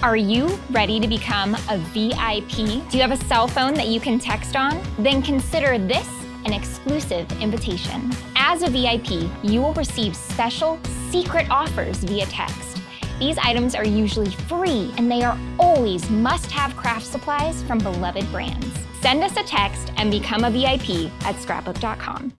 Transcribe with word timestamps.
Are 0.00 0.16
you 0.16 0.60
ready 0.70 1.00
to 1.00 1.08
become 1.08 1.56
a 1.68 1.76
VIP? 1.92 2.88
Do 2.88 2.96
you 2.96 3.02
have 3.02 3.10
a 3.10 3.16
cell 3.24 3.48
phone 3.48 3.74
that 3.74 3.88
you 3.88 3.98
can 3.98 4.20
text 4.20 4.54
on? 4.54 4.80
Then 4.96 5.20
consider 5.20 5.76
this 5.76 6.08
an 6.44 6.52
exclusive 6.52 7.30
invitation. 7.42 8.12
As 8.36 8.62
a 8.62 8.70
VIP, 8.70 9.28
you 9.42 9.60
will 9.60 9.74
receive 9.74 10.14
special 10.14 10.78
secret 11.10 11.50
offers 11.50 11.96
via 12.04 12.26
text. 12.26 12.80
These 13.18 13.38
items 13.38 13.74
are 13.74 13.84
usually 13.84 14.30
free 14.30 14.94
and 14.96 15.10
they 15.10 15.24
are 15.24 15.36
always 15.58 16.08
must 16.10 16.48
have 16.52 16.76
craft 16.76 17.06
supplies 17.06 17.64
from 17.64 17.78
beloved 17.78 18.30
brands. 18.30 18.68
Send 19.00 19.24
us 19.24 19.36
a 19.36 19.42
text 19.42 19.92
and 19.96 20.12
become 20.12 20.44
a 20.44 20.50
VIP 20.50 21.10
at 21.24 21.34
scrapbook.com. 21.40 22.34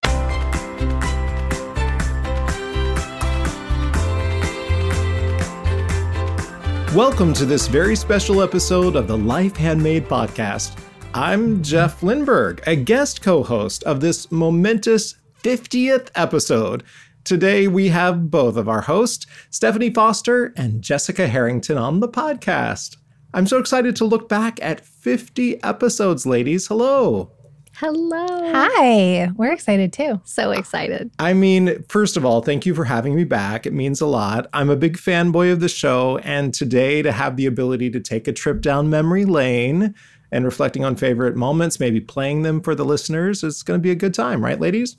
Welcome 6.95 7.33
to 7.33 7.45
this 7.45 7.67
very 7.67 7.95
special 7.95 8.41
episode 8.41 8.95
of 8.95 9.07
the 9.07 9.15
Life 9.15 9.55
Handmade 9.55 10.05
podcast. 10.05 10.75
I'm 11.13 11.61
Jeff 11.61 12.01
Lindberg, 12.01 12.65
a 12.65 12.75
guest 12.75 13.21
co 13.21 13.43
host 13.43 13.83
of 13.83 14.01
this 14.01 14.31
momentous 14.31 15.13
50th 15.43 16.09
episode. 16.15 16.83
Today 17.23 17.67
we 17.67 17.89
have 17.89 18.31
both 18.31 18.57
of 18.57 18.67
our 18.67 18.81
hosts, 18.81 19.27
Stephanie 19.51 19.93
Foster 19.93 20.51
and 20.57 20.81
Jessica 20.81 21.27
Harrington, 21.27 21.77
on 21.77 21.99
the 21.99 22.09
podcast. 22.09 22.97
I'm 23.35 23.45
so 23.45 23.59
excited 23.59 23.95
to 23.97 24.05
look 24.05 24.27
back 24.27 24.57
at 24.59 24.83
50 24.83 25.63
episodes, 25.63 26.25
ladies. 26.25 26.65
Hello. 26.65 27.31
Hello. 27.79 28.27
Hi. 28.51 29.31
We're 29.37 29.53
excited 29.53 29.93
too. 29.93 30.19
So 30.25 30.51
excited. 30.51 31.11
I 31.17 31.31
mean, 31.31 31.81
first 31.87 32.17
of 32.17 32.25
all, 32.25 32.41
thank 32.41 32.65
you 32.65 32.75
for 32.75 32.83
having 32.83 33.15
me 33.15 33.23
back. 33.23 33.65
It 33.65 33.71
means 33.71 34.01
a 34.01 34.05
lot. 34.05 34.49
I'm 34.51 34.69
a 34.69 34.75
big 34.75 34.97
fanboy 34.97 35.53
of 35.53 35.61
the 35.61 35.69
show, 35.69 36.17
and 36.17 36.53
today 36.53 37.01
to 37.01 37.13
have 37.13 37.37
the 37.37 37.45
ability 37.45 37.89
to 37.91 38.01
take 38.01 38.27
a 38.27 38.33
trip 38.33 38.59
down 38.59 38.89
memory 38.89 39.23
lane 39.23 39.95
and 40.29 40.43
reflecting 40.43 40.83
on 40.83 40.97
favorite 40.97 41.37
moments, 41.37 41.79
maybe 41.79 42.01
playing 42.01 42.41
them 42.41 42.59
for 42.59 42.75
the 42.75 42.83
listeners, 42.83 43.45
it's 43.45 43.63
going 43.63 43.79
to 43.79 43.81
be 43.81 43.91
a 43.91 43.95
good 43.95 44.13
time, 44.13 44.43
right, 44.43 44.59
ladies? 44.59 44.97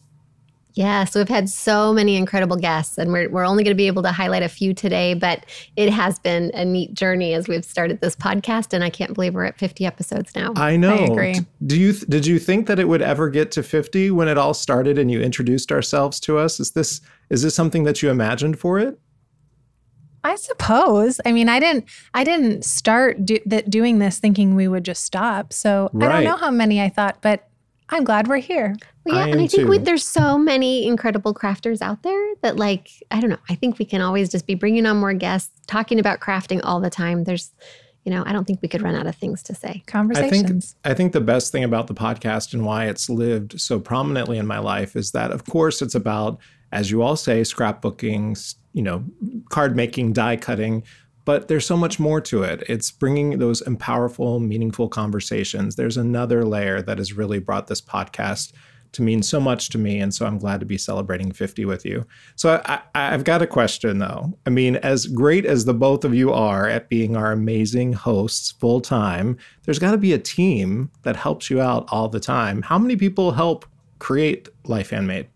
Yeah, 0.74 1.04
so 1.04 1.20
we've 1.20 1.28
had 1.28 1.48
so 1.48 1.92
many 1.92 2.16
incredible 2.16 2.56
guests, 2.56 2.96
and 2.98 3.12
we're, 3.12 3.28
we're 3.28 3.44
only 3.44 3.64
going 3.64 3.72
to 3.72 3.78
be 3.78 3.86
able 3.86 4.02
to 4.02 4.12
highlight 4.12 4.42
a 4.42 4.48
few 4.48 4.72
today, 4.72 5.14
but 5.14 5.44
it 5.76 5.90
has 5.90 6.18
been 6.18 6.50
a 6.54 6.64
neat 6.64 6.94
journey 6.94 7.34
as 7.34 7.48
we've 7.48 7.64
started 7.64 8.00
this 8.00 8.14
podcast, 8.14 8.72
and 8.72 8.84
I 8.84 8.90
can't 8.90 9.14
believe 9.14 9.34
we're 9.34 9.44
at 9.44 9.58
50 9.58 9.84
episodes 9.84 10.34
now. 10.34 10.52
I 10.56 10.76
know. 10.76 10.94
I 10.94 11.04
agree. 11.04 11.34
Do 11.66 11.78
you 11.78 11.92
did 11.92 12.26
you 12.26 12.38
think 12.38 12.66
that 12.66 12.78
it 12.78 12.88
would 12.88 13.02
ever 13.02 13.28
get 13.28 13.50
to 13.52 13.62
50 13.62 14.10
when 14.10 14.28
it 14.28 14.38
all 14.38 14.54
started 14.54 14.98
and 14.98 15.10
you 15.10 15.20
introduced 15.20 15.72
ourselves 15.72 16.20
to 16.20 16.38
us? 16.38 16.60
Is 16.60 16.72
this 16.72 17.00
is 17.30 17.42
this 17.42 17.54
something 17.54 17.84
that 17.84 18.02
you 18.02 18.10
imagined 18.10 18.58
for 18.58 18.78
it? 18.78 18.98
I 20.22 20.36
suppose. 20.36 21.20
I 21.24 21.32
mean, 21.32 21.48
I 21.48 21.60
didn't. 21.60 21.86
I 22.14 22.24
didn't 22.24 22.64
start 22.64 23.24
do, 23.24 23.38
that 23.46 23.70
doing 23.70 23.98
this 23.98 24.18
thinking 24.18 24.54
we 24.54 24.68
would 24.68 24.84
just 24.84 25.04
stop. 25.04 25.52
So 25.52 25.90
I 25.94 26.08
don't 26.08 26.24
know 26.24 26.36
how 26.36 26.50
many 26.50 26.80
I 26.80 26.88
thought, 26.88 27.18
but 27.22 27.48
I'm 27.88 28.04
glad 28.04 28.28
we're 28.28 28.38
here. 28.38 28.76
Well, 29.04 29.16
yeah, 29.16 29.22
I 29.22 29.24
and 29.28 29.40
am 29.40 29.44
I 29.44 29.46
think 29.46 29.68
we, 29.68 29.78
there's 29.78 30.06
so 30.06 30.36
many 30.36 30.86
incredible 30.86 31.32
crafters 31.32 31.80
out 31.80 32.02
there 32.02 32.34
that, 32.42 32.56
like, 32.56 32.90
I 33.10 33.20
don't 33.20 33.30
know. 33.30 33.38
I 33.48 33.54
think 33.54 33.78
we 33.78 33.84
can 33.84 34.02
always 34.02 34.28
just 34.28 34.46
be 34.46 34.54
bringing 34.54 34.84
on 34.86 34.98
more 34.98 35.14
guests, 35.14 35.58
talking 35.66 35.98
about 35.98 36.20
crafting 36.20 36.60
all 36.62 36.80
the 36.80 36.90
time. 36.90 37.24
There's, 37.24 37.52
you 38.04 38.12
know, 38.12 38.22
I 38.26 38.32
don't 38.32 38.46
think 38.46 38.60
we 38.60 38.68
could 38.68 38.82
run 38.82 38.94
out 38.94 39.06
of 39.06 39.16
things 39.16 39.42
to 39.44 39.54
say. 39.54 39.68
I 39.68 39.72
think 39.72 39.86
Conversations. 39.86 40.76
I 40.84 40.94
think 40.94 41.12
the 41.12 41.20
best 41.20 41.50
thing 41.50 41.64
about 41.64 41.86
the 41.86 41.94
podcast 41.94 42.52
and 42.52 42.64
why 42.64 42.86
it's 42.86 43.08
lived 43.08 43.60
so 43.60 43.80
prominently 43.80 44.36
in 44.36 44.46
my 44.46 44.58
life 44.58 44.96
is 44.96 45.12
that 45.12 45.30
of 45.30 45.44
course 45.44 45.82
it's 45.82 45.94
about 45.94 46.38
as 46.72 46.90
you 46.90 47.02
all 47.02 47.16
say 47.16 47.42
scrapbooking, 47.42 48.54
you 48.72 48.82
know, 48.82 49.04
card 49.48 49.76
making, 49.76 50.12
die 50.12 50.36
cutting, 50.36 50.84
but 51.24 51.48
there's 51.48 51.66
so 51.66 51.76
much 51.76 51.98
more 51.98 52.20
to 52.20 52.42
it. 52.42 52.62
It's 52.68 52.90
bringing 52.90 53.38
those 53.38 53.62
powerful, 53.78 54.40
meaningful 54.40 54.88
conversations. 54.88 55.76
There's 55.76 55.96
another 55.96 56.44
layer 56.44 56.80
that 56.82 56.98
has 56.98 57.12
really 57.12 57.38
brought 57.38 57.66
this 57.66 57.80
podcast 57.80 58.52
to 58.92 59.02
mean 59.02 59.22
so 59.22 59.38
much 59.40 59.68
to 59.70 59.78
me 59.78 60.00
and 60.00 60.12
so 60.14 60.26
i'm 60.26 60.38
glad 60.38 60.60
to 60.60 60.66
be 60.66 60.76
celebrating 60.78 61.30
50 61.32 61.64
with 61.64 61.84
you 61.84 62.04
so 62.36 62.60
I, 62.64 62.80
I, 62.94 63.14
i've 63.14 63.24
got 63.24 63.42
a 63.42 63.46
question 63.46 63.98
though 63.98 64.36
i 64.46 64.50
mean 64.50 64.76
as 64.76 65.06
great 65.06 65.46
as 65.46 65.64
the 65.64 65.74
both 65.74 66.04
of 66.04 66.14
you 66.14 66.32
are 66.32 66.68
at 66.68 66.88
being 66.88 67.16
our 67.16 67.32
amazing 67.32 67.92
hosts 67.92 68.50
full 68.52 68.80
time 68.80 69.36
there's 69.64 69.78
got 69.78 69.92
to 69.92 69.98
be 69.98 70.12
a 70.12 70.18
team 70.18 70.90
that 71.02 71.16
helps 71.16 71.50
you 71.50 71.60
out 71.60 71.86
all 71.92 72.08
the 72.08 72.20
time 72.20 72.62
how 72.62 72.78
many 72.78 72.96
people 72.96 73.32
help 73.32 73.64
create 73.98 74.48
life 74.64 74.90
handmade 74.90 75.28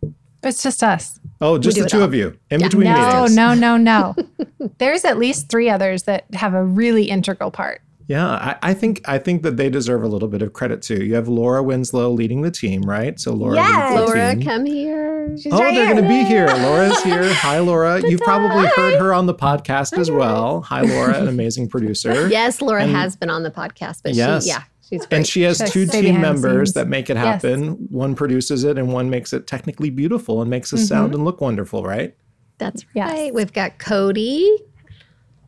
It's 0.43 0.63
just 0.63 0.83
us. 0.83 1.21
oh 1.41 1.59
just 1.59 1.79
the 1.79 1.87
two 1.89 1.99
all. 1.99 2.05
of 2.05 2.15
you 2.15 2.37
in 2.51 2.61
Yeah. 2.61 2.67
between 2.69 2.85
No, 2.85 2.95
meetings 3.23 3.37
no, 3.37 3.55
no, 3.55 3.77
no. 3.77 4.15
There's 4.79 5.05
at 5.05 5.19
least 5.19 5.49
three 5.51 5.69
others 5.71 6.05
that 6.05 6.25
have 6.35 6.55
a 6.55 6.65
really 6.65 7.05
integral 7.05 7.51
part. 7.51 7.83
Yeah, 8.07 8.27
I, 8.29 8.57
I 8.63 8.75
think 8.75 9.01
I 9.09 9.17
think 9.19 9.43
that 9.45 9.57
they 9.57 9.71
deserve 9.71 10.03
a 10.03 10.07
little 10.09 10.29
bit 10.29 10.43
of 10.43 10.53
credit 10.53 10.83
too. 10.83 11.03
You 11.05 11.15
have 11.15 11.27
Laura 11.27 11.63
Winslow 11.63 12.11
leading 12.11 12.43
the 12.43 12.51
team, 12.51 12.83
right? 12.83 13.19
So 13.19 13.33
Laura, 13.33 13.55
Yes. 13.57 13.91
leads 13.93 14.01
the 14.01 14.07
Laura, 14.07 14.35
team. 14.35 14.45
come 14.45 14.67
here. 14.67 15.37
She's 15.39 15.53
Oh, 15.53 15.59
right 15.59 15.75
they're 15.75 15.91
going 15.91 16.03
to 16.03 16.09
be 16.09 16.23
here. 16.25 16.47
Laura's 16.47 17.03
here. 17.03 17.23
Hi, 17.35 17.59
Laura. 17.61 18.03
You've 18.07 18.21
probably 18.21 18.67
heard 18.77 18.99
her 18.99 19.15
on 19.15 19.25
the 19.25 19.35
podcast 19.35 19.97
as 19.99 20.11
well. 20.11 20.61
Hi, 20.63 20.83
Laura, 20.83 21.15
an 21.19 21.29
amazing 21.29 21.69
producer. 21.69 22.29
Yes, 22.35 22.61
Laura 22.61 22.83
And- 22.83 22.93
has 22.93 23.17
been 23.17 23.31
on 23.31 23.43
the 23.43 23.51
podcast, 23.51 24.03
but 24.03 24.13
Yes. 24.15 24.45
she, 24.45 24.51
yeah, 24.51 24.63
she's 24.87 25.07
great. 25.07 25.17
And 25.17 25.27
she 25.27 25.41
has 25.43 25.57
She'll 25.57 25.69
two 25.69 25.87
team 25.87 26.21
members 26.21 26.69
scenes. 26.69 26.75
that 26.75 26.89
make 26.89 27.09
it 27.09 27.15
Yes. 27.15 27.25
happen. 27.43 27.87
One 27.91 28.15
produces 28.15 28.65
it 28.65 28.77
and 28.77 28.93
one 28.93 29.09
makes 29.09 29.33
it 29.33 29.47
technically 29.47 29.89
beautiful 29.89 30.43
and 30.43 30.51
makes 30.51 30.75
us 30.75 30.81
Mm-hmm. 30.81 30.87
sound 30.89 31.15
and 31.15 31.25
look 31.25 31.41
wonderful, 31.41 31.83
right? 31.85 32.15
That's 32.59 32.85
Yes. 32.95 33.11
right. 33.11 33.35
We've 33.35 33.53
got 33.53 33.79
Cody. 33.79 34.59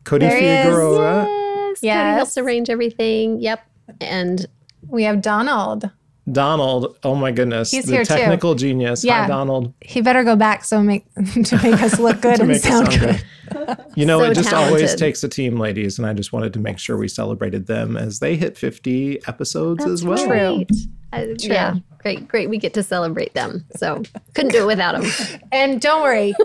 Cody 0.05 0.25
There 0.25 0.37
he 0.65 1.36
is. 1.77 1.81
Figueroa. 1.81 1.95
Yes, 1.95 2.05
Cody 2.05 2.15
helps 2.17 2.37
arrange 2.37 2.69
everything. 2.69 3.39
Yep. 3.41 3.59
And 4.01 4.45
We 4.87 5.03
have 5.03 5.21
Donald. 5.21 5.89
Donald, 6.29 6.97
oh 7.03 7.15
my 7.15 7.31
goodness, 7.31 7.71
He's 7.71 7.85
the 7.85 7.93
here 7.93 8.03
too. 8.03 8.15
technical 8.15 8.53
genius. 8.53 9.05
Hi, 9.07 9.27
Donald. 9.27 9.73
He 9.79 10.01
better 10.01 10.25
go 10.25 10.35
back 10.35 10.65
so 10.65 10.83
make 10.83 11.05
to 11.15 11.55
make 11.63 11.81
us 11.81 11.99
look 11.99 12.19
good 12.21 12.41
and 12.41 12.57
sound, 12.57 12.89
good. 12.89 13.23
good. 13.53 13.77
You 13.95 14.05
know, 14.05 14.19
So 14.19 14.31
it 14.31 14.33
just 14.33 14.51
always 14.51 14.93
takes 14.95 15.23
a 15.23 15.29
team, 15.29 15.57
ladies, 15.57 15.97
and 15.97 16.05
I 16.05 16.11
just 16.11 16.33
wanted 16.33 16.51
to 16.53 16.59
make 16.59 16.79
sure 16.79 16.97
we 16.97 17.07
celebrated 17.07 17.67
them 17.67 17.95
as 17.95 18.19
they 18.19 18.35
hit 18.35 18.57
50 18.57 19.25
episodes 19.25 19.85
as 19.85 20.03
well. 20.03 20.17
True. 20.17 20.29
right. 20.29 20.71
Uh, 21.13 21.27
Yeah, 21.37 21.75
great, 21.99 22.27
great. 22.27 22.49
We 22.49 22.57
get 22.57 22.73
to 22.73 22.83
celebrate 22.83 23.33
them. 23.33 23.63
So 23.77 24.03
couldn't 24.33 24.51
do 24.51 24.63
it 24.63 24.67
without 24.67 25.01
them. 25.01 25.09
And 25.53 25.79
don't 25.79 26.01
worry, 26.03 26.35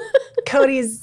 Cody's 0.47 1.03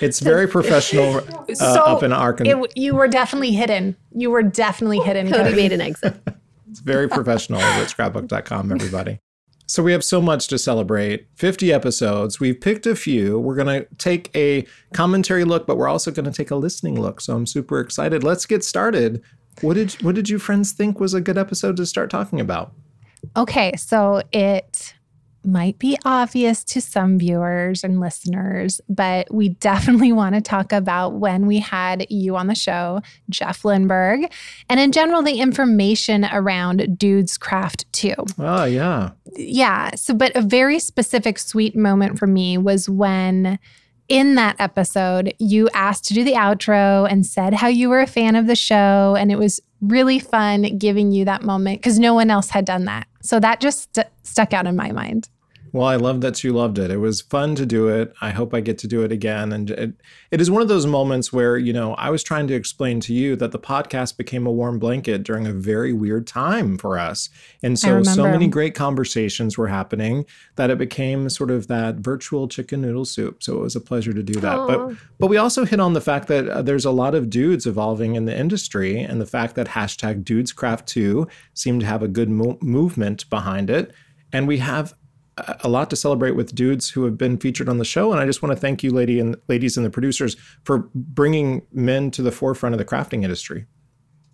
It's 0.00 0.20
very 0.20 0.46
professional 0.46 1.16
uh, 1.48 1.54
so 1.54 1.82
up 1.82 2.02
in 2.02 2.12
Arkansas. 2.12 2.64
you 2.74 2.94
were 2.94 3.08
definitely 3.08 3.52
hidden. 3.52 3.96
You 4.12 4.30
were 4.30 4.42
definitely 4.42 4.98
hidden. 4.98 5.30
Cody 5.30 5.44
Cody. 5.44 5.56
made 5.56 5.72
an 5.72 5.80
exit. 5.80 6.14
It's 6.70 6.80
very 6.80 7.08
professional 7.08 7.60
over 7.60 7.82
at 7.82 7.88
scrapbook.com, 7.88 8.72
everybody. 8.72 9.20
So 9.66 9.80
we 9.80 9.92
have 9.92 10.02
so 10.02 10.20
much 10.20 10.48
to 10.48 10.58
celebrate. 10.58 11.28
50 11.36 11.72
episodes. 11.72 12.40
We've 12.40 12.60
picked 12.60 12.84
a 12.84 12.96
few. 12.96 13.38
We're 13.38 13.54
going 13.54 13.68
to 13.68 13.86
take 13.96 14.34
a 14.36 14.66
commentary 14.92 15.44
look, 15.44 15.68
but 15.68 15.76
we're 15.76 15.86
also 15.86 16.10
going 16.10 16.24
to 16.24 16.32
take 16.32 16.50
a 16.50 16.56
listening 16.56 17.00
look. 17.00 17.20
So 17.20 17.36
I'm 17.36 17.46
super 17.46 17.78
excited. 17.78 18.24
Let's 18.24 18.44
get 18.44 18.64
started. 18.64 19.22
What 19.60 19.74
did 19.74 19.92
what 20.02 20.16
did 20.16 20.28
you 20.28 20.40
friends 20.40 20.72
think 20.72 20.98
was 20.98 21.14
a 21.14 21.20
good 21.20 21.38
episode 21.38 21.76
to 21.76 21.86
start 21.86 22.10
talking 22.10 22.40
about? 22.40 22.72
Okay, 23.36 23.72
so 23.76 24.22
it 24.32 24.94
might 25.44 25.78
be 25.78 25.98
obvious 26.04 26.64
to 26.64 26.80
some 26.80 27.18
viewers 27.18 27.84
and 27.84 28.00
listeners, 28.00 28.80
but 28.88 29.32
we 29.32 29.50
definitely 29.50 30.12
want 30.20 30.34
to 30.34 30.40
talk 30.40 30.72
about 30.72 31.14
when 31.14 31.46
we 31.46 31.58
had 31.58 32.06
you 32.10 32.36
on 32.36 32.46
the 32.46 32.54
show, 32.54 33.00
Jeff 33.30 33.62
Lindberg, 33.62 34.30
and 34.68 34.80
in 34.80 34.92
general, 34.92 35.22
the 35.22 35.40
information 35.40 36.24
around 36.26 36.98
Dudes 36.98 37.36
Craft 37.36 37.90
too. 37.92 38.14
Oh, 38.18 38.44
ah, 38.44 38.64
yeah. 38.64 39.10
Yeah. 39.36 39.94
So, 39.94 40.14
but 40.14 40.34
a 40.36 40.42
very 40.42 40.78
specific 40.78 41.38
sweet 41.38 41.76
moment 41.76 42.18
for 42.18 42.26
me 42.26 42.58
was 42.58 42.88
when 42.88 43.58
in 44.08 44.34
that 44.34 44.56
episode 44.58 45.34
you 45.38 45.68
asked 45.72 46.04
to 46.04 46.14
do 46.14 46.24
the 46.24 46.34
outro 46.34 47.10
and 47.10 47.24
said 47.24 47.54
how 47.54 47.68
you 47.68 47.88
were 47.88 48.00
a 48.00 48.06
fan 48.06 48.36
of 48.36 48.46
the 48.46 48.56
show. 48.56 49.16
And 49.18 49.32
it 49.32 49.38
was 49.38 49.60
really 49.80 50.18
fun 50.18 50.78
giving 50.78 51.12
you 51.12 51.24
that 51.24 51.42
moment 51.42 51.80
because 51.80 51.98
no 51.98 52.14
one 52.14 52.30
else 52.30 52.50
had 52.50 52.64
done 52.64 52.84
that. 52.84 53.06
So 53.22 53.40
that 53.40 53.60
just 53.60 53.94
st- 53.94 54.08
stuck 54.22 54.52
out 54.52 54.66
in 54.66 54.76
my 54.76 54.92
mind. 54.92 55.28
Well, 55.74 55.88
I 55.88 55.96
love 55.96 56.20
that 56.20 56.44
you 56.44 56.52
loved 56.52 56.78
it. 56.78 56.92
It 56.92 56.98
was 56.98 57.20
fun 57.20 57.56
to 57.56 57.66
do 57.66 57.88
it. 57.88 58.14
I 58.20 58.30
hope 58.30 58.54
I 58.54 58.60
get 58.60 58.78
to 58.78 58.86
do 58.86 59.02
it 59.02 59.10
again. 59.10 59.52
And 59.52 59.70
it, 59.70 59.94
it 60.30 60.40
is 60.40 60.48
one 60.48 60.62
of 60.62 60.68
those 60.68 60.86
moments 60.86 61.32
where, 61.32 61.58
you 61.58 61.72
know, 61.72 61.94
I 61.94 62.10
was 62.10 62.22
trying 62.22 62.46
to 62.46 62.54
explain 62.54 63.00
to 63.00 63.12
you 63.12 63.34
that 63.34 63.50
the 63.50 63.58
podcast 63.58 64.16
became 64.16 64.46
a 64.46 64.52
warm 64.52 64.78
blanket 64.78 65.24
during 65.24 65.48
a 65.48 65.52
very 65.52 65.92
weird 65.92 66.28
time 66.28 66.78
for 66.78 66.96
us. 66.96 67.28
And 67.60 67.76
so, 67.76 68.04
so 68.04 68.22
many 68.22 68.46
great 68.46 68.76
conversations 68.76 69.58
were 69.58 69.66
happening 69.66 70.26
that 70.54 70.70
it 70.70 70.78
became 70.78 71.28
sort 71.28 71.50
of 71.50 71.66
that 71.66 71.96
virtual 71.96 72.46
chicken 72.46 72.82
noodle 72.82 73.04
soup. 73.04 73.42
So 73.42 73.56
it 73.56 73.60
was 73.60 73.74
a 73.74 73.80
pleasure 73.80 74.12
to 74.12 74.22
do 74.22 74.38
that. 74.38 74.56
Aw. 74.56 74.66
But 74.68 74.96
but 75.18 75.26
we 75.26 75.38
also 75.38 75.64
hit 75.64 75.80
on 75.80 75.92
the 75.92 76.00
fact 76.00 76.28
that 76.28 76.48
uh, 76.48 76.62
there's 76.62 76.84
a 76.84 76.92
lot 76.92 77.16
of 77.16 77.28
dudes 77.28 77.66
evolving 77.66 78.14
in 78.14 78.26
the 78.26 78.38
industry, 78.38 79.00
and 79.00 79.20
the 79.20 79.26
fact 79.26 79.56
that 79.56 79.66
hashtag 79.66 80.22
DudesCraft2 80.22 81.28
seemed 81.52 81.80
to 81.80 81.86
have 81.86 82.04
a 82.04 82.08
good 82.08 82.30
mo- 82.30 82.58
movement 82.60 83.28
behind 83.28 83.70
it. 83.70 83.92
And 84.32 84.46
we 84.46 84.58
have 84.58 84.94
a 85.36 85.68
lot 85.68 85.90
to 85.90 85.96
celebrate 85.96 86.32
with 86.32 86.54
dudes 86.54 86.90
who 86.90 87.04
have 87.04 87.18
been 87.18 87.38
featured 87.38 87.68
on 87.68 87.78
the 87.78 87.84
show. 87.84 88.12
And 88.12 88.20
I 88.20 88.26
just 88.26 88.42
want 88.42 88.54
to 88.54 88.60
thank 88.60 88.82
you, 88.82 88.90
lady 88.90 89.18
and 89.18 89.36
ladies 89.48 89.76
and 89.76 89.84
the 89.84 89.90
producers, 89.90 90.36
for 90.62 90.90
bringing 90.94 91.62
men 91.72 92.10
to 92.12 92.22
the 92.22 92.32
forefront 92.32 92.74
of 92.74 92.78
the 92.78 92.84
crafting 92.84 93.24
industry. 93.24 93.66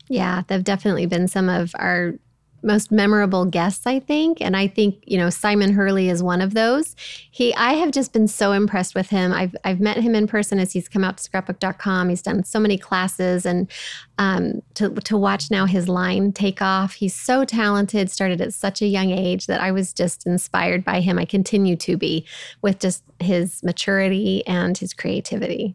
Yeah, 0.08 0.42
they've 0.48 0.64
definitely 0.64 1.06
been 1.06 1.28
some 1.28 1.48
of 1.48 1.72
our 1.78 2.14
most 2.62 2.90
memorable 2.90 3.44
guests, 3.44 3.86
I 3.86 4.00
think. 4.00 4.40
And 4.40 4.56
I 4.56 4.66
think, 4.66 5.02
you 5.06 5.18
know, 5.18 5.30
Simon 5.30 5.72
Hurley 5.72 6.08
is 6.08 6.22
one 6.22 6.40
of 6.40 6.54
those. 6.54 6.94
He 7.30 7.54
I 7.54 7.74
have 7.74 7.90
just 7.90 8.12
been 8.12 8.28
so 8.28 8.52
impressed 8.52 8.94
with 8.94 9.10
him. 9.10 9.32
I've 9.32 9.56
I've 9.64 9.80
met 9.80 9.96
him 9.98 10.14
in 10.14 10.26
person 10.26 10.58
as 10.58 10.72
he's 10.72 10.88
come 10.88 11.04
out 11.04 11.18
to 11.18 11.22
scrapbook.com. 11.22 12.08
He's 12.08 12.22
done 12.22 12.44
so 12.44 12.60
many 12.60 12.78
classes 12.78 13.46
and 13.46 13.70
um, 14.18 14.62
to 14.74 14.90
to 14.90 15.16
watch 15.16 15.50
now 15.50 15.66
his 15.66 15.88
line 15.88 16.32
take 16.32 16.60
off. 16.60 16.94
He's 16.94 17.14
so 17.14 17.44
talented, 17.44 18.10
started 18.10 18.40
at 18.40 18.52
such 18.52 18.82
a 18.82 18.86
young 18.86 19.10
age 19.10 19.46
that 19.46 19.60
I 19.60 19.72
was 19.72 19.92
just 19.92 20.26
inspired 20.26 20.84
by 20.84 21.00
him. 21.00 21.18
I 21.18 21.24
continue 21.24 21.76
to 21.76 21.96
be 21.96 22.26
with 22.62 22.78
just 22.78 23.02
his 23.18 23.62
maturity 23.62 24.46
and 24.46 24.76
his 24.76 24.92
creativity. 24.92 25.74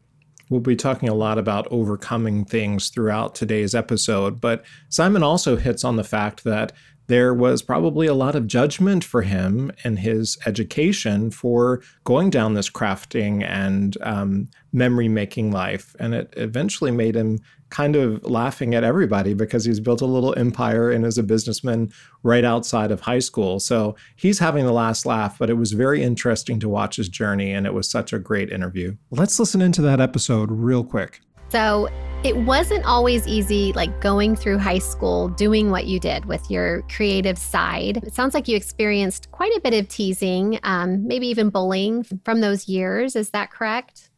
We'll 0.50 0.62
be 0.62 0.76
talking 0.76 1.10
a 1.10 1.14
lot 1.14 1.38
about 1.38 1.68
overcoming 1.72 2.46
things 2.46 2.90
throughout 2.90 3.34
today's 3.34 3.74
episode, 3.74 4.40
but 4.40 4.64
Simon 4.90 5.24
also 5.24 5.56
hits 5.56 5.84
on 5.84 5.96
the 5.96 6.04
fact 6.04 6.44
that 6.44 6.72
there 7.08 7.34
was 7.34 7.62
probably 7.62 8.08
a 8.08 8.14
lot 8.14 8.36
of 8.36 8.48
judgment 8.48 9.04
for 9.04 9.22
him 9.22 9.72
and 9.84 10.00
his 10.00 10.38
education 10.46 11.32
for 11.32 11.82
going 12.04 12.30
down 12.30 12.54
this 12.54 12.70
crafting 12.70 13.44
and 13.44 13.98
um, 14.02 14.48
memory 14.74 15.08
making 15.08 15.52
life. 15.52 15.96
And 16.00 16.14
it 16.14 16.34
eventually 16.38 16.92
made 16.92 17.16
him 17.16 17.40
kind 17.70 17.96
of 17.96 18.24
laughing 18.24 18.76
at 18.76 18.84
everybody 18.84 19.34
because 19.34 19.66
he's 19.66 19.80
built 19.80 20.02
a 20.02 20.06
little 20.06 20.38
empire 20.38 20.92
and 20.92 21.06
is 21.06 21.18
a 21.18 21.24
businessman 21.24 21.92
right 22.24 22.46
outside 22.46 22.92
of 22.92 23.02
high 23.02 23.20
school. 23.20 23.60
So 23.60 23.96
he's 24.16 24.40
having 24.40 24.66
the 24.66 24.74
last 24.74 25.06
laugh, 25.06 25.38
but 25.38 25.50
it 25.50 25.56
was 25.56 25.74
very 25.74 26.02
interesting 26.04 26.60
to 26.60 26.70
watch 26.70 26.96
his 26.96 27.10
journey. 27.10 27.52
And 27.52 27.66
it 27.66 27.74
was 27.74 27.90
such 27.90 28.14
a 28.14 28.20
great 28.20 28.52
interview. 28.52 28.96
Let's 29.12 29.40
listen 29.40 29.62
into 29.62 29.82
that 29.84 30.00
episode 30.00 30.52
real 30.52 30.84
quick. 30.84 31.22
So 31.50 31.90
it 32.26 32.38
wasn't 32.38 32.84
always 32.86 33.28
easy, 33.28 33.72
like 33.74 34.02
going 34.02 34.36
through 34.36 34.58
high 34.58 34.80
school, 34.80 35.30
doing 35.30 35.70
what 35.70 35.86
you 35.86 36.00
did 36.00 36.26
with 36.26 36.50
your 36.50 36.82
creative 36.90 37.38
side. 37.38 37.98
It 37.98 38.16
sounds 38.16 38.34
like 38.34 38.48
you 38.48 38.58
experienced 38.58 39.30
quite 39.32 39.56
a 39.56 39.62
bit 39.62 39.76
of 39.76 39.88
teasing, 39.90 40.60
um, 40.64 41.08
maybe 41.08 41.28
even 41.28 41.52
bullying 41.52 42.04
from 42.24 42.42
those 42.42 42.68
years. 42.68 43.16
Is 43.16 43.30
that 43.30 43.52
correct? 43.52 44.10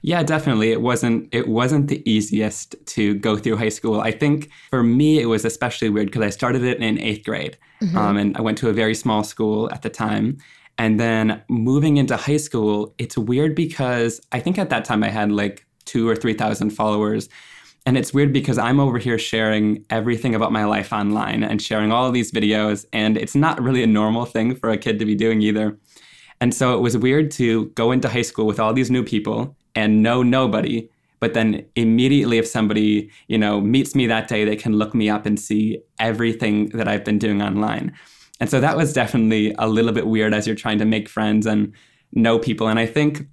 Yeah, 0.00 0.24
definitely. 0.24 0.72
It 0.72 0.80
wasn't 0.80 1.32
it 1.32 1.46
wasn't 1.46 1.86
the 1.86 2.02
easiest 2.08 2.74
to 2.86 3.14
go 3.14 3.36
through 3.36 3.58
high 3.58 3.68
school. 3.68 4.00
I 4.00 4.10
think 4.10 4.50
for 4.70 4.82
me 4.82 5.20
it 5.20 5.26
was 5.26 5.44
especially 5.44 5.88
weird 5.88 6.06
because 6.06 6.22
I 6.22 6.30
started 6.30 6.64
it 6.64 6.82
in 6.82 6.98
eighth 6.98 7.24
grade, 7.24 7.58
mm-hmm. 7.80 7.96
um, 7.96 8.16
and 8.16 8.36
I 8.36 8.40
went 8.40 8.58
to 8.58 8.70
a 8.70 8.72
very 8.72 8.96
small 8.96 9.22
school 9.22 9.70
at 9.72 9.82
the 9.82 9.90
time. 9.90 10.38
And 10.78 10.98
then 10.98 11.40
moving 11.48 11.96
into 11.96 12.16
high 12.16 12.38
school, 12.38 12.92
it's 12.98 13.16
weird 13.16 13.54
because 13.54 14.20
I 14.32 14.40
think 14.40 14.58
at 14.58 14.70
that 14.70 14.84
time 14.84 15.04
I 15.04 15.10
had 15.10 15.30
like 15.30 15.64
two 15.84 16.08
or 16.08 16.16
3,000 16.16 16.70
followers. 16.70 17.28
And 17.84 17.98
it's 17.98 18.14
weird 18.14 18.32
because 18.32 18.58
I'm 18.58 18.78
over 18.78 18.98
here 18.98 19.18
sharing 19.18 19.84
everything 19.90 20.34
about 20.34 20.52
my 20.52 20.64
life 20.64 20.92
online 20.92 21.42
and 21.42 21.60
sharing 21.60 21.90
all 21.90 22.06
of 22.06 22.14
these 22.14 22.30
videos. 22.30 22.84
And 22.92 23.16
it's 23.16 23.34
not 23.34 23.60
really 23.60 23.82
a 23.82 23.88
normal 23.88 24.24
thing 24.24 24.54
for 24.54 24.70
a 24.70 24.78
kid 24.78 24.98
to 25.00 25.04
be 25.04 25.16
doing 25.16 25.42
either. 25.42 25.76
And 26.40 26.54
so 26.54 26.74
it 26.74 26.80
was 26.80 26.96
weird 26.96 27.30
to 27.32 27.66
go 27.70 27.92
into 27.92 28.08
high 28.08 28.22
school 28.22 28.46
with 28.46 28.60
all 28.60 28.72
these 28.72 28.90
new 28.90 29.02
people 29.04 29.56
and 29.74 30.02
know 30.02 30.22
nobody. 30.22 30.88
But 31.18 31.34
then 31.34 31.64
immediately, 31.76 32.38
if 32.38 32.46
somebody, 32.48 33.10
you 33.28 33.38
know, 33.38 33.60
meets 33.60 33.94
me 33.94 34.06
that 34.08 34.28
day, 34.28 34.44
they 34.44 34.56
can 34.56 34.72
look 34.74 34.94
me 34.94 35.08
up 35.08 35.24
and 35.24 35.38
see 35.38 35.80
everything 35.98 36.70
that 36.70 36.88
I've 36.88 37.04
been 37.04 37.18
doing 37.18 37.42
online. 37.42 37.92
And 38.40 38.50
so 38.50 38.60
that 38.60 38.76
was 38.76 38.92
definitely 38.92 39.54
a 39.58 39.68
little 39.68 39.92
bit 39.92 40.08
weird 40.08 40.34
as 40.34 40.48
you're 40.48 40.56
trying 40.56 40.78
to 40.78 40.84
make 40.84 41.08
friends 41.08 41.46
and 41.46 41.72
know 42.12 42.40
people. 42.40 42.66
And 42.66 42.78
I 42.78 42.86
think 42.86 43.28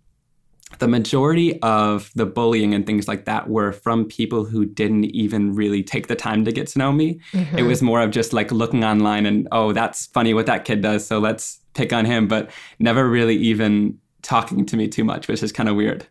the 0.77 0.87
majority 0.87 1.59
of 1.61 2.11
the 2.15 2.25
bullying 2.25 2.73
and 2.73 2.85
things 2.85 3.07
like 3.07 3.25
that 3.25 3.49
were 3.49 3.71
from 3.71 4.05
people 4.05 4.45
who 4.45 4.65
didn't 4.65 5.05
even 5.05 5.55
really 5.55 5.83
take 5.83 6.07
the 6.07 6.15
time 6.15 6.45
to 6.45 6.51
get 6.51 6.67
to 6.67 6.79
know 6.79 6.91
me. 6.91 7.19
Mm-hmm. 7.33 7.57
It 7.57 7.63
was 7.63 7.81
more 7.81 8.01
of 8.01 8.11
just 8.11 8.33
like 8.33 8.51
looking 8.51 8.83
online 8.83 9.25
and, 9.25 9.47
oh, 9.51 9.73
that's 9.73 10.05
funny 10.07 10.33
what 10.33 10.45
that 10.45 10.65
kid 10.65 10.81
does. 10.81 11.05
So 11.05 11.19
let's 11.19 11.59
pick 11.73 11.91
on 11.91 12.05
him, 12.05 12.27
but 12.27 12.51
never 12.77 13.09
really 13.09 13.35
even 13.35 13.97
talking 14.21 14.65
to 14.67 14.77
me 14.77 14.87
too 14.87 15.03
much, 15.03 15.27
which 15.27 15.41
is 15.41 15.51
kind 15.51 15.67
of 15.67 15.75
weird. 15.75 16.05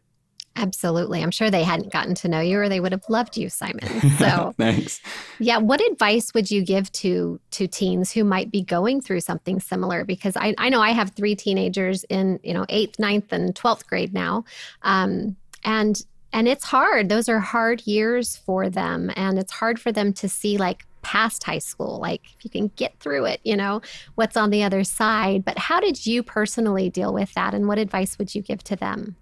Absolutely. 0.59 1.23
I'm 1.23 1.31
sure 1.31 1.51
they 1.51 1.63
hadn't 1.63 1.93
gotten 1.93 2.17
to 2.17 2.29
know 2.29 2.41
you 2.41 2.59
or 2.59 2.69
they 2.69 2.81
would 2.81 2.91
have 2.91 3.09
loved 3.09 3.37
you, 3.37 3.49
Simon. 3.49 3.79
So 4.19 4.53
thanks. 4.57 5.01
Yeah. 5.39 5.59
What 5.59 5.81
advice 5.93 6.35
would 6.35 6.51
you 6.51 6.65
give 6.65 6.91
to 6.93 7.39
to 7.53 7.69
teens 7.69 8.11
who 8.11 8.25
might 8.25 8.51
be 8.51 8.63
going 8.63 9.01
through 9.01 9.21
something 9.21 9.61
similar? 9.61 10.05
Because 10.05 10.37
I, 10.37 10.55
I 10.59 10.69
know 10.71 10.81
I 10.81 10.91
have 10.91 11.11
three 11.11 11.37
teenagers 11.37 12.05
in, 12.05 12.41
you 12.43 12.53
know, 12.53 12.67
eighth, 12.69 12.99
ninth, 12.99 13.33
and 13.33 13.55
twelfth 13.55 13.87
grade 13.87 14.13
now. 14.13 14.45
Um, 14.83 15.37
and 15.63 16.05
and 16.33 16.49
it's 16.49 16.65
hard. 16.65 17.09
Those 17.09 17.29
are 17.29 17.39
hard 17.39 17.87
years 17.87 18.37
for 18.37 18.69
them. 18.69 19.13
And 19.15 19.39
it's 19.39 19.53
hard 19.53 19.81
for 19.81 19.93
them 19.93 20.13
to 20.15 20.29
see 20.29 20.59
like 20.59 20.85
past 21.03 21.45
high 21.45 21.59
school, 21.59 22.01
like 22.01 22.23
if 22.37 22.45
you 22.45 22.51
can 22.51 22.73
get 22.77 22.99
through 22.99 23.27
it, 23.27 23.41
you 23.45 23.57
know, 23.57 23.81
what's 24.17 24.37
on 24.37 24.51
the 24.51 24.65
other 24.65 24.83
side. 24.83 25.45
But 25.45 25.59
how 25.59 25.81
did 25.81 26.07
you 26.07 26.23
personally 26.23 26.91
deal 26.91 27.15
with 27.15 27.33
that? 27.35 27.55
And 27.55 27.69
what 27.69 27.79
advice 27.79 28.19
would 28.19 28.35
you 28.35 28.43
give 28.43 28.65
to 28.65 28.77
them? 28.77 29.17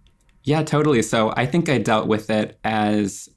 Yeah, 0.46 0.62
totally. 0.62 1.02
So 1.02 1.34
I 1.36 1.44
think 1.44 1.68
I 1.68 1.78
dealt 1.78 2.06
with 2.06 2.30
it 2.30 2.56
as 2.62 3.28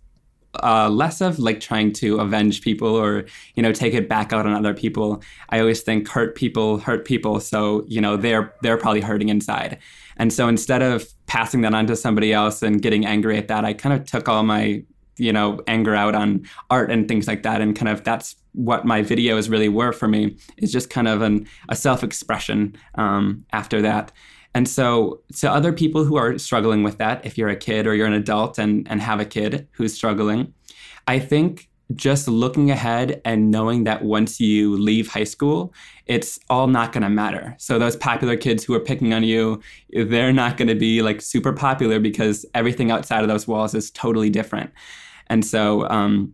uh, 0.63 0.89
less 0.89 1.21
of 1.21 1.39
like 1.39 1.59
trying 1.59 1.91
to 1.93 2.19
avenge 2.19 2.61
people 2.61 2.95
or 2.95 3.25
you 3.55 3.63
know 3.63 3.71
take 3.71 3.93
it 3.95 4.07
back 4.07 4.31
out 4.31 4.45
on 4.45 4.53
other 4.53 4.75
people. 4.75 5.23
I 5.49 5.59
always 5.59 5.81
think 5.81 6.07
hurt 6.07 6.35
people 6.35 6.77
hurt 6.77 7.05
people, 7.05 7.39
so 7.39 7.83
you 7.87 7.99
know 7.99 8.15
they're 8.15 8.53
they're 8.61 8.77
probably 8.77 9.01
hurting 9.01 9.29
inside. 9.29 9.79
And 10.17 10.31
so 10.31 10.47
instead 10.47 10.83
of 10.83 11.07
passing 11.25 11.61
that 11.61 11.73
on 11.73 11.87
to 11.87 11.95
somebody 11.95 12.31
else 12.31 12.61
and 12.61 12.79
getting 12.79 13.05
angry 13.07 13.37
at 13.37 13.47
that, 13.47 13.65
I 13.65 13.73
kind 13.73 13.99
of 13.99 14.05
took 14.05 14.29
all 14.29 14.43
my 14.43 14.83
you 15.17 15.33
know 15.33 15.61
anger 15.65 15.95
out 15.95 16.13
on 16.13 16.45
art 16.69 16.91
and 16.91 17.07
things 17.07 17.27
like 17.27 17.41
that, 17.41 17.59
and 17.59 17.75
kind 17.75 17.89
of 17.89 18.03
that's 18.03 18.35
what 18.53 18.85
my 18.85 19.01
videos 19.01 19.49
really 19.49 19.69
were 19.69 19.93
for 19.93 20.07
me 20.07 20.37
is 20.57 20.71
just 20.71 20.91
kind 20.91 21.07
of 21.07 21.23
an, 21.23 21.47
a 21.69 21.75
self 21.75 22.03
expression 22.03 22.75
um, 22.95 23.43
after 23.51 23.81
that. 23.81 24.11
And 24.55 24.67
so, 24.67 25.21
to 25.37 25.51
other 25.51 25.71
people 25.71 26.03
who 26.03 26.17
are 26.17 26.37
struggling 26.37 26.83
with 26.83 26.97
that, 26.97 27.25
if 27.25 27.37
you're 27.37 27.49
a 27.49 27.55
kid 27.55 27.85
or 27.85 27.93
you're 27.93 28.07
an 28.07 28.13
adult 28.13 28.57
and, 28.57 28.87
and 28.89 29.01
have 29.01 29.19
a 29.19 29.25
kid 29.25 29.67
who's 29.71 29.93
struggling, 29.93 30.53
I 31.07 31.19
think 31.19 31.69
just 31.95 32.27
looking 32.27 32.69
ahead 32.69 33.21
and 33.25 33.49
knowing 33.49 33.83
that 33.83 34.03
once 34.03 34.39
you 34.39 34.77
leave 34.77 35.07
high 35.07 35.23
school, 35.23 35.73
it's 36.05 36.39
all 36.49 36.67
not 36.67 36.91
going 36.91 37.03
to 37.03 37.09
matter. 37.09 37.55
So, 37.59 37.77
those 37.77 37.95
popular 37.95 38.37
kids 38.37 38.63
who 38.63 38.73
are 38.73 38.79
picking 38.79 39.13
on 39.13 39.23
you, 39.23 39.61
they're 39.93 40.33
not 40.33 40.57
going 40.57 40.67
to 40.67 40.75
be 40.75 41.01
like 41.01 41.21
super 41.21 41.53
popular 41.53 41.99
because 41.99 42.45
everything 42.55 42.91
outside 42.91 43.21
of 43.21 43.27
those 43.27 43.47
walls 43.47 43.75
is 43.75 43.91
totally 43.91 44.29
different. 44.31 44.71
And 45.27 45.45
so, 45.45 45.87
um, 45.89 46.33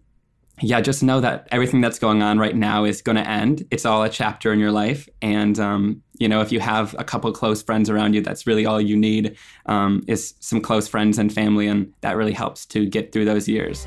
yeah, 0.62 0.80
just 0.80 1.04
know 1.04 1.20
that 1.20 1.48
everything 1.52 1.82
that's 1.82 2.00
going 2.00 2.22
on 2.22 2.40
right 2.40 2.56
now 2.56 2.86
is 2.86 3.02
going 3.02 3.18
to 3.18 3.28
end. 3.28 3.66
It's 3.72 3.86
all 3.86 4.04
a 4.04 4.10
chapter 4.10 4.54
in 4.54 4.60
your 4.60 4.72
life. 4.72 5.10
And, 5.22 5.60
um, 5.60 6.02
you 6.18 6.30
know, 6.30 6.40
if 6.42 6.52
you 6.52 6.62
have 6.62 6.96
a 6.98 7.04
couple 7.04 7.32
close 7.34 7.62
friends 7.62 7.90
around 7.90 8.14
you, 8.14 8.22
that's 8.22 8.48
really 8.48 8.66
all 8.66 8.80
you 8.80 8.96
need 8.96 9.36
um, 9.66 10.04
is 10.08 10.34
some 10.40 10.62
close 10.62 10.88
friends 10.88 11.18
and 11.18 11.32
family. 11.34 11.68
And 11.68 11.92
that 12.02 12.16
really 12.16 12.32
helps 12.32 12.66
to 12.68 12.86
get 12.86 13.12
through 13.12 13.26
those 13.26 13.50
years. 13.50 13.86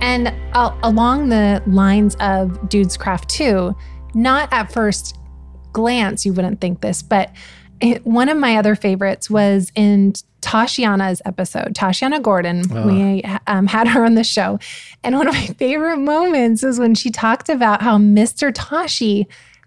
And 0.00 0.34
uh, 0.52 0.76
along 0.82 1.30
the 1.30 1.62
lines 1.66 2.14
of 2.16 2.68
Dudes 2.68 2.98
Craft 2.98 3.30
2, 3.30 3.74
not 4.14 4.52
at 4.52 4.70
first 4.70 5.16
glance, 5.72 6.26
you 6.26 6.34
wouldn't 6.34 6.60
think 6.60 6.82
this, 6.82 7.02
but 7.02 7.32
it, 7.80 8.06
one 8.06 8.28
of 8.28 8.36
my 8.36 8.56
other 8.56 8.76
favorites 8.76 9.30
was 9.30 9.72
in 9.74 10.12
Tashiana's 10.52 11.22
episode, 11.24 11.74
Tashiana 11.74 12.20
Gordon. 12.20 12.62
Oh. 12.70 12.86
We 12.86 13.24
um, 13.46 13.66
had 13.66 13.88
her 13.88 14.04
on 14.04 14.16
the 14.16 14.24
show. 14.24 14.58
And 15.02 15.16
one 15.16 15.26
of 15.26 15.32
my 15.32 15.46
favorite 15.46 15.96
moments 15.96 16.62
is 16.62 16.78
when 16.78 16.94
she 16.94 17.10
talked 17.10 17.48
about 17.48 17.80
how 17.80 17.96
Mr. 17.96 18.52
Tashi 18.54 19.26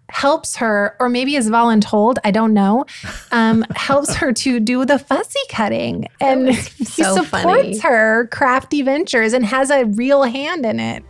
helps 0.10 0.58
her, 0.58 0.96
or 1.00 1.10
maybe 1.10 1.36
is 1.36 1.50
voluntold, 1.50 2.18
I 2.24 2.30
don't 2.30 2.54
know, 2.54 2.86
um, 3.32 3.66
helps 3.76 4.14
her 4.18 4.32
to 4.32 4.60
do 4.60 4.86
the 4.86 5.00
fussy 5.00 5.40
cutting. 5.50 6.08
And 6.22 6.50
he 6.50 6.86
supports 6.86 7.30
funny. 7.30 7.80
her 7.80 8.28
crafty 8.28 8.84
ventures 8.84 9.34
and 9.34 9.44
has 9.44 9.72
a 9.72 9.86
real 9.86 10.22
hand 10.22 10.68
in 10.68 10.80
it. 10.80 11.04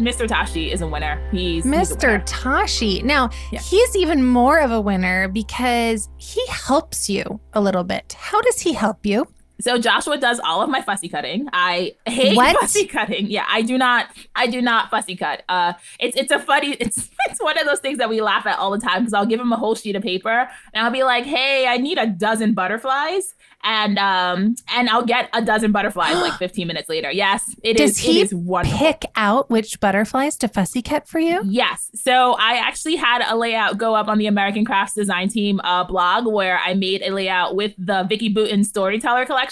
Mr. 0.00 0.26
Tashi 0.26 0.72
is 0.72 0.80
a 0.80 0.86
winner. 0.86 1.20
He's 1.30 1.64
Mr. 1.64 1.78
He's 1.78 1.90
winner. 1.90 2.22
Tashi. 2.26 3.02
Now, 3.02 3.28
yeah. 3.52 3.60
he's 3.60 3.94
even 3.94 4.24
more 4.24 4.58
of 4.58 4.70
a 4.70 4.80
winner 4.80 5.28
because 5.28 6.08
he 6.16 6.44
helps 6.48 7.10
you 7.10 7.38
a 7.52 7.60
little 7.60 7.84
bit. 7.84 8.16
How 8.18 8.40
does 8.40 8.60
he 8.60 8.72
help 8.72 9.04
you? 9.04 9.26
So 9.60 9.78
Joshua 9.78 10.18
does 10.18 10.40
all 10.40 10.62
of 10.62 10.70
my 10.70 10.82
fussy 10.82 11.08
cutting. 11.08 11.48
I 11.52 11.94
hate 12.06 12.36
what? 12.36 12.56
fussy 12.60 12.86
cutting. 12.86 13.26
Yeah, 13.28 13.44
I 13.48 13.62
do 13.62 13.78
not. 13.78 14.06
I 14.34 14.46
do 14.46 14.60
not 14.62 14.90
fussy 14.90 15.16
cut. 15.16 15.42
Uh, 15.48 15.74
it's 15.98 16.16
it's 16.16 16.32
a 16.32 16.38
funny. 16.38 16.76
It's 16.80 17.08
it's 17.28 17.40
one 17.42 17.58
of 17.58 17.66
those 17.66 17.80
things 17.80 17.98
that 17.98 18.08
we 18.08 18.20
laugh 18.20 18.46
at 18.46 18.58
all 18.58 18.70
the 18.70 18.78
time 18.78 19.02
because 19.02 19.12
I'll 19.12 19.26
give 19.26 19.38
him 19.40 19.52
a 19.52 19.56
whole 19.56 19.74
sheet 19.74 19.96
of 19.96 20.02
paper 20.02 20.48
and 20.72 20.84
I'll 20.84 20.90
be 20.92 21.02
like, 21.04 21.24
"Hey, 21.24 21.66
I 21.66 21.76
need 21.76 21.98
a 21.98 22.06
dozen 22.06 22.54
butterflies," 22.54 23.34
and 23.62 23.98
um 23.98 24.54
and 24.74 24.88
I'll 24.88 25.04
get 25.04 25.28
a 25.32 25.42
dozen 25.42 25.72
butterflies 25.72 26.16
like 26.16 26.32
15 26.38 26.66
minutes 26.66 26.88
later. 26.88 27.10
Yes, 27.10 27.54
it 27.62 27.76
Does 27.76 27.90
is. 27.90 27.98
he 27.98 28.20
it 28.20 28.24
is 28.24 28.34
wonderful. 28.34 28.78
Pick 28.78 29.04
out 29.16 29.50
which 29.50 29.78
butterflies 29.80 30.36
to 30.38 30.48
fussy 30.48 30.80
cut 30.82 31.06
for 31.06 31.18
you. 31.18 31.42
Yes. 31.44 31.90
So 31.94 32.34
I 32.38 32.54
actually 32.54 32.96
had 32.96 33.22
a 33.28 33.36
layout 33.36 33.76
go 33.78 33.94
up 33.94 34.08
on 34.08 34.18
the 34.18 34.26
American 34.26 34.64
Crafts 34.64 34.94
Design 34.94 35.28
Team 35.28 35.60
uh, 35.64 35.84
blog 35.84 36.26
where 36.26 36.58
I 36.58 36.74
made 36.74 37.02
a 37.02 37.10
layout 37.10 37.54
with 37.56 37.74
the 37.78 38.04
Vicki 38.04 38.32
Boutin 38.32 38.64
Storyteller 38.64 39.26
collection 39.26 39.49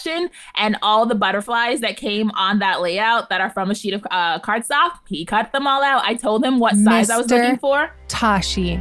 and 0.55 0.76
all 0.83 1.07
the 1.07 1.14
butterflies 1.14 1.81
that 1.81 1.97
came 1.97 2.31
on 2.33 2.59
that 2.59 2.81
layout 2.81 3.28
that 3.31 3.40
are 3.40 3.50
from 3.50 3.71
a 3.71 3.75
sheet 3.75 3.95
of 3.95 4.07
uh, 4.11 4.38
cardstock. 4.40 4.99
He 5.07 5.25
cut 5.25 5.52
them 5.52 5.67
all 5.67 5.83
out. 5.83 6.02
I 6.05 6.14
told 6.14 6.45
him 6.45 6.59
what 6.59 6.76
size 6.76 7.09
Mr. 7.09 7.11
I 7.11 7.17
was 7.19 7.31
looking 7.31 7.59
for. 7.59 7.90
Tashi. 8.09 8.81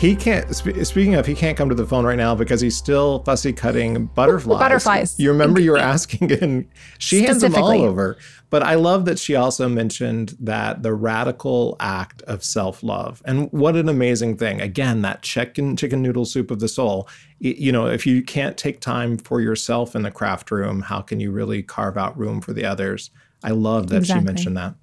He 0.00 0.16
can't. 0.16 0.48
Sp- 0.56 0.80
speaking 0.84 1.14
of, 1.14 1.26
he 1.26 1.34
can't 1.34 1.58
come 1.58 1.68
to 1.68 1.74
the 1.74 1.84
phone 1.84 2.06
right 2.06 2.16
now 2.16 2.34
because 2.34 2.62
he's 2.62 2.74
still 2.74 3.22
fussy 3.24 3.52
cutting 3.52 4.06
butterflies. 4.06 4.58
Butterflies. 4.58 5.20
You 5.20 5.30
remember 5.30 5.60
you 5.60 5.72
were 5.72 5.76
asking, 5.94 6.32
and 6.32 6.66
she 6.96 7.24
hands 7.24 7.42
them 7.42 7.54
all 7.54 7.70
over. 7.70 8.16
But 8.48 8.62
I 8.62 8.76
love 8.76 9.04
that 9.04 9.18
she 9.18 9.34
also 9.34 9.68
mentioned 9.68 10.36
that 10.40 10.82
the 10.82 10.94
radical 10.94 11.76
act 11.80 12.22
of 12.22 12.42
self 12.42 12.82
love, 12.82 13.20
and 13.26 13.52
what 13.52 13.76
an 13.76 13.90
amazing 13.90 14.38
thing! 14.38 14.62
Again, 14.62 15.02
that 15.02 15.20
chicken 15.20 15.76
chicken 15.76 16.00
noodle 16.00 16.24
soup 16.24 16.50
of 16.50 16.60
the 16.60 16.68
soul. 16.68 17.06
You 17.38 17.70
know, 17.70 17.86
if 17.86 18.06
you 18.06 18.22
can't 18.22 18.56
take 18.56 18.80
time 18.80 19.18
for 19.18 19.42
yourself 19.42 19.94
in 19.94 20.00
the 20.00 20.10
craft 20.10 20.50
room, 20.50 20.80
how 20.80 21.02
can 21.02 21.20
you 21.20 21.30
really 21.30 21.62
carve 21.62 21.98
out 21.98 22.18
room 22.18 22.40
for 22.40 22.54
the 22.54 22.64
others? 22.64 23.10
I 23.44 23.50
love 23.50 23.88
that 23.88 23.98
exactly. 23.98 24.22
she 24.22 24.24
mentioned 24.24 24.56
that. 24.56 24.76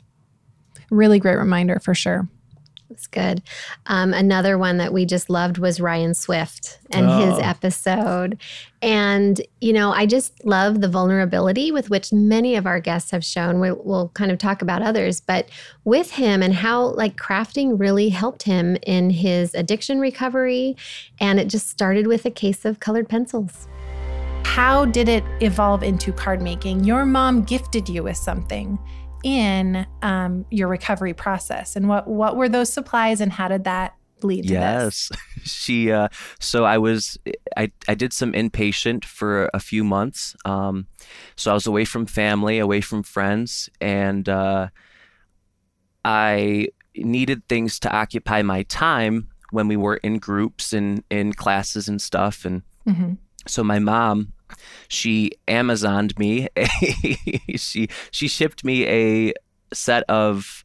Really 0.91 1.17
great 1.17 1.37
reminder 1.37 1.79
for 1.79 1.95
sure. 1.95 2.29
It's 2.89 3.07
good. 3.07 3.41
Um, 3.87 4.13
another 4.13 4.57
one 4.57 4.77
that 4.77 4.93
we 4.93 5.05
just 5.05 5.29
loved 5.29 5.57
was 5.57 5.81
Ryan 5.81 6.13
Swift 6.13 6.79
and 6.91 7.07
oh. 7.09 7.19
his 7.19 7.39
episode. 7.39 8.39
And, 8.81 9.41
you 9.59 9.73
know, 9.73 9.91
I 9.91 10.05
just 10.05 10.45
love 10.45 10.79
the 10.79 10.87
vulnerability 10.87 11.71
with 11.71 11.89
which 11.89 12.13
many 12.13 12.55
of 12.55 12.65
our 12.65 12.79
guests 12.79 13.11
have 13.11 13.25
shown. 13.25 13.59
We, 13.59 13.71
will 13.71 14.09
kind 14.13 14.31
of 14.31 14.37
talk 14.37 14.61
about 14.61 14.81
others, 14.81 15.19
but 15.19 15.49
with 15.83 16.11
him 16.11 16.41
and 16.41 16.53
how 16.53 16.87
like 16.91 17.17
crafting 17.17 17.77
really 17.77 18.07
helped 18.09 18.43
him 18.43 18.77
in 18.83 19.09
his 19.09 19.53
addiction 19.53 19.99
recovery. 19.99 20.77
And 21.19 21.39
it 21.39 21.49
just 21.49 21.69
started 21.69 22.07
with 22.07 22.25
a 22.25 22.31
case 22.31 22.63
of 22.63 22.79
colored 22.79 23.09
pencils. 23.09 23.67
How 24.43 24.85
did 24.85 25.09
it 25.09 25.23
evolve 25.41 25.83
into 25.83 26.13
card 26.13 26.41
making? 26.41 26.85
Your 26.85 27.05
mom 27.05 27.43
gifted 27.43 27.89
you 27.89 28.03
with 28.03 28.17
something 28.17 28.79
in 29.27 29.85
um, 30.03 30.45
your 30.49 30.69
recovery 30.69 31.13
process 31.13 31.75
and 31.75 31.89
what 31.89 32.07
what 32.07 32.37
were 32.37 32.47
those 32.47 32.71
supplies 32.71 33.19
and 33.19 33.33
how 33.33 33.49
did 33.49 33.65
that 33.65 33.93
lead 34.23 34.47
to 34.47 34.53
this? 34.53 35.11
yes 35.11 35.11
she 35.43 35.91
uh, 35.91 36.07
so 36.39 36.63
i 36.63 36.77
was 36.77 37.17
i 37.57 37.69
i 37.89 37.93
did 37.93 38.13
some 38.13 38.31
inpatient 38.31 39.03
for 39.03 39.49
a 39.53 39.59
few 39.59 39.83
months 39.83 40.33
um, 40.45 40.87
so 41.35 41.51
i 41.51 41.53
was 41.53 41.67
away 41.67 41.83
from 41.83 42.05
family 42.05 42.57
away 42.57 42.79
from 42.79 43.03
friends 43.03 43.69
and 43.81 44.29
uh, 44.29 44.69
i 46.05 46.69
needed 46.95 47.45
things 47.49 47.79
to 47.79 47.93
occupy 47.93 48.41
my 48.41 48.63
time 48.63 49.27
when 49.51 49.67
we 49.67 49.75
were 49.75 49.97
in 49.97 50.19
groups 50.19 50.71
and 50.71 51.03
in 51.09 51.33
classes 51.33 51.89
and 51.89 52.01
stuff 52.01 52.45
and 52.45 52.61
mm-hmm. 52.87 53.11
so 53.45 53.61
my 53.61 53.77
mom 53.77 54.31
she 54.87 55.31
Amazoned 55.47 56.17
me. 56.17 56.47
A, 56.55 56.67
she 57.57 57.87
she 58.11 58.27
shipped 58.27 58.63
me 58.63 58.87
a 58.87 59.33
set 59.73 60.03
of 60.03 60.63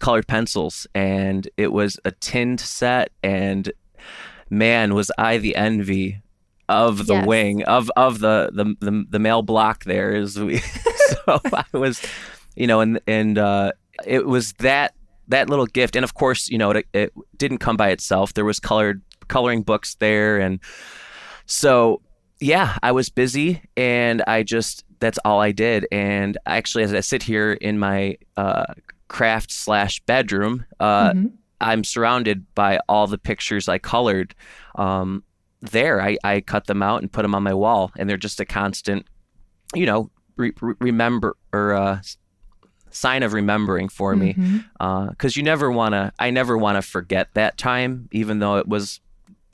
colored 0.00 0.26
pencils, 0.26 0.86
and 0.94 1.48
it 1.56 1.72
was 1.72 1.98
a 2.04 2.10
tinned 2.10 2.60
set. 2.60 3.10
And 3.22 3.72
man, 4.50 4.94
was 4.94 5.10
I 5.18 5.38
the 5.38 5.56
envy 5.56 6.22
of 6.68 7.06
the 7.06 7.14
yes. 7.14 7.26
wing 7.26 7.62
of 7.64 7.90
of 7.96 8.20
the, 8.20 8.50
the 8.52 8.74
the 8.80 9.04
the 9.10 9.18
male 9.18 9.42
block 9.42 9.84
there 9.84 10.14
is 10.14 10.38
we 10.38 10.58
so 11.26 11.40
I 11.52 11.64
was 11.72 12.00
you 12.56 12.66
know 12.66 12.80
and 12.80 13.00
and 13.06 13.36
uh, 13.36 13.72
it 14.06 14.26
was 14.26 14.54
that 14.54 14.94
that 15.28 15.50
little 15.50 15.66
gift 15.66 15.96
and 15.96 16.04
of 16.04 16.14
course 16.14 16.48
you 16.48 16.58
know 16.58 16.70
it, 16.70 16.86
it 16.94 17.12
didn't 17.36 17.58
come 17.58 17.76
by 17.76 17.90
itself 17.90 18.34
there 18.34 18.44
was 18.44 18.60
colored 18.60 19.02
coloring 19.28 19.62
books 19.62 19.96
there 19.96 20.38
and 20.38 20.58
so 21.46 22.00
yeah, 22.44 22.76
I 22.82 22.92
was 22.92 23.08
busy 23.08 23.62
and 23.74 24.22
I 24.26 24.42
just, 24.42 24.84
that's 25.00 25.18
all 25.24 25.40
I 25.40 25.50
did. 25.50 25.86
And 25.90 26.36
actually, 26.44 26.84
as 26.84 26.92
I 26.92 27.00
sit 27.00 27.22
here 27.22 27.54
in 27.54 27.78
my 27.78 28.18
uh, 28.36 28.66
craft 29.08 29.50
slash 29.50 30.00
bedroom, 30.00 30.66
uh, 30.78 31.12
mm-hmm. 31.12 31.26
I'm 31.62 31.84
surrounded 31.84 32.44
by 32.54 32.80
all 32.86 33.06
the 33.06 33.16
pictures 33.16 33.66
I 33.66 33.78
colored 33.78 34.34
um, 34.74 35.24
there. 35.62 36.02
I, 36.02 36.18
I 36.22 36.42
cut 36.42 36.66
them 36.66 36.82
out 36.82 37.00
and 37.00 37.10
put 37.10 37.22
them 37.22 37.34
on 37.34 37.42
my 37.42 37.54
wall, 37.54 37.90
and 37.96 38.10
they're 38.10 38.18
just 38.18 38.38
a 38.40 38.44
constant, 38.44 39.06
you 39.74 39.86
know, 39.86 40.10
re- 40.36 40.52
remember 40.80 41.38
or 41.50 41.72
uh, 41.72 42.02
sign 42.90 43.22
of 43.22 43.32
remembering 43.32 43.88
for 43.88 44.14
me. 44.14 44.34
Because 44.34 44.50
mm-hmm. 44.50 45.24
uh, 45.24 45.30
you 45.34 45.42
never 45.42 45.70
want 45.70 45.94
to, 45.94 46.12
I 46.18 46.28
never 46.28 46.58
want 46.58 46.76
to 46.76 46.82
forget 46.82 47.32
that 47.32 47.56
time, 47.56 48.10
even 48.12 48.40
though 48.40 48.58
it 48.58 48.68
was 48.68 49.00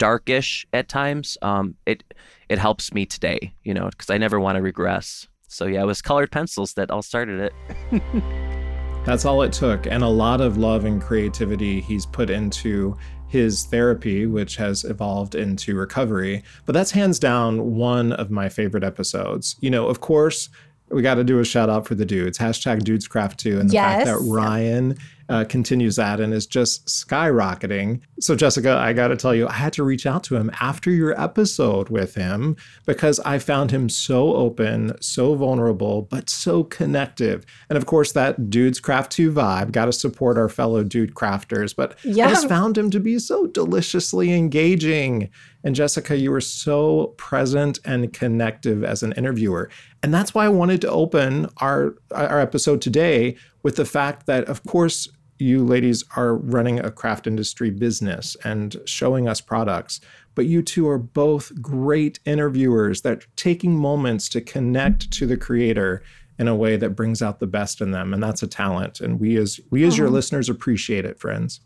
darkish 0.01 0.65
at 0.73 0.89
times. 0.89 1.37
Um, 1.43 1.75
it 1.85 2.03
it 2.49 2.57
helps 2.57 2.91
me 2.91 3.05
today, 3.05 3.53
you 3.63 3.71
know, 3.71 3.87
because 3.91 4.09
I 4.09 4.17
never 4.17 4.39
want 4.39 4.55
to 4.55 4.61
regress. 4.63 5.27
So 5.47 5.67
yeah, 5.67 5.83
it 5.83 5.85
was 5.85 6.01
colored 6.01 6.31
pencils 6.31 6.73
that 6.73 6.89
all 6.89 7.03
started 7.03 7.51
it. 7.91 8.01
That's 9.05 9.25
all 9.25 9.43
it 9.43 9.53
took, 9.53 9.85
and 9.85 10.03
a 10.03 10.07
lot 10.07 10.41
of 10.41 10.57
love 10.57 10.85
and 10.85 10.99
creativity 10.99 11.81
he's 11.81 12.07
put 12.07 12.31
into 12.31 12.97
his 13.27 13.65
therapy, 13.65 14.25
which 14.25 14.55
has 14.55 14.83
evolved 14.83 15.35
into 15.35 15.75
recovery. 15.75 16.43
But 16.65 16.73
that's 16.73 16.91
hands 16.91 17.17
down 17.17 17.75
one 17.75 18.11
of 18.11 18.29
my 18.29 18.49
favorite 18.49 18.83
episodes. 18.83 19.55
You 19.61 19.69
know, 19.69 19.87
of 19.87 20.01
course, 20.01 20.49
we 20.89 21.01
got 21.01 21.15
to 21.15 21.23
do 21.23 21.39
a 21.39 21.45
shout 21.45 21.69
out 21.69 21.87
for 21.87 21.95
the 21.95 22.05
dudes. 22.05 22.37
Hashtag 22.37 22.81
dudescraft2 22.81 23.59
and 23.59 23.69
the 23.69 23.73
yes. 23.73 24.03
fact 24.03 24.05
that 24.05 24.29
Ryan 24.29 24.97
uh, 25.29 25.45
continues 25.45 25.95
that 25.95 26.19
and 26.19 26.33
is 26.33 26.45
just 26.45 26.87
skyrocketing. 26.87 28.01
So, 28.19 28.35
Jessica, 28.35 28.77
I 28.77 28.93
got 28.93 29.09
to 29.09 29.15
tell 29.15 29.33
you, 29.33 29.47
I 29.47 29.53
had 29.53 29.73
to 29.73 29.83
reach 29.83 30.05
out 30.05 30.23
to 30.25 30.35
him 30.35 30.51
after 30.59 30.91
your 30.91 31.19
episode 31.19 31.89
with 31.89 32.15
him 32.15 32.55
because 32.85 33.19
I 33.21 33.39
found 33.39 33.71
him 33.71 33.89
so 33.89 34.35
open, 34.35 34.93
so 35.01 35.35
vulnerable, 35.35 36.03
but 36.03 36.29
so 36.29 36.63
connective. 36.63 37.45
And 37.69 37.77
of 37.77 37.85
course, 37.85 38.11
that 38.13 38.49
Dudes 38.49 38.79
Craft 38.79 39.11
2 39.11 39.31
vibe, 39.31 39.71
got 39.71 39.85
to 39.85 39.93
support 39.93 40.37
our 40.37 40.49
fellow 40.49 40.83
dude 40.83 41.15
crafters. 41.15 41.75
But 41.75 41.97
yeah. 42.03 42.27
I 42.27 42.29
just 42.29 42.49
found 42.49 42.77
him 42.77 42.89
to 42.91 42.99
be 42.99 43.19
so 43.19 43.47
deliciously 43.47 44.33
engaging. 44.33 45.29
And 45.63 45.75
Jessica, 45.75 46.17
you 46.17 46.31
were 46.31 46.41
so 46.41 47.13
present 47.17 47.79
and 47.85 48.11
connective 48.11 48.83
as 48.83 49.03
an 49.03 49.13
interviewer. 49.13 49.69
And 50.03 50.13
that's 50.13 50.33
why 50.33 50.45
I 50.45 50.49
wanted 50.49 50.81
to 50.81 50.89
open 50.89 51.47
our, 51.57 51.95
our 52.11 52.39
episode 52.39 52.81
today 52.81 53.37
with 53.63 53.75
the 53.75 53.85
fact 53.85 54.25
that, 54.25 54.45
of 54.45 54.63
course, 54.63 55.07
you 55.41 55.63
ladies 55.63 56.03
are 56.15 56.35
running 56.35 56.79
a 56.79 56.91
craft 56.91 57.25
industry 57.25 57.71
business 57.71 58.37
and 58.43 58.77
showing 58.85 59.27
us 59.27 59.41
products, 59.41 59.99
but 60.35 60.45
you 60.45 60.61
two 60.61 60.87
are 60.87 60.99
both 60.99 61.59
great 61.61 62.19
interviewers 62.25 63.01
that 63.01 63.23
are 63.23 63.27
taking 63.35 63.75
moments 63.75 64.29
to 64.29 64.41
connect 64.41 65.11
to 65.11 65.25
the 65.25 65.37
creator 65.37 66.03
in 66.37 66.47
a 66.47 66.55
way 66.55 66.75
that 66.77 66.91
brings 66.91 67.21
out 67.21 67.39
the 67.39 67.47
best 67.47 67.81
in 67.81 67.91
them 67.91 68.13
and 68.13 68.23
that's 68.23 68.41
a 68.41 68.47
talent 68.47 68.99
and 68.99 69.19
we 69.19 69.37
as 69.37 69.59
we 69.69 69.83
as 69.83 69.97
your 69.97 70.07
uh-huh. 70.07 70.15
listeners 70.15 70.49
appreciate 70.49 71.05
it 71.05 71.19
friends. 71.19 71.59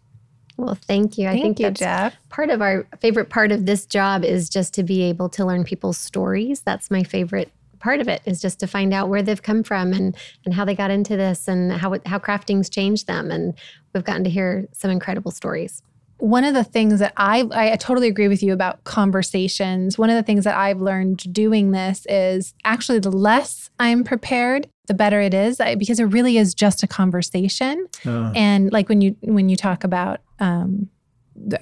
Well 0.57 0.75
thank 0.75 1.17
you. 1.17 1.27
Thank 1.27 1.39
i 1.39 1.41
think 1.41 1.59
you 1.59 1.71
jeff. 1.71 2.15
part 2.29 2.49
of 2.49 2.61
our 2.61 2.87
favorite 2.99 3.29
part 3.29 3.51
of 3.51 3.65
this 3.65 3.85
job 3.85 4.23
is 4.23 4.49
just 4.49 4.73
to 4.73 4.83
be 4.83 5.01
able 5.03 5.29
to 5.29 5.45
learn 5.45 5.63
people's 5.63 5.97
stories. 5.97 6.61
That's 6.61 6.89
my 6.91 7.03
favorite 7.03 7.51
part 7.85 8.01
of 8.01 8.07
it 8.07 8.19
is 8.25 8.41
just 8.41 8.59
to 8.59 8.65
find 8.65 8.95
out 8.95 9.09
where 9.09 9.21
they've 9.21 9.43
come 9.43 9.61
from 9.61 9.93
and 9.93 10.17
and 10.43 10.55
how 10.55 10.65
they 10.65 10.73
got 10.73 10.89
into 10.89 11.15
this 11.15 11.47
and 11.47 11.71
how 11.71 11.95
how 12.07 12.17
crafting's 12.17 12.67
changed 12.67 13.05
them 13.05 13.29
and 13.29 13.53
we've 13.93 14.03
gotten 14.03 14.23
to 14.23 14.29
hear 14.29 14.67
some 14.73 14.89
incredible 14.89 15.29
stories 15.29 15.83
one 16.17 16.43
of 16.45 16.53
the 16.55 16.63
things 16.63 16.99
that 16.99 17.13
I, 17.17 17.45
I 17.51 17.75
totally 17.75 18.07
agree 18.07 18.29
with 18.29 18.41
you 18.41 18.53
about 18.53 18.81
conversations. 18.85 19.97
One 19.97 20.09
of 20.09 20.15
the 20.15 20.23
things 20.23 20.45
that 20.45 20.55
I've 20.55 20.79
learned 20.79 21.33
doing 21.33 21.71
this 21.71 22.05
is 22.07 22.53
actually 22.63 22.99
the 22.99 23.11
less 23.11 23.69
I'm 23.79 24.05
prepared, 24.05 24.69
the 24.87 24.93
better 24.93 25.19
it 25.19 25.33
is 25.33 25.59
because 25.77 25.99
it 25.99 26.05
really 26.05 26.37
is 26.37 26.53
just 26.53 26.83
a 26.83 26.87
conversation. 26.87 27.87
Uh. 28.05 28.31
And 28.33 28.71
like 28.71 28.87
when 28.87 29.01
you 29.01 29.17
when 29.23 29.49
you 29.49 29.57
talk 29.57 29.83
about 29.83 30.21
um, 30.39 30.89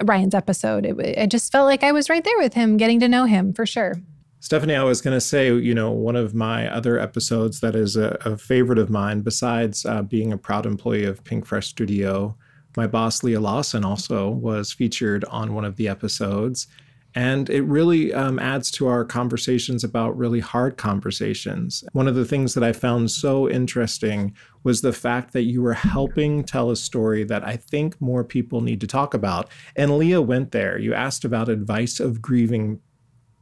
Ryan's 0.04 0.36
episode, 0.36 0.86
it, 0.86 1.00
it 1.00 1.30
just 1.32 1.50
felt 1.50 1.66
like 1.66 1.82
I 1.82 1.90
was 1.90 2.08
right 2.08 2.22
there 2.22 2.38
with 2.38 2.54
him, 2.54 2.76
getting 2.76 3.00
to 3.00 3.08
know 3.08 3.24
him 3.24 3.52
for 3.54 3.66
sure. 3.66 3.94
Stephanie, 4.44 4.74
I 4.74 4.84
was 4.84 5.00
going 5.00 5.16
to 5.16 5.22
say, 5.22 5.46
you 5.46 5.74
know, 5.74 5.90
one 5.90 6.16
of 6.16 6.34
my 6.34 6.68
other 6.68 6.98
episodes 6.98 7.60
that 7.60 7.74
is 7.74 7.96
a, 7.96 8.18
a 8.26 8.36
favorite 8.36 8.78
of 8.78 8.90
mine, 8.90 9.22
besides 9.22 9.86
uh, 9.86 10.02
being 10.02 10.34
a 10.34 10.36
proud 10.36 10.66
employee 10.66 11.06
of 11.06 11.24
Pink 11.24 11.46
Fresh 11.46 11.68
Studio, 11.68 12.36
my 12.76 12.86
boss, 12.86 13.22
Leah 13.22 13.40
Lawson, 13.40 13.86
also 13.86 14.28
was 14.28 14.70
featured 14.70 15.24
on 15.30 15.54
one 15.54 15.64
of 15.64 15.76
the 15.76 15.88
episodes. 15.88 16.66
And 17.14 17.48
it 17.48 17.62
really 17.62 18.12
um, 18.12 18.38
adds 18.38 18.70
to 18.72 18.86
our 18.86 19.02
conversations 19.02 19.82
about 19.82 20.18
really 20.18 20.40
hard 20.40 20.76
conversations. 20.76 21.82
One 21.92 22.06
of 22.06 22.14
the 22.14 22.26
things 22.26 22.52
that 22.52 22.64
I 22.64 22.74
found 22.74 23.10
so 23.10 23.48
interesting 23.48 24.36
was 24.62 24.82
the 24.82 24.92
fact 24.92 25.32
that 25.32 25.44
you 25.44 25.62
were 25.62 25.72
helping 25.72 26.44
tell 26.44 26.70
a 26.70 26.76
story 26.76 27.24
that 27.24 27.46
I 27.46 27.56
think 27.56 27.98
more 27.98 28.24
people 28.24 28.60
need 28.60 28.82
to 28.82 28.86
talk 28.86 29.14
about. 29.14 29.48
And 29.74 29.96
Leah 29.96 30.20
went 30.20 30.50
there. 30.50 30.78
You 30.78 30.92
asked 30.92 31.24
about 31.24 31.48
advice 31.48 31.98
of 31.98 32.20
grieving 32.20 32.80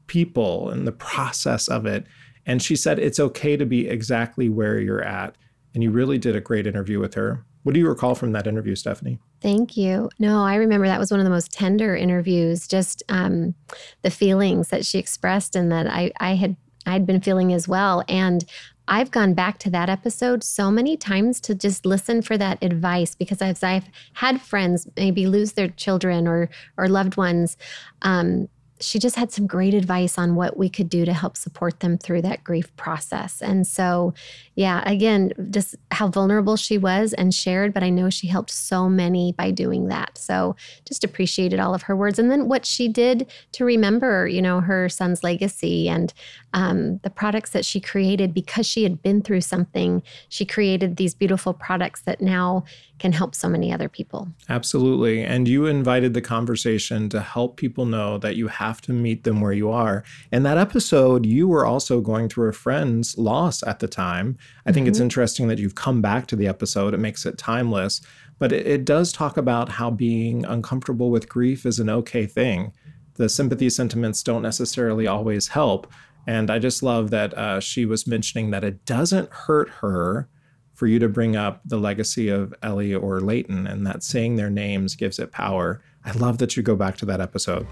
people 0.07 0.71
and 0.71 0.87
the 0.87 0.93
process 0.93 1.69
of 1.69 1.87
it. 1.87 2.07
And 2.47 2.63
she 2.63 2.77
said 2.77 2.99
it's 2.99 3.21
okay 3.21 3.57
to 3.57 3.67
be 3.67 3.89
exactly 3.89 4.49
where 4.49 4.79
you're 4.79 5.03
at. 5.03 5.37
And 5.75 5.83
you 5.83 5.91
really 5.91 6.19
did 6.19 6.37
a 6.37 6.41
great 6.41 6.67
interview 6.67 6.99
with 6.99 7.15
her. 7.15 7.45
What 7.63 7.75
do 7.75 7.81
you 7.81 7.89
recall 7.89 8.15
from 8.15 8.33
that 8.33 8.47
interview, 8.47 8.75
Stephanie? 8.75 9.19
Thank 9.41 9.77
you. 9.77 10.11
No, 10.19 10.43
I 10.43 10.57
remember 10.57 10.87
that 10.87 10.99
was 10.99 11.11
one 11.11 11.21
of 11.21 11.25
the 11.25 11.31
most 11.31 11.53
tender 11.53 11.95
interviews. 11.95 12.67
Just 12.67 13.03
um, 13.09 13.55
the 14.03 14.11
feelings 14.11 14.69
that 14.69 14.85
she 14.85 14.99
expressed 14.99 15.55
and 15.55 15.71
that 15.71 15.87
I, 15.87 16.13
I 16.19 16.35
had 16.35 16.57
I'd 16.87 17.07
been 17.07 17.21
feeling 17.21 17.53
as 17.53 17.69
well. 17.69 18.03
And 18.09 18.45
I've 18.89 19.13
gone 19.13 19.35
back 19.35 19.59
to 19.61 19.71
that 19.71 19.89
episode 19.89 20.43
so 20.43 20.71
many 20.71 20.97
times 20.97 21.41
to 21.43 21.55
just 21.55 21.87
listen 21.87 22.21
for 22.21 22.37
that 22.37 22.59
advice 22.63 23.15
because 23.15 23.41
as 23.41 23.63
I've 23.63 23.89
had 24.15 24.41
friends 24.41 24.89
maybe 24.97 25.27
lose 25.27 25.53
their 25.53 25.69
children 25.69 26.27
or 26.27 26.51
or 26.77 26.89
loved 26.89 27.17
ones, 27.17 27.57
um, 28.03 28.49
she 28.83 28.99
just 28.99 29.17
had 29.17 29.33
some 29.33 29.47
great 29.47 29.75
advice 29.75 30.19
on 30.19 30.35
what 30.35 30.57
we 30.57 30.69
could 30.69 30.89
do 30.89 31.05
to 31.05 31.13
help 31.13 31.37
support 31.37 31.81
them 31.81 31.97
through 31.97 32.23
that 32.23 32.45
grief 32.45 32.75
process. 32.77 33.41
And 33.41 33.67
so, 33.67 34.13
yeah, 34.55 34.83
again, 34.85 35.33
just 35.51 35.77
how 35.91 36.09
vulnerable 36.09 36.57
she 36.57 36.79
was 36.79 37.13
and 37.13 37.35
shared, 37.35 37.73
but 37.73 37.83
I 37.83 37.91
know 37.91 38.11
she 38.11 38.27
helped 38.27 38.51
so 38.51 38.89
many 38.89 39.33
by 39.33 39.51
doing 39.51 39.89
that. 39.89 40.19
So, 40.19 40.57
just 40.87 41.05
appreciated 41.05 41.61
all 41.61 41.75
of 41.75 41.83
her 41.83 41.97
words 41.97 42.19
and 42.19 42.31
then 42.31 42.49
what 42.49 42.67
she 42.67 42.89
did 42.89 43.31
to 43.53 43.65
remember, 43.65 44.27
you 44.27 44.43
know, 44.43 44.61
her 44.61 44.89
son's 44.89 45.23
legacy 45.23 45.89
and 45.89 46.13
um, 46.55 46.99
the 46.99 47.11
products 47.11 47.51
that 47.51 47.65
she 47.65 47.81
created 47.81 48.35
because 48.35 48.67
she 48.67 48.83
had 48.83 49.03
been 49.03 49.23
through 49.23 49.41
something. 49.41 50.03
She 50.29 50.45
created 50.45 50.97
these 50.97 51.15
beautiful 51.15 51.55
products 51.55 52.03
that 52.03 52.21
now 52.21 52.65
can 52.99 53.13
help 53.13 53.35
so 53.35 53.49
many 53.49 53.73
other 53.73 53.89
people. 53.89 54.29
Absolutely. 54.49 55.23
And 55.25 55.49
you 55.49 55.67
invited 55.67 56.15
the 56.15 56.21
conversation 56.21 57.09
to 57.09 57.21
help 57.21 57.57
people 57.57 57.85
know 57.85 58.19
that 58.19 58.37
you 58.37 58.49
have 58.49 58.81
to 58.83 58.93
meet 58.93 59.25
them 59.25 59.41
where 59.41 59.53
you 59.53 59.71
are. 59.71 60.05
In 60.31 60.43
that 60.45 60.59
episode, 60.59 61.27
you 61.27 61.49
were 61.49 61.67
also 61.67 62.01
going 62.01 62.29
through 62.29 62.49
a 62.49 62.53
friend's 62.53 63.19
loss 63.19 63.63
at 63.65 63.81
the 63.81 63.89
time. 63.89 64.37
I 64.67 64.73
think 64.73 64.85
mm-hmm. 64.85 64.91
it's 64.91 65.01
interesting 65.01 65.49
that 65.49 65.59
you've 65.59 65.75
come 65.75 66.01
back 66.01 66.27
to 66.29 66.37
the 66.37 66.47
episode, 66.47 66.95
it 66.95 66.99
makes 67.01 67.27
it 67.27 67.39
timeless. 67.39 68.01
But 68.39 68.53
it, 68.53 68.67
it 68.67 68.85
does 68.85 69.13
talk 69.13 69.37
about 69.37 69.69
how 69.69 69.91
being 69.91 70.45
uncomfortable 70.45 71.11
with 71.11 71.29
grief 71.29 71.65
is 71.65 71.79
an 71.79 71.89
okay 71.89 72.27
thing. 72.27 72.73
The 73.15 73.29
sympathy 73.29 73.69
sentiments 73.69 74.23
don't 74.23 74.43
necessarily 74.43 75.07
always 75.07 75.49
help. 75.49 75.87
And 76.27 76.51
I 76.51 76.59
just 76.59 76.83
love 76.83 77.11
that 77.11 77.37
uh, 77.37 77.61
she 77.61 77.85
was 77.85 78.07
mentioning 78.07 78.51
that 78.51 78.65
it 78.65 78.85
doesn't 78.85 79.31
hurt 79.31 79.69
her 79.81 80.29
for 80.75 80.87
you 80.87 80.99
to 80.99 81.09
bring 81.09 81.37
up 81.37 81.61
the 81.65 81.79
legacy 81.79 82.29
of 82.29 82.55
Ellie 82.63 82.95
or 82.95 83.21
Leighton 83.21 83.67
and 83.67 83.87
that 83.87 84.03
saying 84.03 84.37
their 84.37 84.51
names 84.51 84.95
gives 84.95 85.19
it 85.19 85.33
power. 85.33 85.83
I 86.05 86.13
love 86.13 86.39
that 86.39 86.57
you 86.57 86.63
go 86.63 86.77
back 86.77 86.97
to 86.99 87.07
that 87.07 87.21
episode. 87.21 87.67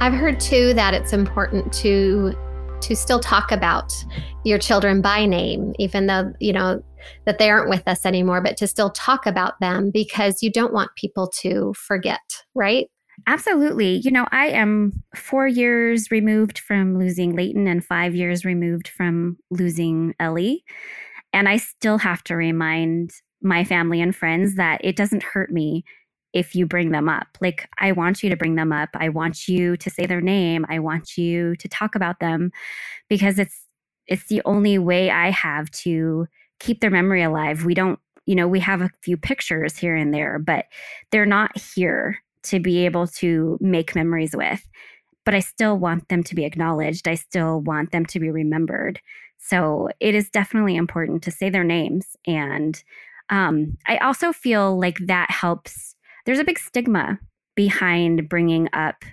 I've 0.00 0.14
heard 0.14 0.40
too 0.40 0.74
that 0.74 0.94
it's 0.94 1.12
important 1.12 1.72
to 1.74 2.34
to 2.80 2.96
still 2.96 3.20
talk 3.20 3.52
about 3.52 3.92
your 4.44 4.58
children 4.58 5.02
by 5.02 5.26
name 5.26 5.74
even 5.78 6.06
though 6.06 6.32
you 6.40 6.52
know 6.52 6.82
that 7.26 7.38
they 7.38 7.50
aren't 7.50 7.68
with 7.68 7.86
us 7.86 8.06
anymore 8.06 8.40
but 8.40 8.56
to 8.56 8.66
still 8.66 8.88
talk 8.88 9.26
about 9.26 9.60
them 9.60 9.90
because 9.90 10.42
you 10.42 10.50
don't 10.50 10.72
want 10.72 10.90
people 10.96 11.26
to 11.26 11.74
forget 11.76 12.20
right 12.54 12.88
Absolutely. 13.26 13.96
You 13.96 14.10
know, 14.10 14.26
I 14.30 14.46
am 14.48 15.02
four 15.14 15.46
years 15.46 16.10
removed 16.10 16.58
from 16.58 16.98
losing 16.98 17.34
Leighton 17.34 17.66
and 17.66 17.84
five 17.84 18.14
years 18.14 18.44
removed 18.44 18.88
from 18.88 19.36
losing 19.50 20.14
Ellie. 20.20 20.64
And 21.32 21.48
I 21.48 21.58
still 21.58 21.98
have 21.98 22.24
to 22.24 22.36
remind 22.36 23.12
my 23.42 23.64
family 23.64 24.00
and 24.00 24.14
friends 24.16 24.56
that 24.56 24.80
it 24.84 24.96
doesn't 24.96 25.22
hurt 25.22 25.52
me 25.52 25.84
if 26.32 26.54
you 26.54 26.66
bring 26.66 26.92
them 26.92 27.08
up. 27.08 27.26
Like, 27.40 27.68
I 27.78 27.92
want 27.92 28.22
you 28.22 28.30
to 28.30 28.36
bring 28.36 28.56
them 28.56 28.72
up. 28.72 28.90
I 28.94 29.08
want 29.08 29.48
you 29.48 29.76
to 29.78 29.90
say 29.90 30.06
their 30.06 30.20
name. 30.20 30.66
I 30.68 30.78
want 30.78 31.16
you 31.18 31.56
to 31.56 31.68
talk 31.68 31.94
about 31.94 32.20
them 32.20 32.52
because 33.08 33.38
it's 33.38 33.62
it's 34.08 34.26
the 34.28 34.42
only 34.44 34.78
way 34.78 35.10
I 35.10 35.30
have 35.30 35.70
to 35.72 36.26
keep 36.60 36.80
their 36.80 36.90
memory 36.90 37.22
alive. 37.22 37.64
We 37.64 37.74
don't, 37.74 37.98
you 38.26 38.34
know, 38.34 38.48
we 38.48 38.60
have 38.60 38.82
a 38.82 38.90
few 39.02 39.16
pictures 39.16 39.76
here 39.78 39.96
and 39.96 40.12
there, 40.14 40.38
but 40.38 40.66
they're 41.12 41.26
not 41.26 41.52
here 41.58 42.18
to 42.44 42.60
be 42.60 42.84
able 42.84 43.06
to 43.06 43.58
make 43.60 43.94
memories 43.94 44.34
with. 44.34 44.66
But 45.24 45.34
I 45.34 45.40
still 45.40 45.78
want 45.78 46.08
them 46.08 46.22
to 46.24 46.34
be 46.34 46.44
acknowledged. 46.44 47.06
I 47.06 47.14
still 47.14 47.60
want 47.60 47.92
them 47.92 48.06
to 48.06 48.20
be 48.20 48.30
remembered. 48.30 49.00
So 49.38 49.88
it 50.00 50.14
is 50.14 50.30
definitely 50.30 50.76
important 50.76 51.22
to 51.24 51.30
say 51.30 51.50
their 51.50 51.64
names. 51.64 52.16
And 52.26 52.82
um, 53.30 53.76
I 53.86 53.96
also 53.98 54.32
feel 54.32 54.78
like 54.78 54.98
that 55.06 55.30
helps. 55.30 55.94
There's 56.26 56.38
a 56.38 56.44
big 56.44 56.58
stigma 56.58 57.18
behind 57.54 58.28
bringing 58.28 58.68
up 58.72 59.04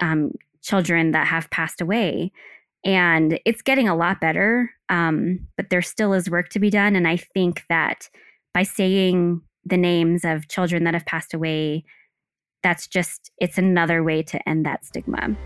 um, 0.00 0.32
children 0.62 1.12
that 1.12 1.26
have 1.26 1.50
passed 1.50 1.80
away. 1.80 2.32
And 2.84 3.38
it's 3.46 3.62
getting 3.62 3.88
a 3.88 3.96
lot 3.96 4.20
better, 4.20 4.70
um, 4.88 5.46
but 5.56 5.70
there 5.70 5.82
still 5.82 6.12
is 6.12 6.30
work 6.30 6.50
to 6.50 6.58
be 6.58 6.68
done. 6.68 6.96
And 6.96 7.08
I 7.08 7.16
think 7.16 7.62
that 7.68 8.08
by 8.52 8.62
saying 8.62 9.40
the 9.64 9.78
names 9.78 10.24
of 10.24 10.48
children 10.48 10.84
that 10.84 10.94
have 10.94 11.06
passed 11.06 11.32
away, 11.32 11.84
that's 12.64 12.88
just, 12.88 13.30
it's 13.38 13.58
another 13.58 14.02
way 14.02 14.22
to 14.24 14.48
end 14.48 14.66
that 14.66 14.84
stigma. 14.84 15.36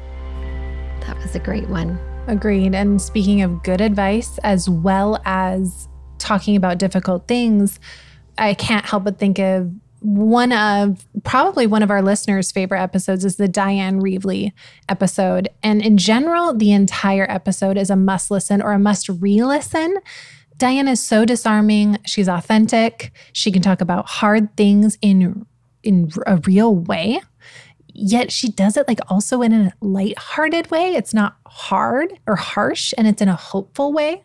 That 1.01 1.19
was 1.19 1.35
a 1.35 1.41
great 1.41 1.69
one. 1.69 1.99
Agreed. 2.29 2.75
And 2.75 3.03
speaking 3.03 3.43
of 3.43 3.63
good 3.63 3.81
advice, 3.83 4.39
as 4.39 4.69
well 4.69 5.21
as 5.27 5.89
talking 6.19 6.57
about 6.57 6.79
difficult 6.79 7.29
things, 7.29 7.81
I 8.39 8.55
can't 8.55 8.87
help 8.87 9.05
but 9.05 9.19
think 9.19 9.39
of 9.39 9.71
one 10.01 10.53
of 10.53 11.05
probably 11.25 11.67
one 11.67 11.83
of 11.83 11.91
our 11.91 12.03
listeners' 12.03 12.53
favorite 12.53 12.81
episodes 12.81 13.25
is 13.25 13.37
the 13.37 13.49
Dyan 13.49 14.01
Reaveley 14.01 14.53
episode. 14.89 15.49
And 15.63 15.83
in 15.83 15.97
general, 15.97 16.55
the 16.55 16.73
entire 16.73 17.27
episode 17.29 17.77
is 17.77 17.91
a 17.91 17.97
must 17.97 18.31
listen 18.31 18.63
or 18.63 18.73
a 18.73 18.79
must 18.79 19.09
re 19.09 19.43
listen. 19.43 19.97
Dyan 20.57 20.89
is 20.89 21.01
so 21.01 21.25
disarming. 21.25 21.99
She's 22.07 22.29
authentic. 22.29 23.13
She 23.33 23.51
can 23.51 23.63
talk 23.63 23.81
about 23.81 24.07
hard 24.07 24.57
things 24.57 24.99
in 25.03 25.47
in 25.83 26.11
a 26.27 26.37
real 26.38 26.75
way 26.75 27.21
yet 27.99 28.31
she 28.31 28.49
does 28.49 28.77
it 28.77 28.87
like 28.87 29.01
also 29.09 29.43
in 29.43 29.53
a 29.53 29.73
light-hearted 29.81 30.71
way. 30.71 30.95
It's 30.95 31.12
not 31.12 31.37
hard 31.47 32.19
or 32.27 32.37
harsh, 32.37 32.95
and 32.97 33.07
it's 33.07 33.21
in 33.21 33.29
a 33.29 33.37
hopeful 33.37 33.93
way. 33.93 34.23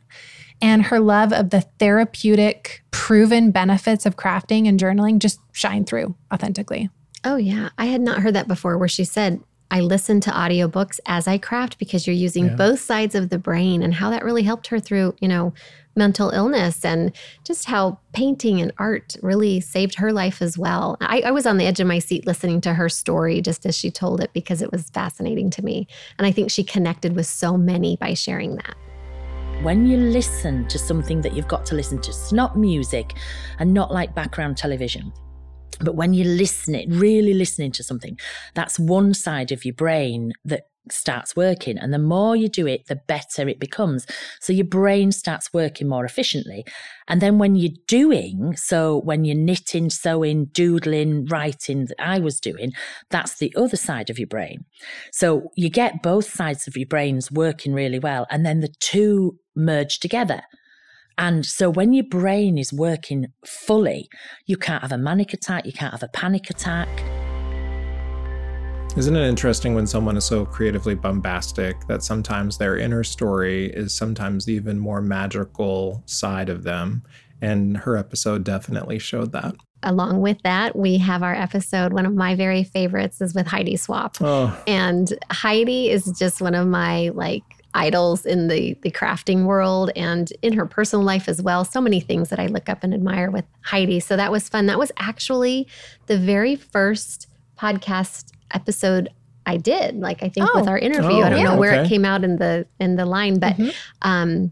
And 0.61 0.83
her 0.83 0.99
love 0.99 1.33
of 1.33 1.49
the 1.49 1.61
therapeutic, 1.79 2.83
proven 2.91 3.51
benefits 3.51 4.05
of 4.05 4.15
crafting 4.15 4.67
and 4.67 4.79
journaling 4.79 5.19
just 5.19 5.39
shine 5.51 5.83
through 5.83 6.15
authentically. 6.31 6.89
Oh, 7.25 7.35
yeah. 7.35 7.69
I 7.77 7.85
had 7.85 8.01
not 8.01 8.19
heard 8.19 8.35
that 8.35 8.47
before 8.47 8.77
where 8.77 8.87
she 8.87 9.03
said, 9.03 9.41
I 9.73 9.79
listen 9.79 10.21
to 10.21 10.29
audiobooks 10.29 10.99
as 11.07 11.27
I 11.27 11.39
craft 11.39 11.79
because 11.79 12.05
you're 12.05 12.15
using 12.15 12.45
yeah. 12.45 12.55
both 12.55 12.79
sides 12.79 13.15
of 13.15 13.29
the 13.29 13.39
brain 13.39 13.81
and 13.81 13.91
how 13.91 14.11
that 14.11 14.23
really 14.23 14.43
helped 14.43 14.67
her 14.67 14.79
through, 14.79 15.15
you 15.19 15.27
know, 15.27 15.51
mental 15.95 16.29
illness 16.29 16.85
and 16.85 17.11
just 17.43 17.65
how 17.65 17.97
painting 18.13 18.61
and 18.61 18.71
art 18.77 19.15
really 19.23 19.59
saved 19.59 19.95
her 19.95 20.13
life 20.13 20.43
as 20.43 20.59
well. 20.59 20.95
I, 21.01 21.21
I, 21.21 21.31
was 21.31 21.47
on 21.47 21.57
the 21.57 21.65
edge 21.65 21.79
of 21.79 21.87
my 21.87 21.97
seat 21.97 22.27
listening 22.27 22.61
to 22.61 22.75
her 22.75 22.87
story 22.87 23.41
just 23.41 23.65
as 23.65 23.75
she 23.75 23.89
told 23.89 24.21
it 24.21 24.31
because 24.31 24.61
it 24.61 24.71
was 24.71 24.91
fascinating 24.91 25.49
to 25.49 25.65
me. 25.65 25.87
And 26.19 26.27
I 26.27 26.31
think 26.31 26.51
she 26.51 26.63
connected 26.63 27.15
with 27.15 27.25
so 27.25 27.57
many 27.57 27.95
by 27.95 28.13
sharing 28.13 28.57
that. 28.57 28.75
When 29.63 29.87
you 29.87 29.97
listen 29.97 30.67
to 30.67 30.77
something 30.77 31.21
that 31.21 31.33
you've 31.33 31.47
got 31.47 31.65
to 31.67 31.75
listen 31.75 31.99
to, 32.01 32.11
it's 32.11 32.31
not 32.31 32.55
music 32.55 33.13
and 33.57 33.73
not 33.73 33.91
like 33.91 34.13
background 34.13 34.55
television. 34.55 35.11
But 35.79 35.95
when 35.95 36.13
you 36.13 36.23
listen 36.23 36.75
it, 36.75 36.89
really 36.89 37.33
listening 37.33 37.71
to 37.73 37.83
something, 37.83 38.17
that's 38.53 38.79
one 38.79 39.13
side 39.13 39.51
of 39.51 39.65
your 39.65 39.75
brain 39.75 40.33
that 40.45 40.67
starts 40.91 41.35
working. 41.35 41.77
And 41.77 41.93
the 41.93 41.99
more 41.99 42.35
you 42.35 42.49
do 42.49 42.67
it, 42.67 42.87
the 42.87 42.95
better 42.95 43.47
it 43.47 43.59
becomes. 43.59 44.05
So 44.39 44.51
your 44.53 44.65
brain 44.65 45.11
starts 45.11 45.53
working 45.53 45.87
more 45.87 46.05
efficiently. 46.05 46.65
And 47.07 47.21
then 47.21 47.37
when 47.37 47.55
you're 47.55 47.77
doing, 47.87 48.55
so 48.57 48.99
when 48.99 49.23
you're 49.23 49.37
knitting, 49.37 49.89
sewing, 49.89 50.45
doodling, 50.45 51.25
writing, 51.25 51.85
that 51.85 51.95
I 51.99 52.19
was 52.19 52.39
doing, 52.39 52.73
that's 53.09 53.37
the 53.37 53.53
other 53.55 53.77
side 53.77 54.09
of 54.09 54.19
your 54.19 54.27
brain. 54.27 54.65
So 55.11 55.51
you 55.55 55.69
get 55.69 56.03
both 56.03 56.31
sides 56.31 56.67
of 56.67 56.75
your 56.75 56.87
brains 56.87 57.31
working 57.31 57.73
really 57.73 57.99
well. 57.99 58.27
And 58.29 58.45
then 58.45 58.59
the 58.59 58.73
two 58.79 59.39
merge 59.55 59.99
together. 59.99 60.41
And 61.17 61.45
so 61.45 61.69
when 61.69 61.93
your 61.93 62.05
brain 62.05 62.57
is 62.57 62.73
working 62.73 63.27
fully, 63.45 64.09
you 64.45 64.57
can't 64.57 64.81
have 64.81 64.91
a 64.91 64.97
manic 64.97 65.33
attack, 65.33 65.65
you 65.65 65.73
can't 65.73 65.91
have 65.91 66.03
a 66.03 66.07
panic 66.07 66.49
attack. 66.49 66.89
Isn't 68.95 69.15
it 69.15 69.27
interesting 69.27 69.73
when 69.73 69.87
someone 69.87 70.17
is 70.17 70.25
so 70.25 70.45
creatively 70.45 70.93
bombastic 70.93 71.87
that 71.87 72.03
sometimes 72.03 72.59
their 72.59 72.77
inner 72.77 73.03
story 73.03 73.71
is 73.71 73.91
sometimes 73.91 74.45
the 74.45 74.53
even 74.53 74.77
more 74.77 75.01
magical 75.01 76.03
side 76.05 76.49
of 76.49 76.63
them? 76.63 77.01
And 77.41 77.75
her 77.77 77.97
episode 77.97 78.43
definitely 78.43 78.99
showed 78.99 79.31
that. 79.31 79.55
Along 79.81 80.21
with 80.21 80.41
that, 80.43 80.75
we 80.75 80.97
have 80.99 81.23
our 81.23 81.33
episode. 81.33 81.91
One 81.91 82.05
of 82.05 82.13
my 82.13 82.35
very 82.35 82.63
favorites 82.63 83.19
is 83.19 83.33
with 83.33 83.47
Heidi 83.47 83.75
Swapp. 83.75 84.17
Oh. 84.21 84.55
And 84.67 85.11
Heidi 85.31 85.89
is 85.89 86.05
just 86.17 86.39
one 86.39 86.55
of 86.55 86.67
my 86.67 87.09
like 87.09 87.43
idols 87.75 88.25
in 88.25 88.47
the 88.47 88.75
the 88.83 88.91
crafting 88.91 89.45
world 89.45 89.89
and 89.95 90.31
in 90.41 90.53
her 90.53 90.65
personal 90.65 91.03
life 91.03 91.27
as 91.27 91.41
well. 91.41 91.65
So 91.65 91.81
many 91.81 91.99
things 91.99 92.29
that 92.29 92.39
I 92.39 92.45
look 92.47 92.69
up 92.69 92.83
and 92.83 92.93
admire 92.93 93.31
with 93.31 93.45
Heidi. 93.61 93.99
So 93.99 94.15
that 94.15 94.31
was 94.31 94.47
fun. 94.49 94.67
That 94.67 94.77
was 94.79 94.91
actually 94.97 95.67
the 96.07 96.17
very 96.17 96.55
first 96.55 97.27
podcast 97.59 98.31
episode 98.51 99.09
I 99.45 99.57
did. 99.57 99.95
Like 99.99 100.23
I 100.23 100.29
think 100.29 100.53
with 100.53 100.67
Oh. 100.67 100.69
our 100.71 100.77
interview, 100.77 101.17
Oh, 101.17 101.23
I 101.23 101.29
don't 101.29 101.39
yeah. 101.39 101.45
know 101.53 101.57
where 101.57 101.73
okay. 101.73 101.83
it 101.85 101.89
came 101.89 102.05
out 102.05 102.23
in 102.23 102.37
the 102.37 102.65
in 102.79 102.95
the 102.95 103.05
line, 103.05 103.39
but 103.39 103.57
Mhm. 103.57 103.73
um, 104.03 104.51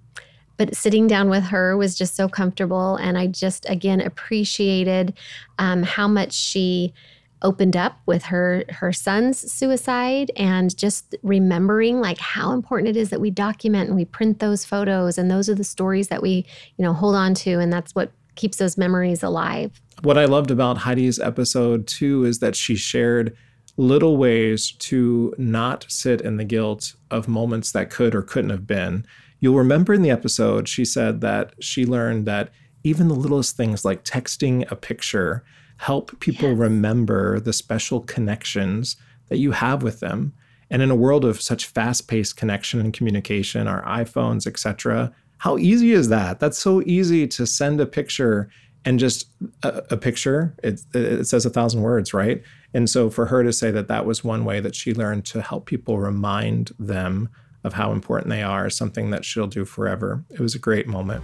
but 0.57 0.75
sitting 0.75 1.07
down 1.07 1.29
with 1.29 1.45
her 1.45 1.75
was 1.77 1.95
just 1.97 2.15
so 2.15 2.27
comfortable, 2.27 2.95
and 2.97 3.17
I 3.17 3.27
just 3.27 3.65
again 3.69 4.01
appreciated 4.01 5.13
um, 5.59 5.83
how 5.83 6.07
much 6.07 6.33
she 6.33 6.93
opened 7.41 7.75
up 7.75 7.99
with 8.05 8.23
her 8.23 8.63
her 8.69 8.93
son's 8.93 9.51
suicide 9.51 10.31
and 10.35 10.75
just 10.77 11.15
remembering 11.23 11.99
like 11.99 12.17
how 12.17 12.51
important 12.51 12.89
it 12.89 12.99
is 12.99 13.09
that 13.09 13.21
we 13.21 13.31
document 13.31 13.87
and 13.87 13.95
we 13.95 14.05
print 14.05 14.39
those 14.39 14.63
photos 14.63 15.17
and 15.17 15.29
those 15.29 15.49
are 15.49 15.55
the 15.55 15.63
stories 15.63 16.07
that 16.09 16.21
we 16.21 16.45
you 16.77 16.85
know 16.85 16.93
hold 16.93 17.15
on 17.15 17.33
to 17.33 17.59
and 17.59 17.71
that's 17.71 17.95
what 17.95 18.11
keeps 18.35 18.57
those 18.57 18.77
memories 18.77 19.23
alive 19.23 19.81
What 20.03 20.17
I 20.17 20.25
loved 20.25 20.51
about 20.51 20.79
Heidi's 20.79 21.19
episode 21.19 21.87
too 21.87 22.23
is 22.25 22.39
that 22.39 22.55
she 22.55 22.75
shared 22.75 23.35
little 23.77 24.17
ways 24.17 24.71
to 24.71 25.33
not 25.37 25.85
sit 25.89 26.21
in 26.21 26.37
the 26.37 26.43
guilt 26.43 26.95
of 27.09 27.27
moments 27.27 27.71
that 27.71 27.89
could 27.89 28.13
or 28.13 28.21
couldn't 28.21 28.49
have 28.49 28.67
been. 28.67 29.05
You'll 29.39 29.57
remember 29.57 29.93
in 29.93 30.01
the 30.01 30.11
episode, 30.11 30.67
she 30.67 30.85
said 30.85 31.21
that 31.21 31.53
she 31.59 31.85
learned 31.85 32.25
that 32.27 32.51
even 32.83 33.07
the 33.07 33.15
littlest 33.15 33.55
things 33.57 33.85
like 33.85 34.03
texting 34.03 34.69
a 34.71 34.75
picture 34.75 35.43
help 35.81 36.19
people 36.19 36.53
remember 36.53 37.39
the 37.39 37.51
special 37.51 38.01
connections 38.01 38.97
that 39.29 39.39
you 39.39 39.49
have 39.49 39.81
with 39.81 39.99
them. 39.99 40.31
And 40.69 40.83
in 40.83 40.91
a 40.91 40.95
world 40.95 41.25
of 41.25 41.41
such 41.41 41.65
fast-paced 41.65 42.37
connection 42.37 42.79
and 42.79 42.93
communication, 42.93 43.67
our 43.67 43.83
iPhones, 43.83 44.45
etc., 44.45 45.11
how 45.39 45.57
easy 45.57 45.91
is 45.91 46.09
that? 46.09 46.39
That's 46.39 46.59
so 46.59 46.83
easy 46.83 47.27
to 47.29 47.47
send 47.47 47.81
a 47.81 47.87
picture 47.87 48.47
and 48.85 48.99
just 48.99 49.27
a, 49.63 49.81
a 49.89 49.97
picture. 49.97 50.55
It, 50.63 50.81
it 50.93 51.27
says 51.27 51.47
a 51.47 51.49
thousand 51.49 51.81
words, 51.81 52.13
right? 52.13 52.43
And 52.75 52.87
so 52.87 53.09
for 53.09 53.25
her 53.25 53.41
to 53.41 53.51
say 53.51 53.71
that 53.71 53.87
that 53.87 54.05
was 54.05 54.23
one 54.23 54.45
way 54.45 54.59
that 54.59 54.75
she 54.75 54.93
learned 54.93 55.25
to 55.25 55.41
help 55.41 55.65
people 55.65 55.97
remind 55.97 56.73
them 56.77 57.27
of 57.63 57.73
how 57.73 57.91
important 57.91 58.29
they 58.29 58.43
are 58.43 58.67
is 58.67 58.75
something 58.75 59.09
that 59.09 59.25
she'll 59.25 59.47
do 59.47 59.65
forever. 59.65 60.23
It 60.29 60.41
was 60.41 60.53
a 60.53 60.59
great 60.59 60.87
moment. 60.87 61.23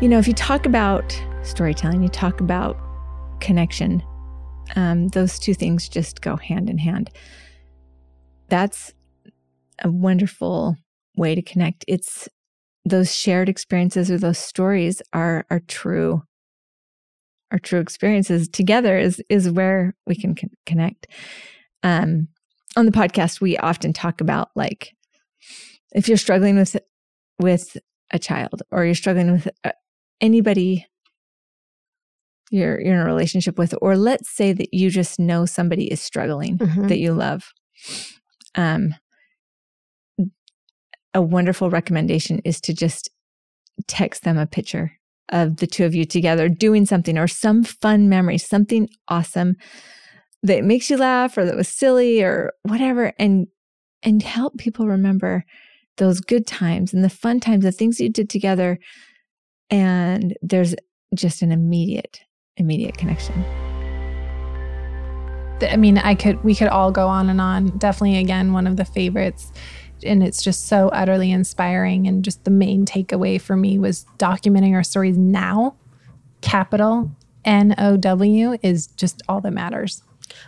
You 0.00 0.08
know, 0.08 0.18
if 0.18 0.26
you 0.26 0.32
talk 0.32 0.64
about 0.64 1.22
storytelling, 1.42 2.02
you 2.02 2.08
talk 2.08 2.40
about 2.40 2.78
connection, 3.40 4.02
um, 4.76 5.08
those 5.08 5.38
two 5.38 5.54
things 5.54 5.88
just 5.88 6.20
go 6.20 6.36
hand 6.36 6.70
in 6.70 6.78
hand. 6.78 7.10
That's 8.48 8.92
a 9.82 9.90
wonderful 9.90 10.76
way 11.16 11.34
to 11.34 11.42
connect. 11.42 11.84
It's 11.88 12.28
those 12.84 13.14
shared 13.14 13.48
experiences 13.48 14.10
or 14.10 14.18
those 14.18 14.38
stories 14.38 15.02
are 15.12 15.44
are 15.50 15.60
true. 15.60 16.22
Our 17.52 17.58
true 17.58 17.80
experiences 17.80 18.48
together 18.48 18.98
is 18.98 19.22
is 19.28 19.50
where 19.50 19.94
we 20.06 20.14
can 20.14 20.34
con- 20.34 20.50
connect. 20.66 21.06
Um, 21.82 22.28
on 22.76 22.86
the 22.86 22.92
podcast, 22.92 23.40
we 23.40 23.56
often 23.58 23.92
talk 23.92 24.20
about 24.20 24.50
like 24.54 24.94
if 25.92 26.08
you're 26.08 26.16
struggling 26.16 26.56
with 26.56 26.76
with 27.40 27.76
a 28.12 28.18
child 28.18 28.62
or 28.70 28.84
you're 28.84 28.94
struggling 28.94 29.32
with 29.32 29.48
uh, 29.64 29.72
anybody 30.20 30.86
you're 32.50 32.80
you're 32.80 32.94
in 32.94 33.00
a 33.00 33.04
relationship 33.04 33.56
with 33.58 33.74
or 33.80 33.96
let's 33.96 34.28
say 34.28 34.52
that 34.52 34.74
you 34.74 34.90
just 34.90 35.18
know 35.18 35.46
somebody 35.46 35.90
is 35.90 36.00
struggling 36.00 36.58
Mhm. 36.58 36.88
that 36.88 36.98
you 36.98 37.12
love 37.12 37.44
um 38.56 38.94
a 41.14 41.22
wonderful 41.22 41.70
recommendation 41.70 42.40
is 42.44 42.60
to 42.62 42.72
just 42.74 43.10
text 43.88 44.22
them 44.24 44.38
a 44.38 44.46
picture 44.46 44.92
of 45.30 45.56
the 45.56 45.66
two 45.66 45.84
of 45.84 45.94
you 45.94 46.04
together 46.04 46.48
doing 46.48 46.84
something 46.86 47.16
or 47.16 47.26
some 47.28 47.62
fun 47.64 48.08
memory 48.08 48.38
something 48.38 48.88
awesome 49.08 49.56
that 50.42 50.64
makes 50.64 50.90
you 50.90 50.96
laugh 50.96 51.36
or 51.36 51.44
that 51.44 51.56
was 51.56 51.68
silly 51.68 52.22
or 52.22 52.52
whatever 52.62 53.12
and 53.18 53.46
and 54.02 54.22
help 54.22 54.56
people 54.58 54.86
remember 54.86 55.44
those 55.98 56.20
good 56.20 56.46
times 56.46 56.92
and 56.94 57.04
the 57.04 57.10
fun 57.10 57.38
times 57.40 57.62
the 57.64 57.72
things 57.72 58.00
you 58.00 58.08
did 58.08 58.28
together 58.30 58.78
and 59.70 60.36
there's 60.42 60.74
just 61.14 61.42
an 61.42 61.52
immediate 61.52 62.20
immediate 62.56 62.96
connection 62.96 63.44
I 65.62 65.76
mean, 65.76 65.98
I 65.98 66.14
could 66.14 66.42
we 66.42 66.54
could 66.54 66.68
all 66.68 66.90
go 66.90 67.08
on 67.08 67.28
and 67.28 67.40
on. 67.40 67.76
Definitely 67.78 68.18
again 68.18 68.52
one 68.52 68.66
of 68.66 68.76
the 68.76 68.84
favorites. 68.84 69.52
And 70.04 70.22
it's 70.22 70.42
just 70.42 70.68
so 70.68 70.88
utterly 70.88 71.30
inspiring. 71.30 72.06
And 72.06 72.24
just 72.24 72.44
the 72.44 72.50
main 72.50 72.86
takeaway 72.86 73.40
for 73.40 73.56
me 73.56 73.78
was 73.78 74.06
documenting 74.18 74.74
our 74.74 74.82
stories 74.82 75.18
now, 75.18 75.76
capital 76.40 77.10
N 77.44 77.74
O 77.78 77.96
W 77.96 78.56
is 78.62 78.86
just 78.86 79.22
all 79.28 79.40
that 79.42 79.50
matters. 79.50 80.02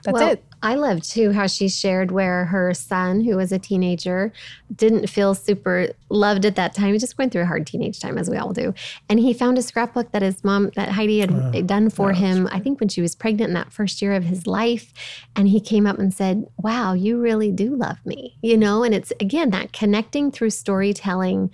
That's 0.05 0.21
well, 0.21 0.31
it. 0.31 0.45
I 0.63 0.77
love 0.77 1.03
too 1.03 1.33
how 1.33 1.49
she 1.49 1.69
shared 1.69 2.13
where 2.13 2.45
her 2.47 2.73
son, 2.73 3.23
who 3.23 3.37
was 3.37 3.51
a 3.51 3.59
teenager, 3.59 4.33
didn't 4.75 5.09
feel 5.09 5.35
super 5.35 5.89
loved 6.09 6.45
at 6.45 6.55
that 6.55 6.75
time. 6.75 6.93
He 6.93 6.99
just 6.99 7.19
went 7.19 7.33
through 7.33 7.43
a 7.43 7.47
hard 7.47 7.67
teenage 7.67 7.99
time, 7.99 8.17
as 8.17 8.31
we 8.31 8.37
all 8.37 8.53
do. 8.53 8.73
And 9.09 9.19
he 9.19 9.33
found 9.35 9.59
a 9.59 9.63
scrapbook 9.63 10.13
that 10.13 10.23
his 10.23 10.45
mom, 10.45 10.71
that 10.77 10.91
Heidi 10.91 11.19
had 11.19 11.33
Wow. 11.33 11.51
done 11.63 11.91
for 11.91 12.13
him, 12.13 12.49
I 12.53 12.61
think 12.61 12.79
when 12.79 12.89
she 12.89 13.03
was 13.03 13.17
pregnant 13.17 13.49
in 13.49 13.55
that 13.55 13.73
first 13.73 14.01
year 14.01 14.13
of 14.13 14.25
his 14.25 14.47
life. 14.47 14.93
And 15.35 15.49
he 15.49 15.61
came 15.61 15.87
up 15.87 15.99
and 15.99 16.15
said, 16.15 16.45
Wow, 16.59 16.93
you 16.93 17.19
really 17.19 17.51
do 17.51 17.75
love 17.75 17.99
me, 18.05 18.39
you 18.43 18.57
know? 18.57 18.85
And 18.85 18.95
it's 18.95 19.13
again 19.21 19.51
that 19.51 19.73
connecting 19.73 20.31
through 20.31 20.51
storytelling. 20.51 21.51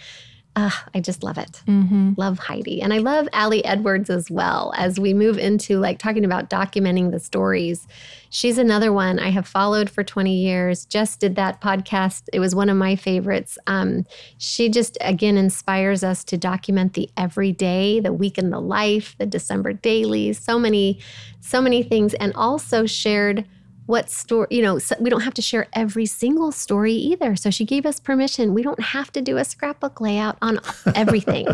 Uh, 0.59 0.71
I 0.93 1.01
just 1.01 1.23
love 1.23 1.39
it 1.39 1.63
Mm-hmm. 1.69 2.15
love 2.17 2.39
Heidi. 2.41 2.83
And 2.83 2.93
I 2.93 2.99
love 2.99 3.29
Ali 3.33 3.65
Edwards 3.65 4.11
as 4.11 4.29
well 4.29 4.73
as 4.77 4.99
we 4.99 5.15
move 5.15 5.39
into 5.39 5.79
like 5.79 5.99
talking 6.01 6.25
about 6.25 6.51
documenting 6.51 7.13
the 7.13 7.21
stories. 7.21 7.87
She's 8.31 8.59
another 8.59 8.93
one 8.93 9.21
I 9.21 9.31
have 9.31 9.47
followed 9.47 9.89
for 9.89 10.03
20 10.03 10.35
years, 10.35 10.85
just 10.85 11.21
did 11.21 11.37
that 11.37 11.61
podcast. 11.61 12.25
It 12.33 12.41
was 12.41 12.55
one 12.57 12.69
of 12.69 12.77
my 12.77 12.97
favorites. 12.97 13.57
Um, 13.69 14.05
she 14.39 14.69
just, 14.69 14.99
again, 15.01 15.37
inspires 15.37 16.03
us 16.03 16.25
to 16.25 16.37
document 16.37 16.95
the 16.95 17.09
everyday, 17.17 18.01
the 18.01 18.13
week 18.13 18.37
in 18.37 18.51
the 18.51 18.61
life, 18.61 19.15
the 19.19 19.27
December 19.27 19.73
dailies, 19.73 20.39
so 20.41 20.59
many, 20.59 20.99
so 21.41 21.63
many 21.63 21.85
things. 21.85 22.15
And 22.15 22.33
also 22.35 22.85
shared 22.85 23.47
what 23.89 24.11
story, 24.11 24.47
you 24.51 24.61
know, 24.61 24.79
so 24.79 24.95
we 25.01 25.09
don't 25.09 25.23
have 25.23 25.33
to 25.33 25.41
share 25.43 25.67
every 25.73 26.05
single 26.05 26.53
story 26.53 26.93
either. 26.93 27.35
So 27.37 27.49
she 27.51 27.65
gave 27.65 27.87
us 27.87 27.99
permission. 27.99 28.53
We 28.53 28.63
don't 28.63 28.81
have 28.81 29.11
to 29.13 29.23
do 29.23 29.39
a 29.39 29.45
scrapbook 29.45 29.99
layout 30.01 30.37
on 30.43 30.61
everything. 30.95 31.49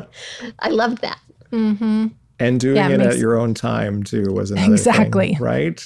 I 0.59 0.69
loved 0.71 0.99
that. 1.03 1.21
Mm-hmm. 1.53 2.09
And 2.41 2.59
doing 2.59 2.75
Yeah, 2.77 2.89
it 2.89 2.95
it 2.95 2.99
makes- 2.99 3.15
at 3.15 3.21
your 3.21 3.37
own 3.39 3.55
time 3.55 4.03
too 4.03 4.33
was 4.33 4.51
another 4.51 4.73
Exactly. 4.73 5.35
thing, 5.35 5.43
right? 5.43 5.81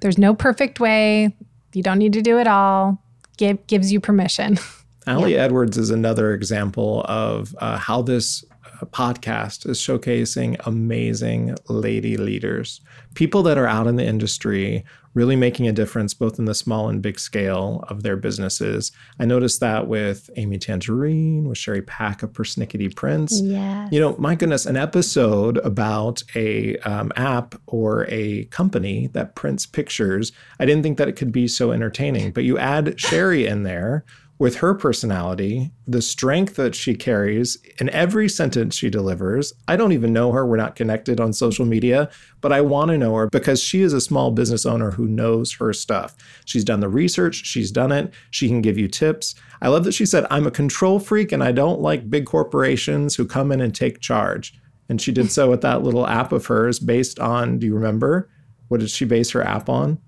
There's 0.00 0.18
no 0.18 0.34
perfect 0.34 0.78
way. 0.78 1.34
You 1.72 1.82
don't 1.82 1.98
need 1.98 2.12
to 2.12 2.22
do 2.22 2.38
it 2.38 2.46
all. 2.46 3.02
Give, 3.38 3.66
gives 3.66 3.90
you 3.90 3.98
permission. 3.98 4.58
Ali 5.06 5.36
Edwards 5.38 5.78
is 5.78 5.88
another 5.90 6.34
example 6.34 7.02
of 7.08 7.56
uh, 7.60 7.78
how 7.78 8.02
this 8.02 8.44
uh, 8.82 8.84
podcast 8.86 9.66
is 9.66 9.78
showcasing 9.78 10.60
amazing 10.66 11.56
lady 11.68 12.18
leaders, 12.18 12.82
people 13.14 13.42
that 13.44 13.56
are 13.56 13.66
out 13.66 13.86
in 13.86 13.96
the 13.96 14.04
industry, 14.04 14.84
really 15.14 15.36
making 15.36 15.66
a 15.66 15.72
difference 15.72 16.14
both 16.14 16.38
in 16.38 16.44
the 16.44 16.54
small 16.54 16.88
and 16.88 17.02
big 17.02 17.18
scale 17.18 17.84
of 17.88 18.02
their 18.02 18.16
businesses. 18.16 18.92
I 19.18 19.24
noticed 19.24 19.60
that 19.60 19.88
with 19.88 20.30
Amy 20.36 20.58
Tangerine, 20.58 21.48
with 21.48 21.58
Sherry 21.58 21.82
Pack 21.82 22.22
of 22.22 22.32
Persnickety 22.32 22.94
Prints. 22.94 23.40
Yes. 23.40 23.88
You 23.92 24.00
know, 24.00 24.16
my 24.18 24.34
goodness, 24.34 24.66
an 24.66 24.76
episode 24.76 25.58
about 25.58 26.22
a 26.34 26.76
um, 26.78 27.12
app 27.16 27.54
or 27.66 28.06
a 28.08 28.44
company 28.46 29.08
that 29.08 29.34
prints 29.34 29.66
pictures. 29.66 30.32
I 30.58 30.66
didn't 30.66 30.82
think 30.82 30.98
that 30.98 31.08
it 31.08 31.16
could 31.16 31.32
be 31.32 31.48
so 31.48 31.72
entertaining, 31.72 32.32
but 32.32 32.44
you 32.44 32.58
add 32.58 33.00
Sherry 33.00 33.46
in 33.46 33.62
there 33.62 34.04
with 34.38 34.56
her 34.56 34.72
personality, 34.72 35.72
the 35.86 36.00
strength 36.00 36.54
that 36.56 36.74
she 36.74 36.94
carries 36.94 37.58
in 37.80 37.90
every 37.90 38.28
sentence 38.28 38.76
she 38.76 38.88
delivers. 38.88 39.52
I 39.66 39.76
don't 39.76 39.92
even 39.92 40.12
know 40.12 40.30
her. 40.30 40.46
We're 40.46 40.56
not 40.56 40.76
connected 40.76 41.18
on 41.18 41.32
social 41.32 41.66
media, 41.66 42.08
but 42.40 42.52
I 42.52 42.60
want 42.60 42.90
to 42.92 42.98
know 42.98 43.14
her 43.16 43.28
because 43.28 43.60
she 43.60 43.82
is 43.82 43.92
a 43.92 44.00
small 44.00 44.30
business 44.30 44.64
owner 44.64 44.92
who 44.92 45.08
knows 45.08 45.52
her 45.54 45.72
stuff. 45.72 46.14
She's 46.44 46.64
done 46.64 46.80
the 46.80 46.88
research, 46.88 47.46
she's 47.46 47.72
done 47.72 47.90
it, 47.90 48.12
she 48.30 48.46
can 48.46 48.62
give 48.62 48.78
you 48.78 48.86
tips. 48.86 49.34
I 49.60 49.68
love 49.68 49.82
that 49.84 49.92
she 49.92 50.06
said, 50.06 50.26
I'm 50.30 50.46
a 50.46 50.52
control 50.52 51.00
freak 51.00 51.32
and 51.32 51.42
I 51.42 51.50
don't 51.50 51.80
like 51.80 52.10
big 52.10 52.26
corporations 52.26 53.16
who 53.16 53.26
come 53.26 53.50
in 53.50 53.60
and 53.60 53.74
take 53.74 54.00
charge. 54.00 54.54
And 54.88 55.00
she 55.00 55.10
did 55.10 55.30
so 55.32 55.50
with 55.50 55.62
that 55.62 55.82
little 55.82 56.06
app 56.06 56.30
of 56.30 56.46
hers 56.46 56.78
based 56.78 57.18
on, 57.18 57.58
do 57.58 57.66
you 57.66 57.74
remember? 57.74 58.30
What 58.68 58.80
did 58.80 58.90
she 58.90 59.04
base 59.04 59.30
her 59.32 59.42
app 59.42 59.68
on? 59.68 59.98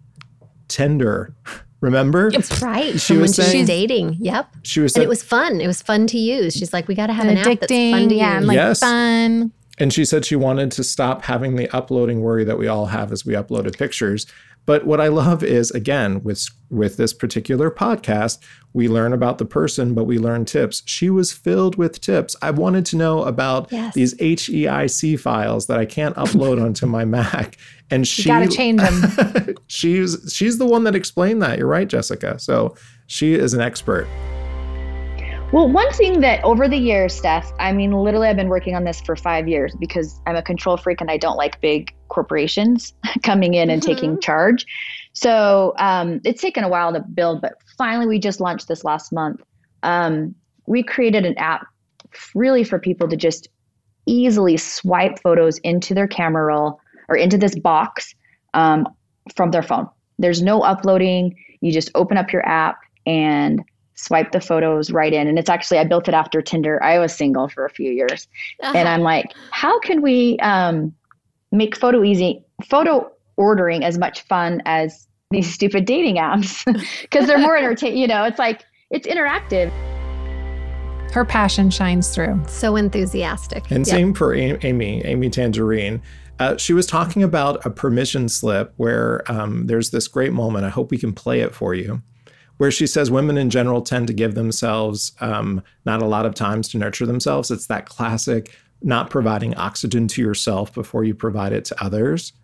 Tinder. 0.69 1.35
Remember? 1.81 2.29
It's 2.33 2.61
right. 2.63 3.01
She 3.01 3.15
From 3.15 3.23
was 3.23 3.39
when 3.39 3.47
saying- 3.47 3.59
she's 3.61 3.67
dating. 3.67 4.17
Yep. 4.21 4.49
She 4.63 4.81
was 4.81 4.95
And 4.95 5.03
it 5.03 5.09
was 5.09 5.23
fun. 5.23 5.61
It 5.61 5.67
was 5.67 5.81
fun 5.83 6.07
to 6.09 6.19
use. 6.19 6.55
She's 6.55 6.73
like, 6.73 6.89
we 6.89 6.95
got 6.95 7.07
to 7.07 7.13
have 7.15 7.27
And 7.27 7.39
an 7.39 7.49
app 7.53 7.61
that's 7.61 7.73
fun 7.73 8.09
to 8.09 8.15
yeah, 8.15 8.39
use. 8.39 8.47
like 8.47 8.55
Yes. 8.57 8.81
fun. 8.81 9.53
and 9.79 9.93
she 9.95 10.05
said 10.05 10.27
she 10.27 10.37
wanted 10.37 10.71
to 10.73 10.85
stop 10.85 11.23
having 11.23 11.57
the 11.57 11.67
uploading 11.75 12.21
worry 12.21 12.45
that 12.45 12.59
we 12.59 12.69
all 12.69 12.87
have 12.87 13.11
as 13.13 13.25
we 13.25 13.33
uploaded 13.33 13.79
pictures. 13.79 14.27
But 14.67 14.87
what 14.87 15.01
I 15.01 15.09
love 15.09 15.43
is 15.43 15.71
again 15.73 16.23
with 16.23 16.47
with 16.71 16.97
this 16.97 17.13
particular 17.13 17.71
podcast, 17.71 18.39
we 18.73 18.87
learn 18.89 19.13
about 19.13 19.39
the 19.39 19.45
person, 19.45 19.93
but 19.95 20.05
we 20.05 20.19
learn 20.19 20.45
tips. 20.45 20.83
She 20.87 21.11
was 21.11 21.33
filled 21.33 21.75
with 21.77 22.01
tips. 22.01 22.37
I 22.43 22.53
wanted 22.53 22.87
to 22.87 22.97
know 22.97 23.25
about 23.25 23.73
Yes. 23.73 23.95
these 23.95 24.15
HEIC 24.15 25.19
files 25.19 25.67
that 25.67 25.79
I 25.79 25.87
can't 25.87 26.15
upload 26.15 26.63
onto 26.65 26.87
my 26.87 27.05
Mac, 27.05 27.57
and 27.91 28.07
she 28.07 28.25
got 28.25 28.41
to 28.41 28.49
change 28.49 28.81
them. 28.81 29.55
she's 29.67 30.33
she's 30.33 30.59
the 30.59 30.67
one 30.67 30.85
that 30.85 30.95
explained 30.95 31.43
that. 31.43 31.59
You're 31.59 31.67
right, 31.67 31.89
Jessica. 31.89 32.39
So 32.39 32.77
she 33.07 33.35
is 33.35 33.55
an 33.55 33.61
expert. 33.61 34.07
Well, 35.53 35.69
one 35.69 35.91
thing 35.95 36.21
that 36.21 36.45
over 36.45 36.69
the 36.69 36.77
years, 36.77 37.13
Steph, 37.13 37.53
I 37.59 37.73
mean, 37.73 37.91
literally, 37.91 38.29
I've 38.29 38.37
been 38.37 38.49
working 38.49 38.77
on 38.77 38.85
this 38.85 39.01
for 39.01 39.17
five 39.17 39.49
years 39.49 39.75
because 39.81 40.21
I'm 40.25 40.37
a 40.37 40.43
control 40.43 40.77
freak 40.77 41.01
and 41.01 41.11
I 41.11 41.17
don't 41.17 41.37
like 41.37 41.61
big 41.61 41.93
corporations 42.07 42.95
coming 43.25 43.55
in 43.55 43.69
and 43.69 43.83
taking 43.83 44.21
charge. 44.21 44.65
So 45.13 45.75
um, 45.79 46.21
it's 46.25 46.41
taken 46.41 46.63
a 46.63 46.69
while 46.69 46.93
to 46.93 47.01
build, 47.01 47.43
but 47.43 47.55
finally, 47.77 48.07
we 48.07 48.21
just 48.21 48.39
launched 48.41 48.69
this 48.69 48.85
last 48.85 49.13
month. 49.13 49.41
Um, 49.83 50.37
we 50.67 50.85
created 50.85 51.27
an 51.27 51.37
app 51.37 51.67
really 52.33 52.63
for 52.63 52.79
people 52.79 53.09
to 53.09 53.17
just 53.17 53.49
easily 54.07 54.57
swipe 54.57 55.19
photos 55.19 55.59
into 55.59 55.95
their 55.95 56.07
camera 56.07 56.45
roll 56.45 56.81
or 57.09 57.17
into 57.17 57.37
this 57.37 57.59
box 57.59 58.15
um, 58.55 58.87
from 59.35 59.51
their 59.51 59.65
phone. 59.65 59.89
There's 60.17 60.43
no 60.43 60.63
uploading. 60.63 61.35
You 61.61 61.73
just 61.73 61.91
open 61.97 62.17
up 62.17 62.33
your 62.33 62.47
app 62.47 62.79
and 63.05 63.65
swipe 64.01 64.33
the 64.33 64.41
photos 64.41 64.91
right 64.91 65.13
in. 65.13 65.27
And 65.27 65.39
it's 65.39 65.51
actually, 65.51 65.79
I 65.79 65.85
built 65.85 66.09
it 66.09 66.15
after 66.15 66.41
Tinder. 66.41 66.83
I 66.83 66.99
was 66.99 67.15
single 67.15 67.49
for 67.49 67.65
a 67.65 67.71
few 67.71 67.91
years. 67.93 68.27
And 68.63 68.89
I'm 68.89 69.03
like, 69.03 69.27
how 69.51 69.79
can 69.81 70.01
we 70.01 70.39
um, 70.39 70.95
make 71.53 71.77
photo 71.77 72.03
easy, 72.03 72.43
photo 72.65 73.11
ordering 73.37 73.85
as 73.85 73.99
much 73.99 74.23
fun 74.23 74.63
as 74.65 75.07
these 75.31 75.53
stupid 75.55 75.85
dating 75.85 76.17
apps? 76.17 76.65
Because 77.03 77.27
they're 77.27 77.39
more 77.39 77.57
entertaining. 77.59 77.99
You 77.99 78.07
know, 78.07 78.25
it's 78.25 78.39
like, 78.39 78.65
it's 78.91 79.07
interactive. 79.07 79.71
Her 81.13 81.25
passion 81.25 81.71
shines 81.71 82.15
through. 82.15 82.41
So 82.47 82.77
enthusiastic. 82.77 83.71
And 83.71 83.87
Yep. 83.87 83.95
same 83.95 84.15
for 84.15 84.35
Amy, 84.35 85.05
Amy 85.05 85.29
Tangerine. 85.29 86.01
Uh, 86.39 86.57
she 86.57 86.73
was 86.73 86.87
talking 86.87 87.23
about 87.23 87.65
a 87.67 87.71
permission 87.71 88.29
slip 88.29 88.73
where 88.79 89.31
um, 89.31 89.67
there's 89.67 89.91
this 89.91 90.09
great 90.09 90.33
moment. 90.33 90.65
I 90.65 90.71
hope 90.71 90.91
we 90.91 90.97
can 90.97 91.13
play 91.13 91.41
it 91.41 91.55
for 91.55 91.75
you, 91.75 92.01
where 92.61 92.71
she 92.71 92.87
says 92.87 93.11
women 93.11 93.39
in 93.39 93.49
general 93.49 93.81
tend 93.81 94.07
to 94.07 94.13
give 94.13 94.35
themselves 94.35 95.13
um, 95.23 95.63
not 95.87 96.03
a 96.03 96.07
lot 96.07 96.27
of 96.27 96.35
times 96.35 96.69
to 96.69 96.77
nurture 96.77 97.07
themselves. 97.07 97.51
It's 97.51 97.69
that 97.69 97.87
classic 97.87 98.55
not 98.83 99.09
providing 99.09 99.55
oxygen 99.55 100.07
to 100.09 100.21
yourself 100.21 100.71
before 100.75 101.03
you 101.03 101.15
provide 101.15 101.55
it 101.55 101.65
to 101.65 101.83
others. 101.83 102.35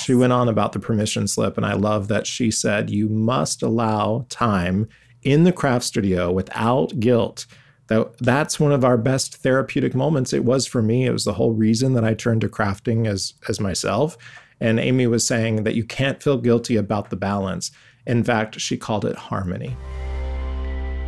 She 0.00 0.14
went 0.14 0.32
on 0.32 0.48
about 0.48 0.72
the 0.72 0.78
permission 0.78 1.28
slip, 1.28 1.58
and 1.58 1.66
I 1.66 1.74
love 1.74 2.08
that 2.08 2.26
she 2.26 2.50
said 2.50 2.88
you 2.88 3.10
must 3.10 3.62
allow 3.62 4.24
time 4.30 4.88
in 5.22 5.44
the 5.44 5.52
craft 5.52 5.84
studio 5.84 6.32
without 6.32 6.98
guilt. 6.98 7.44
That 7.88 8.16
that's 8.16 8.58
one 8.58 8.72
of 8.72 8.82
our 8.82 8.96
best 8.96 9.36
therapeutic 9.36 9.94
moments. 9.94 10.32
It 10.32 10.46
was 10.46 10.66
for 10.66 10.80
me. 10.80 11.04
It 11.04 11.12
was 11.12 11.24
the 11.24 11.34
whole 11.34 11.52
reason 11.52 11.92
that 11.92 12.04
i 12.04 12.14
turned 12.14 12.40
to 12.40 12.48
crafting 12.48 13.06
as 13.06 13.34
as 13.46 13.60
myself. 13.60 14.16
And 14.58 14.80
amy 14.80 15.06
was 15.06 15.26
saying 15.26 15.64
that 15.64 15.74
you 15.74 15.84
can't 15.84 16.22
feel 16.22 16.38
guilty 16.38 16.76
about 16.76 17.10
the 17.10 17.16
balance 17.16 17.72
in 18.06 18.24
fact 18.24 18.60
she 18.60 18.76
called 18.76 19.04
it 19.04 19.16
harmony. 19.16 19.76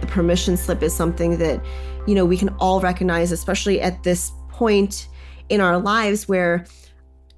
The 0.00 0.06
permission 0.06 0.56
slip 0.56 0.82
is 0.82 0.94
something 0.94 1.38
that 1.38 1.64
you 2.06 2.14
know 2.14 2.24
we 2.24 2.36
can 2.36 2.50
all 2.58 2.80
recognize 2.80 3.32
especially 3.32 3.80
at 3.80 4.02
this 4.02 4.32
point 4.48 5.08
in 5.48 5.60
our 5.60 5.78
lives 5.78 6.26
where 6.28 6.64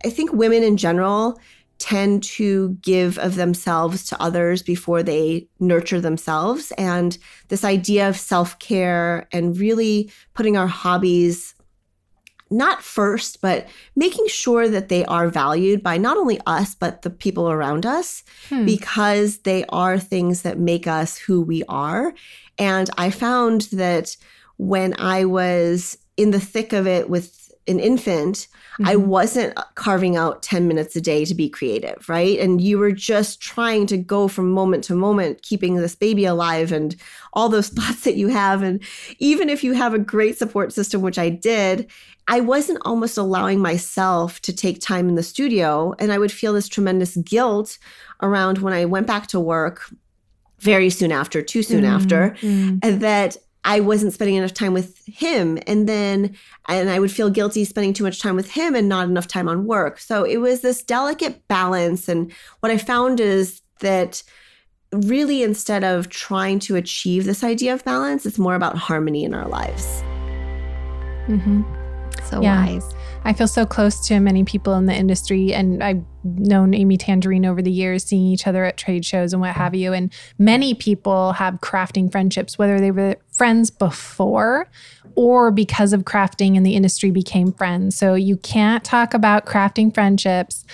i 0.05 0.11
think 0.11 0.33
women 0.33 0.63
in 0.63 0.77
general 0.77 1.39
tend 1.81 2.23
to 2.23 2.77
give 2.83 3.19
of 3.19 3.35
themselves 3.35 4.05
to 4.05 4.23
others 4.23 4.63
before 4.63 5.03
they 5.03 5.49
nurture 5.59 6.01
themselves. 6.01 6.73
And 6.77 7.17
this 7.49 7.65
idea 7.65 8.09
of 8.09 8.19
self-care 8.19 9.27
and 9.33 9.59
really 9.59 10.13
putting 10.35 10.57
our 10.57 10.67
hobbies 10.67 11.55
not 12.51 12.83
first 12.83 13.41
but 13.41 13.69
making 13.95 14.27
sure 14.27 14.69
that 14.69 14.89
they 14.89 15.05
are 15.05 15.29
valued 15.29 15.83
by 15.83 15.97
not 15.97 16.17
only 16.17 16.41
us 16.47 16.75
but 16.75 17.03
the 17.03 17.11
people 17.11 17.51
around 17.51 17.87
us 17.87 18.25
Hmm. 18.49 18.65
because 18.67 19.39
they 19.39 19.65
are 19.69 19.99
things 19.99 20.43
that 20.43 20.59
make 20.59 20.87
us 20.87 21.17
who 21.17 21.41
we 21.41 21.63
are 21.69 22.13
and 22.59 22.91
I 22.99 23.11
found 23.11 23.63
that 23.73 24.17
when 24.57 24.95
I 24.99 25.25
was 25.25 25.97
in 26.17 26.33
the 26.33 26.41
thick 26.41 26.73
of 26.73 26.87
it 26.87 27.09
with 27.09 27.40
an 27.71 27.81
infant, 27.81 28.49
I 28.85 28.95
Mhm. 28.97 29.07
wasn't 29.07 29.59
carving 29.75 30.17
out 30.17 30.43
10 30.43 30.67
minutes 30.69 30.97
a 30.97 31.01
day 31.01 31.25
to 31.25 31.35
be 31.35 31.49
creative, 31.49 32.09
right? 32.09 32.39
And 32.39 32.61
you 32.61 32.79
were 32.79 32.93
just 32.93 33.41
trying 33.41 33.87
to 33.87 33.97
go 33.97 34.29
from 34.29 34.51
moment 34.51 34.85
to 34.85 34.95
moment, 34.95 35.43
keeping 35.43 35.75
this 35.77 35.95
baby 35.95 36.25
alive 36.25 36.73
and 36.73 36.97
all 37.33 37.49
those 37.49 37.69
thoughts 37.77 38.03
that 38.05 38.17
you 38.17 38.29
have. 38.29 38.63
And 38.63 38.83
even 39.19 39.49
if 39.49 39.63
you 39.65 39.73
have 39.75 39.95
a 39.95 39.99
great 39.99 40.37
support 40.39 40.73
system, 40.73 41.03
which 41.03 41.19
I 41.19 41.29
did, 41.29 41.91
I 42.29 42.41
wasn't 42.41 42.79
almost 42.85 43.19
allowing 43.19 43.61
myself 43.61 44.41
to 44.43 44.53
take 44.53 44.81
time 44.81 45.09
in 45.09 45.15
the 45.15 45.23
studio. 45.23 45.95
And 45.99 46.13
I 46.13 46.19
would 46.19 46.33
feel 46.33 46.53
this 46.53 46.69
tremendous 46.69 47.17
guilt 47.17 47.79
around 48.23 48.59
when 48.59 48.73
I 48.73 48.85
went 48.85 49.07
back 49.07 49.27
to 49.29 49.41
work 49.41 49.83
very 50.61 50.91
soon 50.91 51.11
after, 51.11 51.43
too 51.43 51.63
soon 51.63 51.85
Mm, 51.85 51.89
after, 51.89 52.37
mm. 52.43 52.79
and 52.83 53.01
that 53.01 53.37
I 53.65 53.81
wasn't 53.81 54.13
spending 54.13 54.37
enough 54.37 54.55
time 54.55 54.73
with 54.73 55.05
him. 55.07 55.59
And 55.67 55.89
then, 55.89 56.37
and 56.69 56.89
I 56.89 56.99
would 56.99 57.13
feel 57.13 57.31
guilty 57.31 57.65
spending 57.65 57.93
too 57.93 58.05
much 58.05 58.21
time 58.21 58.37
with 58.37 58.51
him 58.51 58.75
and 58.75 58.89
not 58.89 59.09
enough 59.09 59.29
time 59.29 59.49
on 59.49 59.67
work. 59.67 59.99
So 59.99 60.25
it 60.25 60.39
was 60.39 60.63
this 60.63 60.83
delicate 60.83 61.47
balance. 61.49 62.09
And 62.09 62.33
what 62.61 62.73
I 62.73 62.79
found 62.79 63.21
is 63.21 63.61
that 63.81 64.23
really, 64.93 65.43
instead 65.43 65.85
of 65.85 66.09
trying 66.09 66.59
to 66.61 66.77
achieve 66.77 67.25
this 67.25 67.45
idea 67.45 67.75
of 67.75 67.85
balance, 67.85 68.27
it's 68.27 68.39
more 68.39 68.55
about 68.55 68.77
harmony 68.77 69.25
in 69.25 69.35
our 69.35 69.47
lives. 69.47 70.03
Mhm. 71.29 71.80
So 72.31 72.41
Yeah. 72.43 72.65
wise. 72.65 72.95
I 73.25 73.33
feel 73.35 73.49
so 73.49 73.67
close 73.67 74.07
to 74.09 74.19
many 74.21 74.45
people 74.45 74.75
in 74.77 74.87
the 74.87 74.95
industry, 74.95 75.53
and 75.53 75.83
I've 75.83 76.03
known 76.25 76.73
Amy 76.75 76.97
Tangerine 76.97 77.45
over 77.45 77.61
the 77.61 77.71
years, 77.71 78.05
seeing 78.05 78.23
each 78.27 78.47
other 78.47 78.65
at 78.65 78.77
trade 78.79 79.05
shows 79.05 79.33
and 79.35 79.43
what 79.43 79.55
have 79.57 79.75
you. 79.75 79.93
And 79.93 80.11
many 80.39 80.73
people 80.73 81.33
have 81.33 81.55
crafting 81.61 82.11
friendships, 82.11 82.57
whether 82.59 82.81
they 82.81 82.91
were 82.91 83.17
friends 83.37 83.71
before 83.71 84.69
or 85.17 85.51
because 85.51 85.93
of 85.93 86.05
crafting 86.05 86.57
in 86.57 86.63
the 86.63 86.75
industry 86.75 87.11
became 87.11 87.53
friends. 87.53 87.97
So 87.97 88.15
you 88.15 88.37
can't 88.39 88.83
talk 88.85 89.13
about 89.13 89.45
crafting 89.45 89.93
friendships 89.93 90.65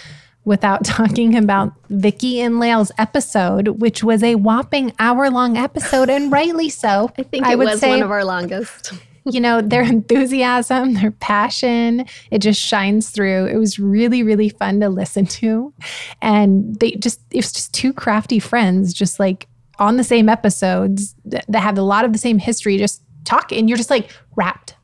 without 0.45 0.85
talking 0.85 1.37
about 1.37 1.73
Vicki 1.91 2.41
and 2.41 2.61
Lael's 2.61 2.93
episode, 2.99 3.81
which 3.81 4.05
was 4.05 4.23
a 4.23 4.37
whopping 4.37 4.93
hour 5.01 5.31
long 5.31 5.57
episode, 5.57 6.09
and 6.09 6.31
rightly 6.31 6.69
so. 6.69 7.11
I 7.19 7.25
think 7.25 7.45
I 7.47 7.53
it 7.55 7.59
would 7.59 7.67
was 7.69 7.81
say- 7.81 7.91
one 7.91 8.03
of 8.03 8.11
our 8.13 8.25
longest. 8.25 8.93
You 9.27 9.41
know, 9.41 9.61
their 9.61 9.83
mm-hmm. 9.83 9.95
enthusiasm, 9.95 10.95
their 10.95 11.11
passion, 11.11 12.07
it 12.31 12.39
just 12.39 12.61
shines 12.61 13.11
through. 13.11 13.47
It 13.47 13.57
was 13.57 13.79
really, 13.79 14.23
really 14.23 14.49
fun 14.49 14.81
to 14.81 14.89
listen 14.89 15.27
to. 15.27 15.73
And 16.23 16.79
they 16.79 16.93
just, 16.93 17.21
it 17.31 17.39
was 17.39 17.53
just 17.53 17.75
two 17.75 17.93
crafty 17.93 18.39
friends, 18.39 18.95
just 18.95 19.19
like 19.19 19.49
on 19.79 19.97
the 19.97 20.05
same 20.05 20.29
episodes 20.29 21.15
that 21.25 21.45
that 21.49 21.61
have 21.61 21.77
a 21.77 21.83
lot 21.83 22.05
of 22.05 22.13
the 22.13 22.19
same 22.19 22.39
history, 22.39 22.79
just 22.79 23.03
talking. 23.25 23.69
You're 23.69 23.77
just 23.77 23.91
like 23.91 24.11
wrapped. 24.37 24.75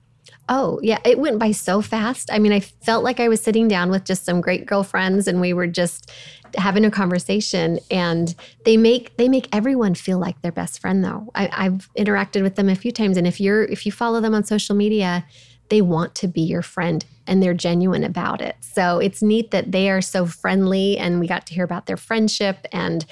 Oh, 0.49 0.81
yeah. 0.83 0.99
It 1.05 1.19
went 1.19 1.39
by 1.39 1.53
so 1.53 1.81
fast. 1.81 2.31
I 2.33 2.39
mean, 2.39 2.53
I 2.53 2.61
felt 2.61 3.05
like 3.05 3.21
I 3.21 3.29
was 3.29 3.41
sitting 3.41 3.69
down 3.69 3.91
with 3.91 4.05
just 4.05 4.25
some 4.25 4.41
great 4.41 4.67
girlfriends 4.67 5.29
and 5.29 5.41
we 5.41 5.53
were 5.53 5.69
just 5.69 6.11
having 6.57 6.85
a 6.85 6.91
conversation 6.91 7.79
and 7.91 8.35
they 8.65 8.77
make 8.77 9.17
they 9.17 9.29
make 9.29 9.49
everyone 9.55 9.95
feel 9.95 10.19
like 10.19 10.41
their 10.43 10.53
best 10.53 10.81
friend 10.81 11.05
though. 11.05 11.31
I, 11.35 11.49
I've 11.53 11.89
interacted 11.97 12.43
with 12.43 12.57
them 12.57 12.69
a 12.69 12.75
few 12.75 12.93
times 12.93 13.17
and 13.17 13.27
if 13.27 13.41
you're 13.41 13.65
if 13.65 13.87
you 13.87 13.93
follow 13.93 14.21
them 14.21 14.35
on 14.35 14.45
social 14.45 14.75
media, 14.75 15.25
they 15.69 15.81
want 15.81 16.15
to 16.17 16.29
be 16.29 16.43
your 16.43 16.63
friend 16.63 17.05
and 17.27 17.43
they're 17.43 17.55
genuine 17.55 18.05
about 18.05 18.41
it. 18.41 18.57
So 18.61 18.99
it's 18.99 19.23
neat 19.23 19.51
that 19.53 19.73
they 19.73 19.91
are 19.91 20.03
so 20.03 20.27
friendly 20.27 20.99
and 20.99 21.21
we 21.21 21.27
got 21.27 21.47
to 21.47 21.55
hear 21.55 21.65
about 21.65 21.87
their 21.87 21.97
friendship 21.97 22.67
and 22.73 23.05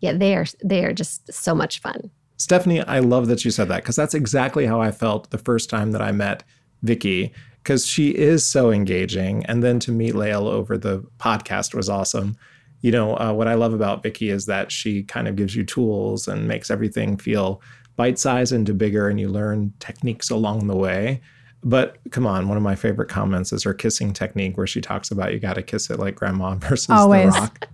yeah, 0.00 0.12
they 0.12 0.34
are 0.34 0.46
they 0.64 0.84
are 0.84 0.92
just 0.92 1.32
so 1.32 1.54
much 1.54 1.80
fun. 1.80 2.10
Stephanie, 2.36 2.82
I 2.82 3.00
love 3.00 3.26
that 3.26 3.44
you 3.44 3.50
said 3.50 3.68
that 3.68 3.82
because 3.82 3.96
that's 3.96 4.14
exactly 4.14 4.66
how 4.66 4.80
I 4.80 4.92
felt 4.92 5.30
the 5.30 5.38
first 5.38 5.68
time 5.68 5.90
that 5.92 6.02
I 6.02 6.12
met 6.12 6.44
Vicki 6.82 7.32
because 7.62 7.86
she 7.86 8.10
is 8.10 8.44
so 8.44 8.70
engaging. 8.70 9.44
And 9.46 9.62
then 9.62 9.78
to 9.80 9.92
meet 9.92 10.14
Lael 10.14 10.48
over 10.48 10.78
the 10.78 11.04
podcast 11.18 11.74
was 11.74 11.88
awesome. 11.88 12.36
You 12.80 12.92
know, 12.92 13.16
uh, 13.16 13.32
what 13.32 13.48
I 13.48 13.54
love 13.54 13.74
about 13.74 14.02
Vicki 14.02 14.30
is 14.30 14.46
that 14.46 14.70
she 14.70 15.02
kind 15.02 15.26
of 15.26 15.36
gives 15.36 15.56
you 15.56 15.64
tools 15.64 16.28
and 16.28 16.46
makes 16.46 16.70
everything 16.70 17.16
feel 17.16 17.60
bite 17.96 18.18
sized 18.18 18.52
into 18.52 18.72
bigger, 18.72 19.08
and 19.08 19.18
you 19.18 19.28
learn 19.28 19.72
techniques 19.80 20.30
along 20.30 20.68
the 20.68 20.76
way. 20.76 21.20
But 21.64 21.98
come 22.10 22.26
on, 22.26 22.46
one 22.48 22.56
of 22.56 22.62
my 22.62 22.76
favorite 22.76 23.08
comments 23.08 23.52
is 23.52 23.64
her 23.64 23.74
kissing 23.74 24.12
technique 24.12 24.56
where 24.56 24.66
she 24.66 24.80
talks 24.80 25.10
about 25.10 25.32
you 25.32 25.40
got 25.40 25.54
to 25.54 25.62
kiss 25.62 25.90
it 25.90 25.98
like 25.98 26.14
grandma 26.14 26.54
versus 26.56 26.90
Always. 26.90 27.34
the 27.34 27.40
rock. 27.40 27.68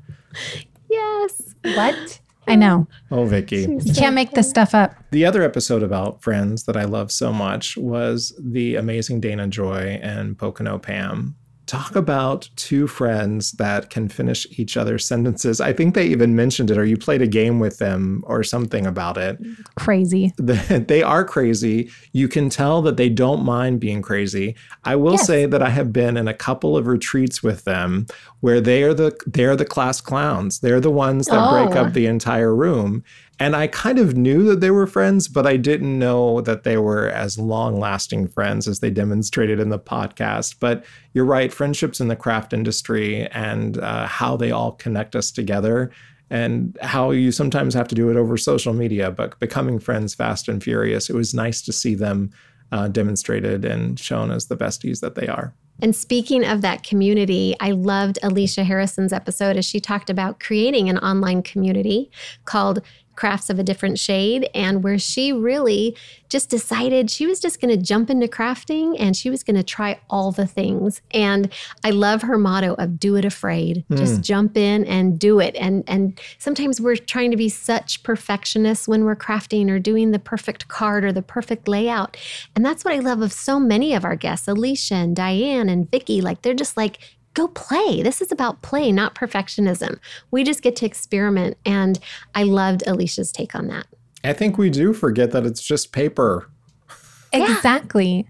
Yes. 0.88 1.54
What? 1.62 2.20
I 2.46 2.56
know. 2.56 2.86
Oh, 3.10 3.24
Vicki. 3.24 3.62
You 3.62 3.94
can't 3.94 4.14
make 4.14 4.32
this 4.32 4.48
stuff 4.48 4.74
up. 4.74 4.94
The 5.10 5.24
other 5.24 5.42
episode 5.42 5.82
about 5.82 6.22
Friends 6.22 6.64
that 6.64 6.76
I 6.76 6.84
love 6.84 7.10
so 7.10 7.32
much 7.32 7.76
was 7.76 8.34
the 8.38 8.76
amazing 8.76 9.20
Dana 9.20 9.48
Joy 9.48 9.98
and 10.02 10.36
Pocono 10.36 10.78
Pam. 10.78 11.36
Talk 11.66 11.96
about 11.96 12.48
two 12.56 12.86
friends 12.86 13.52
that 13.52 13.90
can 13.90 14.08
finish 14.08 14.46
each 14.58 14.76
other's 14.76 15.06
sentences. 15.06 15.60
I 15.60 15.72
think 15.72 15.94
they 15.94 16.06
even 16.06 16.36
mentioned 16.36 16.70
it, 16.70 16.78
or 16.78 16.84
you 16.84 16.96
played 16.96 17.22
a 17.22 17.26
game 17.26 17.58
with 17.58 17.78
them 17.78 18.22
or 18.26 18.42
something 18.42 18.86
about 18.86 19.16
it. 19.16 19.38
Crazy. 19.76 20.32
they 20.38 21.02
are 21.02 21.24
crazy. 21.24 21.90
You 22.12 22.28
can 22.28 22.50
tell 22.50 22.82
that 22.82 22.96
they 22.96 23.08
don't 23.08 23.44
mind 23.44 23.80
being 23.80 24.02
crazy. 24.02 24.56
I 24.84 24.96
will 24.96 25.12
yes. 25.12 25.26
say 25.26 25.46
that 25.46 25.62
I 25.62 25.70
have 25.70 25.92
been 25.92 26.16
in 26.16 26.28
a 26.28 26.34
couple 26.34 26.76
of 26.76 26.86
retreats 26.86 27.42
with 27.42 27.64
them 27.64 28.06
where 28.40 28.60
they 28.60 28.82
are 28.82 28.94
the 28.94 29.16
they're 29.26 29.56
the 29.56 29.64
class 29.64 30.00
clowns. 30.00 30.60
They're 30.60 30.80
the 30.80 30.90
ones 30.90 31.26
that 31.26 31.40
oh. 31.40 31.64
break 31.64 31.76
up 31.76 31.86
oh. 31.86 31.90
the 31.90 32.06
entire 32.06 32.54
room. 32.54 33.02
And 33.40 33.56
I 33.56 33.66
kind 33.66 33.98
of 33.98 34.16
knew 34.16 34.44
that 34.44 34.60
they 34.60 34.70
were 34.70 34.86
friends, 34.86 35.26
but 35.26 35.46
I 35.46 35.56
didn't 35.56 35.98
know 35.98 36.40
that 36.42 36.62
they 36.62 36.76
were 36.76 37.08
as 37.08 37.38
long 37.38 37.80
lasting 37.80 38.28
friends 38.28 38.68
as 38.68 38.80
they 38.80 38.90
demonstrated 38.90 39.58
in 39.58 39.70
the 39.70 39.78
podcast. 39.78 40.56
But 40.60 40.84
you're 41.14 41.24
right, 41.24 41.52
friendships 41.52 42.00
in 42.00 42.08
the 42.08 42.16
craft 42.16 42.52
industry 42.52 43.26
and 43.28 43.78
uh, 43.78 44.06
how 44.06 44.36
they 44.36 44.52
all 44.52 44.72
connect 44.72 45.16
us 45.16 45.32
together 45.32 45.90
and 46.30 46.78
how 46.80 47.10
you 47.10 47.32
sometimes 47.32 47.74
have 47.74 47.88
to 47.88 47.94
do 47.94 48.08
it 48.10 48.16
over 48.16 48.36
social 48.36 48.72
media, 48.72 49.10
but 49.10 49.38
becoming 49.40 49.78
friends 49.78 50.14
fast 50.14 50.48
and 50.48 50.62
furious. 50.62 51.10
It 51.10 51.14
was 51.14 51.34
nice 51.34 51.60
to 51.62 51.72
see 51.72 51.94
them 51.94 52.30
uh, 52.72 52.88
demonstrated 52.88 53.64
and 53.64 53.98
shown 53.98 54.30
as 54.30 54.46
the 54.46 54.56
besties 54.56 55.00
that 55.00 55.16
they 55.16 55.26
are. 55.26 55.52
And 55.82 55.94
speaking 55.94 56.44
of 56.44 56.60
that 56.60 56.82
community, 56.82 57.56
I 57.60 57.72
loved 57.72 58.18
Alicia 58.22 58.64
Harrison's 58.64 59.12
episode 59.12 59.56
as 59.56 59.64
she 59.64 59.80
talked 59.80 60.08
about 60.08 60.40
creating 60.40 60.88
an 60.88 60.98
online 60.98 61.42
community 61.42 62.10
called 62.44 62.80
crafts 63.16 63.50
of 63.50 63.58
a 63.58 63.62
different 63.62 63.98
shade 63.98 64.48
and 64.54 64.82
where 64.82 64.98
she 64.98 65.32
really 65.32 65.96
just 66.28 66.50
decided 66.50 67.10
she 67.10 67.26
was 67.26 67.38
just 67.38 67.60
going 67.60 67.70
to 67.70 67.82
jump 67.82 68.10
into 68.10 68.26
crafting 68.26 68.96
and 68.98 69.16
she 69.16 69.30
was 69.30 69.42
going 69.42 69.56
to 69.56 69.62
try 69.62 70.00
all 70.10 70.32
the 70.32 70.46
things. 70.46 71.00
And 71.12 71.52
i 71.84 71.90
love 71.90 72.22
her 72.22 72.38
motto 72.38 72.74
of 72.74 72.98
do 72.98 73.16
it 73.16 73.24
afraid. 73.24 73.84
Mm. 73.90 73.96
just 73.96 74.20
jump 74.20 74.56
in 74.56 74.84
and 74.84 75.18
do 75.18 75.40
it. 75.40 75.54
And 75.56 75.84
and 75.86 76.20
sometimes 76.38 76.80
we're 76.80 76.96
trying 76.96 77.30
to 77.30 77.36
be 77.36 77.48
such 77.48 78.02
perfectionists 78.02 78.88
when 78.88 79.04
we're 79.04 79.16
crafting 79.16 79.70
or 79.70 79.78
doing 79.78 80.10
the 80.10 80.18
perfect 80.18 80.68
card 80.68 81.04
or 81.04 81.12
the 81.12 81.22
perfect 81.22 81.68
layout. 81.68 82.16
And 82.56 82.64
that's 82.64 82.84
what 82.84 82.94
i 82.94 82.98
love 82.98 83.20
of 83.22 83.32
so 83.32 83.60
many 83.60 83.94
of 83.94 84.04
our 84.04 84.16
guests 84.16 84.48
alicia 84.48 84.94
and 84.94 85.16
Dyan 85.16 85.70
and 85.70 85.90
vicki 85.90 86.20
like 86.20 86.42
they're 86.42 86.54
just 86.54 86.76
like 86.76 86.98
go 87.34 87.48
play. 87.48 88.02
This 88.02 88.22
is 88.22 88.32
about 88.32 88.62
play, 88.62 88.90
not 88.92 89.14
perfectionism. 89.14 89.98
We 90.30 90.44
just 90.44 90.62
get 90.62 90.76
to 90.76 90.86
experiment. 90.86 91.58
And 91.66 91.98
I 92.34 92.44
loved 92.44 92.84
Alicia's 92.86 93.30
take 93.30 93.54
on 93.54 93.66
that. 93.68 93.86
I 94.22 94.32
think 94.32 94.56
we 94.56 94.70
do 94.70 94.92
forget 94.92 95.32
that 95.32 95.44
it's 95.44 95.62
just 95.62 95.92
paper. 95.92 96.50
Exactly. 97.36 98.28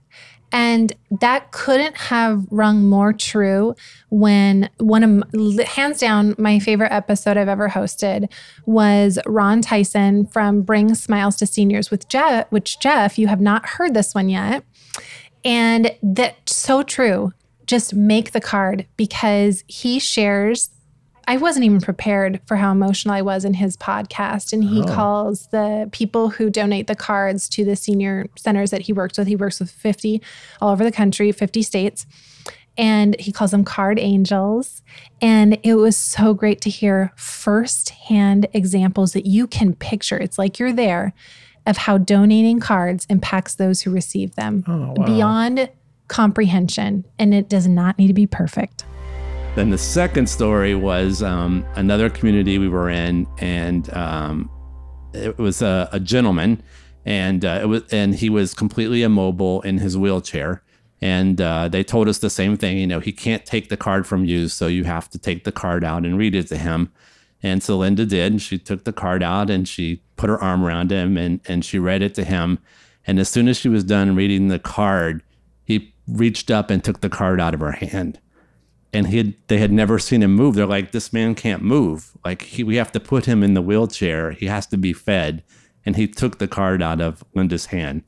And 0.51 0.95
that 1.21 1.51
couldn't 1.51 1.95
have 1.95 2.47
rung 2.51 2.89
more 2.89 3.13
true 3.13 3.75
when 4.09 4.71
one 4.79 5.03
of 5.03 5.61
hands 5.67 5.99
down 5.99 6.35
my 6.39 6.59
favorite 6.59 6.91
episode 6.91 7.37
I've 7.37 7.49
ever 7.49 7.69
hosted 7.69 8.33
was 8.65 9.19
Ron 9.27 9.61
Tyson 9.61 10.27
from 10.29 10.63
Bring 10.63 10.95
Smiles 10.95 11.37
to 11.37 11.47
Seniors 11.47 11.91
with 11.91 12.09
Jeff, 12.09 12.51
which 12.51 12.81
Jeff, 12.81 13.19
you 13.19 13.27
have 13.27 13.43
not 13.43 13.67
heard 13.67 13.93
this 13.93 14.15
one 14.15 14.31
yet. 14.31 14.65
And 15.45 15.95
that's 16.03 16.57
so 16.57 16.83
true 16.83 17.33
just 17.67 17.95
make 17.95 18.33
the 18.33 18.41
card 18.41 18.87
because 18.97 19.65
he 19.67 19.99
shares. 19.99 20.71
I 21.27 21.39
wasn't 21.39 21.65
even 21.65 21.81
prepared 21.81 22.41
for 22.47 22.57
how 22.57 22.71
emotional 22.71 23.15
I 23.15 23.23
was 23.23 23.45
in 23.45 23.55
his 23.55 23.77
podcast. 23.77 24.53
And 24.53 24.63
he 24.63 24.83
oh. 24.83 24.87
calls 24.87 25.47
the 25.49 25.89
people 25.93 26.29
who 26.29 26.51
donate 26.51 26.87
the 26.87 26.95
cards 26.95 27.49
to 27.51 27.65
the 27.65 27.77
senior 27.77 28.27
centers 28.37 28.71
that 28.71 28.83
he 28.83 28.93
works 28.93 29.17
with. 29.17 29.27
He 29.27 29.37
works 29.37 29.59
with 29.59 29.71
50 29.71 30.23
all 30.61 30.71
over 30.71 30.85
the 30.85 30.93
country, 30.93 31.33
50 31.33 31.63
states. 31.63 32.07
And 32.77 33.19
he 33.19 33.33
calls 33.33 33.53
them 33.53 33.65
card 33.65 33.99
angels. 33.99 34.83
And 35.23 35.59
it 35.63 35.77
was 35.77 35.97
so 35.97 36.35
great 36.35 36.61
to 36.63 36.71
hear 36.71 37.13
firsthand 37.17 38.49
examples 38.53 39.13
that 39.13 39.27
you 39.27 39.47
can 39.47 39.75
picture. 39.75 40.19
It's 40.19 40.39
like 40.39 40.59
you're 40.59 40.73
there 40.73 41.15
of 41.67 41.79
how 41.79 41.99
donating 41.99 42.61
cards 42.61 43.07
impacts 43.09 43.55
those 43.55 43.83
who 43.83 43.91
receive 43.91 44.35
them 44.35 44.65
oh, 44.67 44.93
wow. 44.97 45.07
beyond 45.07 45.71
comprehension, 46.09 47.05
and 47.19 47.35
it 47.35 47.49
does 47.49 47.67
not 47.67 47.99
need 47.99 48.09
to 48.09 48.15
be 48.15 48.27
perfect. 48.27 48.85
Then 49.55 49.71
the 49.71 49.79
second 49.79 50.29
story 50.29 50.75
was 50.75 51.23
um, 51.23 51.65
another 51.77 52.11
community 52.11 52.59
we 52.59 52.69
were 52.69 52.91
in, 52.91 53.27
and 53.39 53.93
um, 53.95 54.51
it 55.13 55.39
was 55.39 55.63
a, 55.63 55.89
a 55.93 56.01
gentleman, 56.01 56.63
and 57.05 57.45
uh, 57.45 57.61
it 57.63 57.67
was 57.67 57.83
and 57.93 58.15
he 58.15 58.29
was 58.29 58.55
completely 58.55 59.03
immobile 59.03 59.63
in 59.63 59.79
his 59.79 59.97
wheelchair. 59.97 60.63
And 61.01 61.41
uh, 61.41 61.69
they 61.69 61.85
told 61.85 62.09
us 62.09 62.19
the 62.19 62.31
same 62.31 62.57
thing. 62.57 62.79
You 62.79 62.87
know, 62.87 63.01
he 63.01 63.13
can't 63.13 63.45
take 63.45 63.69
the 63.69 63.77
card 63.77 64.07
from 64.07 64.25
you, 64.25 64.49
so 64.49 64.67
you 64.67 64.85
have 64.85 65.11
to 65.11 65.19
take 65.19 65.45
the 65.45 65.53
card 65.53 65.85
out 65.85 66.05
and 66.05 66.17
read 66.17 66.35
it 66.35 66.47
to 66.49 66.57
him. 66.57 66.93
And 67.45 67.63
so 67.63 67.77
Linda 67.77 68.07
did. 68.07 68.33
And 68.33 68.43
she 68.43 68.59
took 68.59 68.85
the 68.85 68.93
card 68.93 69.23
out 69.23 69.51
and 69.51 69.69
she 69.69 70.03
put 70.17 70.31
her 70.31 70.43
arm 70.43 70.65
around 70.65 70.91
him 70.91 71.19
and, 71.19 71.41
and 71.47 71.63
she 71.63 71.79
read 71.79 72.01
it 72.03 72.15
to 72.15 72.25
him. 72.25 72.59
And 73.07 73.21
as 73.21 73.29
soon 73.29 73.49
as 73.49 73.59
she 73.59 73.69
was 73.69 73.85
done 73.85 74.17
reading 74.17 74.49
the 74.49 74.59
card, 74.59 75.23
reached 76.07 76.51
up 76.51 76.71
and 76.71 76.83
took 76.83 77.01
the 77.01 77.09
card 77.09 77.41
out 77.41 77.55
of 77.55 77.61
her 77.61 77.73
hand. 77.73 78.21
And 78.93 79.09
he 79.09 79.19
had, 79.19 79.35
they 79.49 79.59
had 79.59 79.73
never 79.73 79.99
seen 79.99 80.23
him 80.23 80.35
move. 80.35 80.55
They're 80.55 80.67
like, 80.67 80.93
this 80.93 81.13
man 81.13 81.35
can't 81.35 81.63
move. 81.63 82.13
Like, 82.25 82.43
he, 82.43 82.63
we 82.63 82.77
have 82.77 82.93
to 82.93 83.01
put 83.01 83.27
him 83.27 83.43
in 83.43 83.55
the 83.55 83.63
wheelchair. 83.63 84.31
He 84.31 84.47
has 84.47 84.67
to 84.69 84.77
be 84.77 84.93
fed. 84.93 85.43
And 85.85 85.97
he 85.97 86.07
took 86.07 86.39
the 86.39 86.49
card 86.49 86.81
out 86.81 87.01
of 87.01 87.25
Linda's 87.35 87.67
hand. 87.67 88.05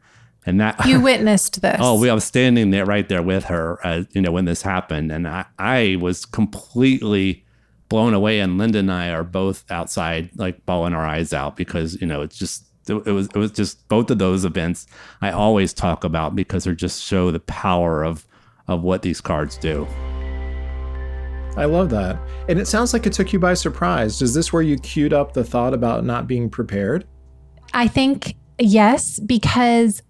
And 0.46 0.61
that 0.61 0.87
you 0.87 1.00
witnessed 1.02 1.61
this. 1.61 1.78
oh, 1.80 2.00
we 2.00 2.09
I 2.09 2.14
was 2.14 2.24
standing 2.24 2.70
there 2.70 2.87
right 2.87 3.09
there 3.09 3.22
with 3.22 3.44
her, 3.46 3.85
uh, 3.85 4.04
you 4.12 4.22
know, 4.22 4.30
when 4.30 4.44
this 4.44 4.62
happened, 4.62 5.11
and 5.11 5.26
I, 5.26 5.44
I 5.59 5.96
was 6.00 6.24
completely 6.24 7.44
blown 7.88 8.14
away. 8.14 8.38
And 8.38 8.56
Linda 8.56 8.78
and 8.78 8.92
I 8.92 9.11
are 9.11 9.24
both 9.24 9.64
outside, 9.70 10.30
like 10.37 10.64
bawling 10.64 10.94
our 10.94 11.04
eyes 11.04 11.32
out 11.32 11.56
because 11.56 12.00
you 12.00 12.06
know 12.06 12.22
it's 12.22 12.38
just 12.38 12.64
it 12.88 13.12
was 13.12 13.27
it 13.29 13.37
was 13.37 13.51
just 13.51 13.87
both 13.88 14.11
of 14.11 14.18
those 14.18 14.44
events 14.44 14.87
I 15.20 15.31
always 15.31 15.72
talk 15.72 16.05
about 16.05 16.37
because 16.37 16.64
they 16.64 16.75
just 16.75 17.03
show 17.03 17.31
the 17.31 17.40
power 17.40 18.05
of 18.05 18.27
of 18.68 18.83
what 18.83 19.03
these 19.03 19.20
cards 19.20 19.57
do. 19.57 19.87
I 21.57 21.64
love 21.64 21.88
that. 21.90 22.18
And 22.49 22.59
it 22.59 22.66
sounds 22.66 22.92
like 22.92 23.07
it 23.07 23.12
took 23.14 23.33
you 23.33 23.38
by 23.38 23.55
surprise. 23.55 24.20
Is 24.20 24.35
this 24.35 24.53
where 24.53 24.62
you 24.62 24.77
queued 24.77 25.14
up 25.14 25.33
the 25.33 25.42
thought 25.42 25.72
about 25.72 26.05
not 26.05 26.27
being 26.27 26.51
prepared? 26.51 27.07
I 27.72 27.88
think 27.88 28.37
yes, 28.59 29.18
because 29.20 30.03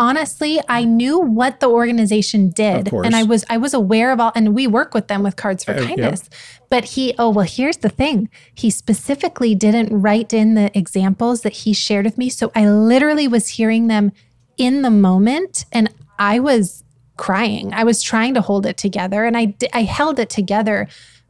honestly, 0.00 0.58
I 0.66 0.84
knew 0.84 1.18
what 1.18 1.60
the 1.60 1.68
organization 1.68 2.48
did, 2.48 2.90
and 2.90 3.14
I 3.14 3.22
was 3.22 3.44
I 3.50 3.58
was 3.58 3.74
aware 3.74 4.10
of 4.10 4.18
all, 4.18 4.32
and 4.34 4.54
we 4.54 4.66
work 4.66 4.94
with 4.94 5.08
them 5.08 5.22
with 5.22 5.36
Cards 5.36 5.62
for 5.62 5.72
uh, 5.72 5.84
Kindness. 5.84 6.22
Yep. 6.22 6.40
But 6.70 6.84
he, 6.86 7.14
oh 7.18 7.28
well, 7.28 7.46
here's 7.46 7.76
the 7.76 7.90
thing: 7.90 8.30
he 8.54 8.70
specifically 8.70 9.54
didn't 9.54 9.94
write 9.96 10.32
in 10.32 10.54
the 10.54 10.76
examples 10.76 11.42
that 11.42 11.52
he 11.52 11.74
shared 11.74 12.06
with 12.06 12.16
me, 12.16 12.30
so 12.30 12.50
I 12.54 12.68
literally 12.68 13.28
was 13.28 13.48
hearing 13.48 13.88
them 13.88 14.12
in 14.56 14.80
the 14.80 14.90
moment, 14.90 15.66
and 15.70 15.92
I 16.18 16.40
was 16.40 16.82
crying. 17.18 17.74
I 17.74 17.84
was 17.84 18.02
trying 18.02 18.32
to 18.34 18.40
hold 18.40 18.64
it 18.64 18.78
together, 18.78 19.26
and 19.26 19.36
I 19.36 19.54
I 19.74 19.82
held 19.82 20.18
it 20.18 20.30
together, 20.30 20.88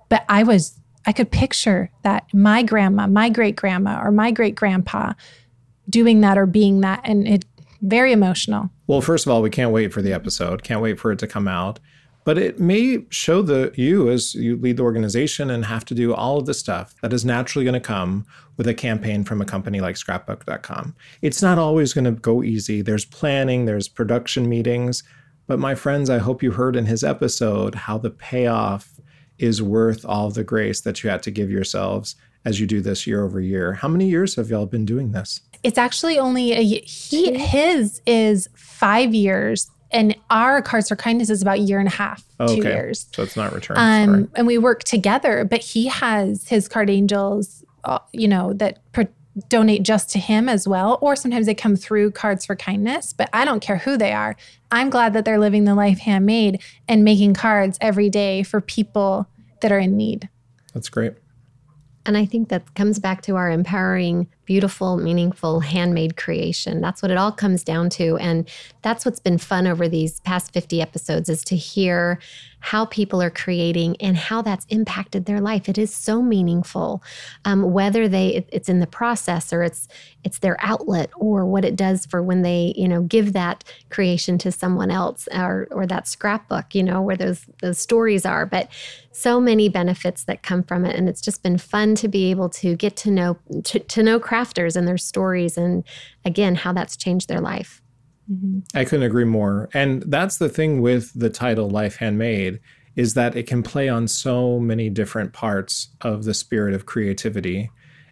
but 0.09 0.25
I 0.29 0.45
was 0.45 0.79
I 1.07 1.13
could 1.13 1.33
picture 1.33 1.91
that 2.03 2.33
my 2.33 2.63
grandma, 2.63 3.09
my 3.09 3.31
great 3.31 3.57
grandma, 3.57 4.01
or 4.01 4.13
my 4.13 4.31
great 4.31 4.55
grandpa 4.55 5.15
doing 5.91 6.21
that 6.21 6.39
or 6.39 6.47
being 6.47 6.81
that, 6.81 7.01
and 7.05 7.27
it 7.27 7.45
very 7.83 8.13
emotional. 8.13 8.71
Well, 8.87 9.01
first 9.01 9.27
of 9.27 9.33
all, 9.33 9.43
we 9.43 9.51
can't 9.51 9.73
wait 9.73 9.93
for 9.93 10.03
the 10.03 10.13
episode. 10.13 10.63
Can't 10.63 10.83
wait 10.83 10.99
for 10.99 11.13
it 11.13 11.19
to 11.21 11.27
come 11.27 11.49
out. 11.49 11.81
But 12.25 12.37
it 12.37 12.61
may 12.61 13.07
show 13.09 13.41
the 13.41 13.73
you 13.77 14.11
as 14.11 14.35
you 14.35 14.57
lead 14.57 14.77
the 14.77 14.83
organization 14.83 15.51
and 15.51 15.65
have 15.65 15.87
to 15.87 15.95
do 15.95 16.15
all 16.15 16.39
of 16.39 16.47
the 16.47 16.55
stuff 16.55 16.95
that 17.01 17.13
is 17.13 17.25
naturally 17.25 17.65
going 17.65 17.75
to 17.75 17.81
come 17.81 18.27
with 18.57 18.69
a 18.69 18.75
campaign 18.75 19.25
from 19.25 19.41
a 19.41 19.47
company 19.47 19.81
like 19.81 19.97
scrapbook.com. 19.97 20.95
It's 21.23 21.41
not 21.41 21.59
always 21.59 21.95
going 21.95 22.05
to 22.05 22.13
go 22.13 22.43
easy. 22.43 22.83
There's 22.83 23.07
planning, 23.07 23.65
there's 23.65 23.89
production 23.89 24.49
meetings. 24.49 25.03
But 25.47 25.59
my 25.59 25.75
friends, 25.75 26.11
I 26.11 26.19
hope 26.19 26.43
you 26.43 26.53
heard 26.53 26.77
in 26.77 26.87
his 26.87 27.03
episode 27.03 27.75
how 27.75 27.97
the 27.97 28.11
payoff 28.11 29.01
is 29.39 29.63
worth 29.63 30.05
all 30.05 30.31
the 30.31 30.45
grace 30.45 30.83
that 30.83 31.03
you 31.03 31.09
had 31.09 31.23
to 31.23 31.31
give 31.31 31.51
yourselves 31.51 32.17
as 32.45 32.61
you 32.61 32.67
do 32.67 32.81
this 32.81 33.07
year 33.07 33.25
over 33.25 33.41
year. 33.41 33.73
How 33.73 33.89
many 33.89 34.09
years 34.09 34.37
have 34.37 34.51
y'all 34.51 34.67
been 34.67 34.85
doing 34.85 35.13
this? 35.13 35.41
It's 35.63 35.79
actually 35.79 36.19
only 36.19 36.53
a 36.53 36.63
he 36.63 37.37
his 37.39 38.01
is 38.07 38.49
five 38.55 39.15
years 39.15 39.71
and 39.91 40.17
our 40.31 40.63
cards 40.63 40.89
for 40.89 40.97
kindness 40.97 41.31
is 41.31 41.43
about 41.43 41.59
a 41.59 41.61
year 41.61 41.79
and 41.79 41.89
a 41.89 41.93
half, 41.93 42.25
two 42.39 42.45
okay. 42.45 42.73
years. 42.73 43.09
So 43.13 43.23
it's 43.23 43.37
not 43.37 43.53
returned. 43.53 43.79
Um, 43.79 44.31
and 44.37 44.47
we 44.47 44.57
work 44.57 44.85
together, 44.85 45.45
but 45.45 45.61
he 45.61 45.89
has 45.89 46.49
his 46.49 46.69
card 46.69 46.89
angels, 46.89 47.65
uh, 47.85 47.99
you 48.13 48.29
know, 48.29 48.53
that 48.55 48.79
donate 49.49 49.83
just 49.83 50.11
to 50.11 50.19
him 50.19 50.49
as 50.49 50.67
well, 50.67 50.99
or 51.01 51.17
sometimes 51.17 51.47
they 51.47 51.55
come 51.55 51.77
through 51.77 52.13
cards 52.13 52.45
for 52.45 52.55
kindness. 52.55 53.13
But 53.13 53.31
I 53.33 53.45
don't 53.45 53.61
care 53.61 53.79
who 53.79 53.97
they 53.97 54.13
are. 54.13 54.37
I'm 54.71 54.91
glad 54.91 55.13
that 55.15 55.25
they're 55.25 55.39
living 55.39 55.65
the 55.65 55.75
life 55.75 55.99
handmade 55.99 56.63
and 56.89 57.05
making 57.05 57.35
cards 57.35 57.79
every 57.81 58.11
day 58.11 58.43
for 58.43 58.61
people 58.61 59.27
that 59.61 59.73
are 59.73 59.79
in 59.79 59.97
need. 59.97 60.29
That's 60.75 60.89
great. 60.89 61.15
And 62.07 62.17
I 62.17 62.25
think 62.25 62.49
that 62.49 62.75
comes 62.75 62.99
back 62.99 63.23
to 63.23 63.37
our 63.37 63.51
empowering 63.51 64.29
beautiful, 64.51 64.97
meaningful, 64.97 65.61
handmade 65.61 66.17
creation. 66.17 66.81
That's 66.81 67.03
what 67.03 67.13
it 67.13 67.17
all 67.17 67.31
comes 67.31 67.63
down 67.63 67.89
to. 67.91 68.17
And 68.17 68.49
that's 68.83 69.05
what's 69.05 69.21
been 69.21 69.39
fun 69.39 69.69
over 69.69 69.89
these 69.89 70.19
past 70.19 70.53
50 70.53 70.83
episodes 70.83 71.29
is 71.29 71.45
to 71.45 71.55
hear 71.55 72.19
how 72.61 72.85
people 72.85 73.23
are 73.23 73.31
creating 73.31 73.97
and 74.01 74.17
how 74.17 74.43
that's 74.43 74.67
impacted 74.69 75.25
their 75.25 75.41
life. 75.41 75.69
It 75.69 75.79
is 75.79 75.95
so 75.95 76.21
meaningful, 76.23 77.03
um, 77.45 77.73
whether 77.73 78.07
they 78.07 78.45
it's 78.53 78.69
in 78.69 78.81
the 78.81 78.87
process 78.87 79.53
or 79.53 79.63
it's 79.63 79.89
it's 80.25 80.41
their 80.41 80.59
outlet 80.61 81.11
or 81.17 81.47
what 81.47 81.65
it 81.65 81.75
does 81.75 82.05
for 82.05 82.23
when 82.23 82.43
they 82.43 82.75
you 82.77 82.87
know 82.87 83.03
give 83.03 83.33
that 83.33 83.65
creation 83.89 84.37
to 84.39 84.53
someone 84.53 84.91
else 84.91 85.27
or 85.33 85.69
or 85.71 85.87
that 85.87 86.07
scrapbook 86.07 86.75
you 86.75 86.83
know 86.83 87.01
where 87.01 87.17
those 87.17 87.47
those 87.63 87.79
stories 87.79 88.27
are. 88.27 88.45
But 88.45 88.69
so 89.13 89.41
many 89.41 89.69
benefits 89.69 90.25
that 90.25 90.43
come 90.43 90.63
from 90.63 90.85
it, 90.85 90.95
and 90.95 91.09
it's 91.09 91.21
just 91.21 91.43
been 91.43 91.59
fun 91.59 91.95
to 91.97 92.09
be 92.09 92.31
able 92.31 92.49
to 92.51 92.77
get 92.77 92.95
to 92.97 93.11
know 93.11 93.39
to, 93.65 93.79
to 93.79 94.03
know 94.03 94.21
crafters 94.41 94.77
and 94.77 94.87
their 94.87 94.99
stories 94.99 95.57
and 95.57 95.85
again 96.25 96.55
how 96.55 96.73
that's 96.73 96.97
changed 96.97 97.29
their 97.29 97.41
life. 97.41 97.83
Mm-hmm. 98.31 98.61
I 98.75 98.85
couldn't 98.85 99.07
agree 99.07 99.25
more. 99.25 99.69
And 99.75 100.03
that's 100.07 100.39
the 100.39 100.49
thing 100.49 100.81
with 100.81 101.13
the 101.19 101.31
title 101.31 101.69
Life 101.69 101.97
Handmade 101.97 102.61
is 102.97 103.15
that 103.15 103.37
it 103.37 103.47
can 103.47 103.63
play 103.63 103.89
on 103.89 104.07
so 104.09 104.59
many 104.59 104.89
different 104.91 105.33
parts 105.33 105.89
of 106.01 106.25
the 106.25 106.35
spirit 106.35 106.75
of 106.75 106.87
creativity. 106.87 107.71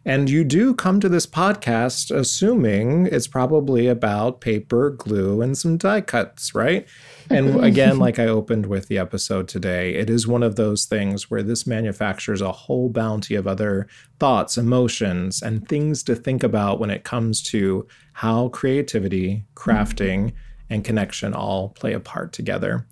And 0.08 0.30
you 0.30 0.42
do 0.42 0.72
come 0.72 1.00
to 1.00 1.08
this 1.10 1.26
podcast 1.26 2.10
assuming 2.10 3.08
it's 3.08 3.26
probably 3.26 3.88
about 3.88 4.40
paper, 4.40 4.88
glue, 4.88 5.42
and 5.42 5.56
some 5.56 5.76
die 5.76 6.00
cuts, 6.00 6.54
right? 6.54 6.88
And 7.28 7.62
again, 7.64 7.98
like 7.98 8.18
I 8.18 8.26
opened 8.26 8.64
with 8.64 8.88
the 8.88 8.96
episode 8.96 9.48
today, 9.48 9.96
it 9.96 10.08
is 10.08 10.26
one 10.26 10.42
of 10.42 10.56
those 10.56 10.86
things 10.86 11.30
where 11.30 11.42
this 11.42 11.66
manufactures 11.66 12.40
a 12.40 12.52
whole 12.52 12.88
bounty 12.88 13.34
of 13.34 13.46
other 13.46 13.86
thoughts, 14.18 14.56
emotions, 14.56 15.42
and 15.42 15.68
things 15.68 16.02
to 16.04 16.14
think 16.14 16.42
about 16.42 16.80
when 16.80 16.88
it 16.88 17.04
comes 17.04 17.42
to 17.42 17.86
how 18.14 18.48
creativity, 18.48 19.44
crafting, 19.54 20.32
and 20.70 20.86
connection 20.86 21.34
all 21.34 21.68
play 21.68 21.92
a 21.92 22.00
part 22.00 22.32
together. 22.32 22.86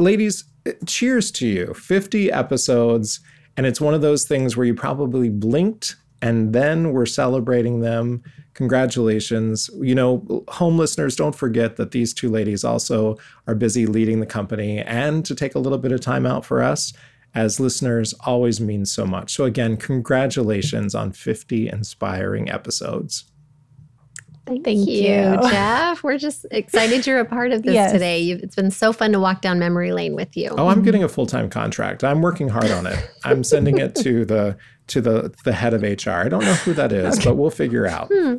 Ladies, 0.00 0.46
cheers 0.84 1.30
to 1.30 1.46
you. 1.46 1.74
50 1.74 2.32
episodes. 2.32 3.20
And 3.56 3.66
it's 3.66 3.80
one 3.80 3.94
of 3.94 4.00
those 4.00 4.24
things 4.24 4.56
where 4.56 4.66
you 4.66 4.74
probably 4.74 5.28
blinked 5.28 5.94
and 6.22 6.52
then 6.52 6.92
we're 6.92 7.06
celebrating 7.06 7.80
them. 7.80 8.22
Congratulations. 8.54 9.70
You 9.80 9.94
know, 9.94 10.44
home 10.48 10.76
listeners, 10.76 11.16
don't 11.16 11.34
forget 11.34 11.76
that 11.76 11.92
these 11.92 12.12
two 12.12 12.28
ladies 12.28 12.64
also 12.64 13.18
are 13.46 13.54
busy 13.54 13.86
leading 13.86 14.20
the 14.20 14.26
company 14.26 14.80
and 14.80 15.24
to 15.24 15.34
take 15.34 15.54
a 15.54 15.58
little 15.58 15.78
bit 15.78 15.92
of 15.92 16.00
time 16.00 16.26
out 16.26 16.44
for 16.44 16.62
us 16.62 16.92
as 17.34 17.60
listeners 17.60 18.12
always 18.24 18.60
means 18.60 18.92
so 18.92 19.06
much. 19.06 19.34
So, 19.34 19.44
again, 19.44 19.76
congratulations 19.76 20.94
on 20.94 21.12
50 21.12 21.68
inspiring 21.68 22.50
episodes. 22.50 23.24
Thank, 24.46 24.64
Thank 24.64 24.88
you, 24.88 24.94
you, 24.94 25.38
Jeff. 25.48 26.02
We're 26.02 26.18
just 26.18 26.44
excited 26.50 27.06
you're 27.06 27.20
a 27.20 27.24
part 27.24 27.52
of 27.52 27.62
this 27.62 27.74
yes. 27.74 27.92
today. 27.92 28.18
You've, 28.18 28.42
it's 28.42 28.56
been 28.56 28.72
so 28.72 28.92
fun 28.92 29.12
to 29.12 29.20
walk 29.20 29.42
down 29.42 29.60
memory 29.60 29.92
lane 29.92 30.16
with 30.16 30.36
you. 30.36 30.48
Oh, 30.50 30.66
I'm 30.66 30.82
getting 30.82 31.04
a 31.04 31.08
full 31.08 31.26
time 31.26 31.48
contract. 31.48 32.02
I'm 32.02 32.20
working 32.20 32.48
hard 32.48 32.70
on 32.70 32.86
it. 32.86 33.10
I'm 33.24 33.44
sending 33.44 33.78
it 33.78 33.94
to 33.96 34.24
the 34.24 34.56
to 34.90 35.00
the 35.00 35.34
the 35.44 35.52
head 35.52 35.74
of 35.74 35.82
HR. 35.82 36.10
I 36.10 36.28
don't 36.28 36.44
know 36.44 36.54
who 36.54 36.74
that 36.74 36.92
is, 36.92 37.16
okay. 37.16 37.24
but 37.24 37.36
we'll 37.36 37.50
figure 37.50 37.86
out. 37.86 38.10
Hmm. 38.12 38.36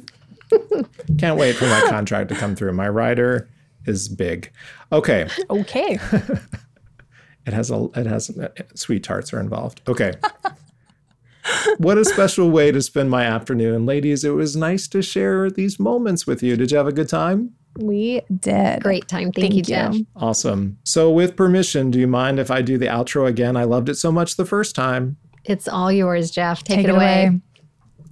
Can't 1.18 1.38
wait 1.38 1.56
for 1.56 1.66
my 1.66 1.82
contract 1.89 2.30
to 2.30 2.36
come 2.36 2.56
through. 2.56 2.74
My 2.74 2.89
rider 2.89 3.49
is 3.86 4.10
big. 4.10 4.52
Okay. 4.91 5.28
Okay. 5.49 5.93
it 7.45 7.54
has 7.54 7.72
a 7.72 7.89
it 7.95 8.06
has 8.06 8.38
uh, 8.38 8.49
sweet 8.76 9.04
tarts 9.04 9.34
are 9.34 9.39
involved. 9.39 9.82
Okay. 9.88 10.14
what 11.78 11.97
a 11.97 12.06
special 12.06 12.52
way 12.52 12.72
to 12.72 12.82
spend 12.82 13.10
my 13.10 13.24
afternoon. 13.24 13.86
Ladies, 13.86 14.24
it 14.24 14.32
was 14.32 14.56
nice 14.56 14.88
to 14.89 15.02
share 15.02 15.49
these 15.49 15.80
moments 15.80 16.28
with 16.28 16.43
you. 16.43 16.56
Did 16.56 16.72
you 16.72 16.78
have 16.78 16.88
a 16.88 16.91
good 16.91 17.10
time? 17.10 17.54
We 17.78 18.22
did. 18.39 18.84
Great 18.84 19.08
time. 19.08 19.32
Thank, 19.32 19.36
Thank 19.36 19.54
you, 19.54 19.64
Jeff. 19.64 19.95
Awesome. 20.18 20.78
So, 20.84 21.10
with 21.10 21.38
permission, 21.38 21.89
do 21.89 21.99
you 21.99 22.08
mind 22.08 22.38
if 22.38 22.52
I 22.52 22.62
do 22.62 22.78
the 22.78 22.88
outro 22.88 23.26
again? 23.28 23.56
I 23.56 23.64
loved 23.64 23.88
it 23.88 23.95
so 23.95 24.12
much 24.12 24.36
the 24.36 24.45
first 24.45 24.76
time. 24.76 25.16
It's 25.45 25.67
all 25.67 25.91
yours, 25.91 26.31
Jeff. 26.31 26.63
Take, 26.63 26.77
Take 26.77 26.85
it, 26.85 26.89
away. 26.91 27.27
away. 27.27 27.41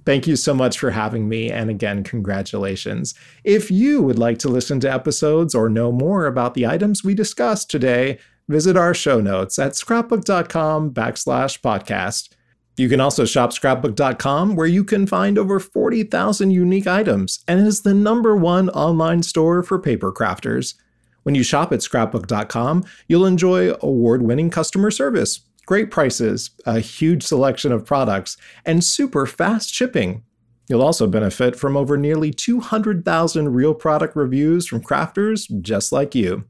Thank 0.04 0.26
you 0.26 0.36
so 0.36 0.54
much 0.54 0.78
for 0.78 0.90
having 0.90 1.28
me. 1.28 1.50
And 1.50 1.70
again, 1.70 2.02
congratulations. 2.02 3.14
If 3.44 3.70
you 3.70 4.02
would 4.02 4.18
like 4.18 4.38
to 4.38 4.48
listen 4.48 4.80
to 4.80 4.92
episodes 4.92 5.54
or 5.54 5.68
know 5.68 5.92
more 5.92 6.26
about 6.26 6.54
the 6.54 6.66
items 6.66 7.04
we 7.04 7.14
discussed 7.14 7.70
today, 7.70 8.18
visit 8.48 8.76
our 8.76 8.94
show 8.94 9.20
notes 9.20 9.58
at 9.58 9.76
scrapbook.com 9.76 10.92
backslash 10.92 11.60
podcast. 11.60 12.30
You 12.76 12.88
can 12.88 13.00
also 13.00 13.26
shop 13.26 13.52
scrapbook.com, 13.52 14.56
where 14.56 14.66
you 14.66 14.84
can 14.84 15.06
find 15.06 15.36
over 15.36 15.60
40,000 15.60 16.50
unique 16.50 16.86
items 16.86 17.44
and 17.46 17.60
is 17.66 17.82
the 17.82 17.92
number 17.92 18.34
one 18.34 18.70
online 18.70 19.22
store 19.22 19.62
for 19.62 19.78
paper 19.78 20.10
crafters. 20.10 20.74
When 21.22 21.34
you 21.34 21.42
shop 21.42 21.72
at 21.72 21.82
scrapbook.com, 21.82 22.84
you'll 23.06 23.26
enjoy 23.26 23.74
award 23.82 24.22
winning 24.22 24.48
customer 24.48 24.90
service, 24.90 25.40
great 25.66 25.90
prices, 25.90 26.50
a 26.66 26.80
huge 26.80 27.22
selection 27.22 27.72
of 27.72 27.84
products, 27.84 28.36
and 28.64 28.82
super 28.82 29.26
fast 29.26 29.72
shipping. 29.72 30.24
You'll 30.68 30.82
also 30.82 31.06
benefit 31.06 31.56
from 31.56 31.76
over 31.76 31.96
nearly 31.96 32.30
200,000 32.30 33.52
real 33.52 33.74
product 33.74 34.14
reviews 34.14 34.66
from 34.66 34.82
crafters 34.82 35.48
just 35.60 35.90
like 35.90 36.14
you. 36.14 36.44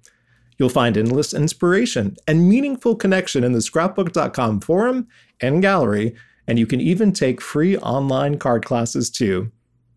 You'll 0.58 0.68
find 0.68 0.98
endless 0.98 1.32
inspiration 1.32 2.16
and 2.28 2.46
meaningful 2.46 2.94
connection 2.94 3.44
in 3.44 3.52
the 3.52 3.62
scrapbook.com 3.62 4.60
forum 4.60 5.08
and 5.40 5.62
gallery, 5.62 6.14
and 6.46 6.58
you 6.58 6.66
can 6.66 6.82
even 6.82 7.12
take 7.12 7.40
free 7.40 7.78
online 7.78 8.36
card 8.36 8.62
classes 8.64 9.08
too. 9.08 9.50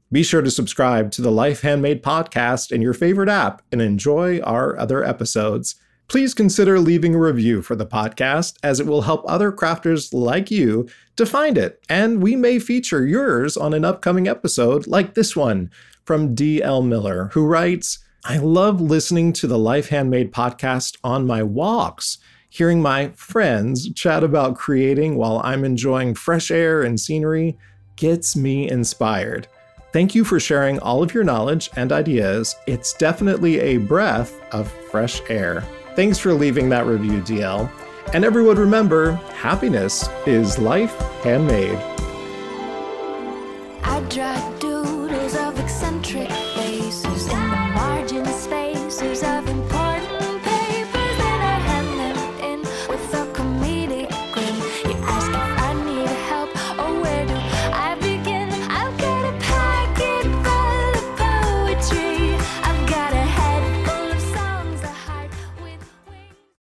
Be 0.10 0.24
sure 0.24 0.42
to 0.42 0.52
subscribe 0.52 1.12
to 1.12 1.22
the 1.22 1.32
Life 1.32 1.62
Handmade 1.62 2.02
podcast 2.02 2.72
in 2.72 2.82
your 2.82 2.94
favorite 2.94 3.30
app 3.30 3.62
and 3.72 3.82
enjoy 3.82 4.40
our 4.42 4.78
other 4.80 5.04
episodes. 5.04 5.76
Please 6.14 6.36
consider 6.36 6.80
leaving 6.80 7.16
a 7.16 7.20
review 7.20 7.64
for 7.64 7.76
the 7.76 7.88
podcast 7.88 8.60
as 8.62 8.80
it 8.80 8.86
will 8.86 9.02
help 9.02 9.24
other 9.26 9.52
crafters 9.52 10.14
like 10.14 10.52
you 10.52 10.88
to 11.16 11.26
find 11.26 11.58
it, 11.58 11.84
and 11.90 12.22
we 12.22 12.36
may 12.36 12.60
feature 12.60 13.04
yours 13.04 13.58
on 13.58 13.74
an 13.74 13.84
upcoming 13.84 14.28
episode 14.28 14.86
like 14.86 15.16
this 15.16 15.36
one 15.36 15.72
from 16.06 16.36
D.L. 16.36 16.84
Miller, 16.84 17.32
who 17.34 17.48
writes, 17.48 17.98
I 18.26 18.38
love 18.38 18.80
listening 18.80 19.34
to 19.34 19.48
the 19.48 19.58
Life 19.58 19.90
Handmade 19.90 20.32
podcast 20.32 20.98
on 21.04 21.26
my 21.26 21.42
walks, 21.42 22.20
hearing 22.48 22.80
my 22.80 23.10
friends 23.16 23.92
chat 23.94 24.24
about 24.24 24.56
creating 24.56 25.16
while 25.16 25.42
I'm 25.44 25.66
enjoying 25.66 26.14
fresh 26.14 26.52
air 26.52 26.84
and 26.84 27.00
scenery 27.00 27.58
gets 27.96 28.36
me 28.36 28.70
inspired. 28.70 29.48
Thank 29.92 30.14
you 30.14 30.24
for 30.24 30.40
sharing 30.40 30.78
all 30.78 31.02
of 31.02 31.16
your 31.16 31.24
knowledge 31.24 31.72
and 31.76 31.92
ideas. 31.92 32.56
It's 32.68 32.94
definitely 32.94 33.60
a 33.60 33.78
breath 33.78 34.40
of 34.54 34.72
fresh 34.92 35.20
air. 35.28 35.64
Thanks 35.96 36.18
for 36.18 36.34
leaving 36.34 36.70
that 36.70 36.86
review, 36.86 37.22
DL. 37.22 37.70
And 38.14 38.26
everyone 38.26 38.58
remember, 38.58 39.12
happiness 39.36 40.10
is 40.26 40.58
life 40.58 40.96
handmade. 41.24 41.80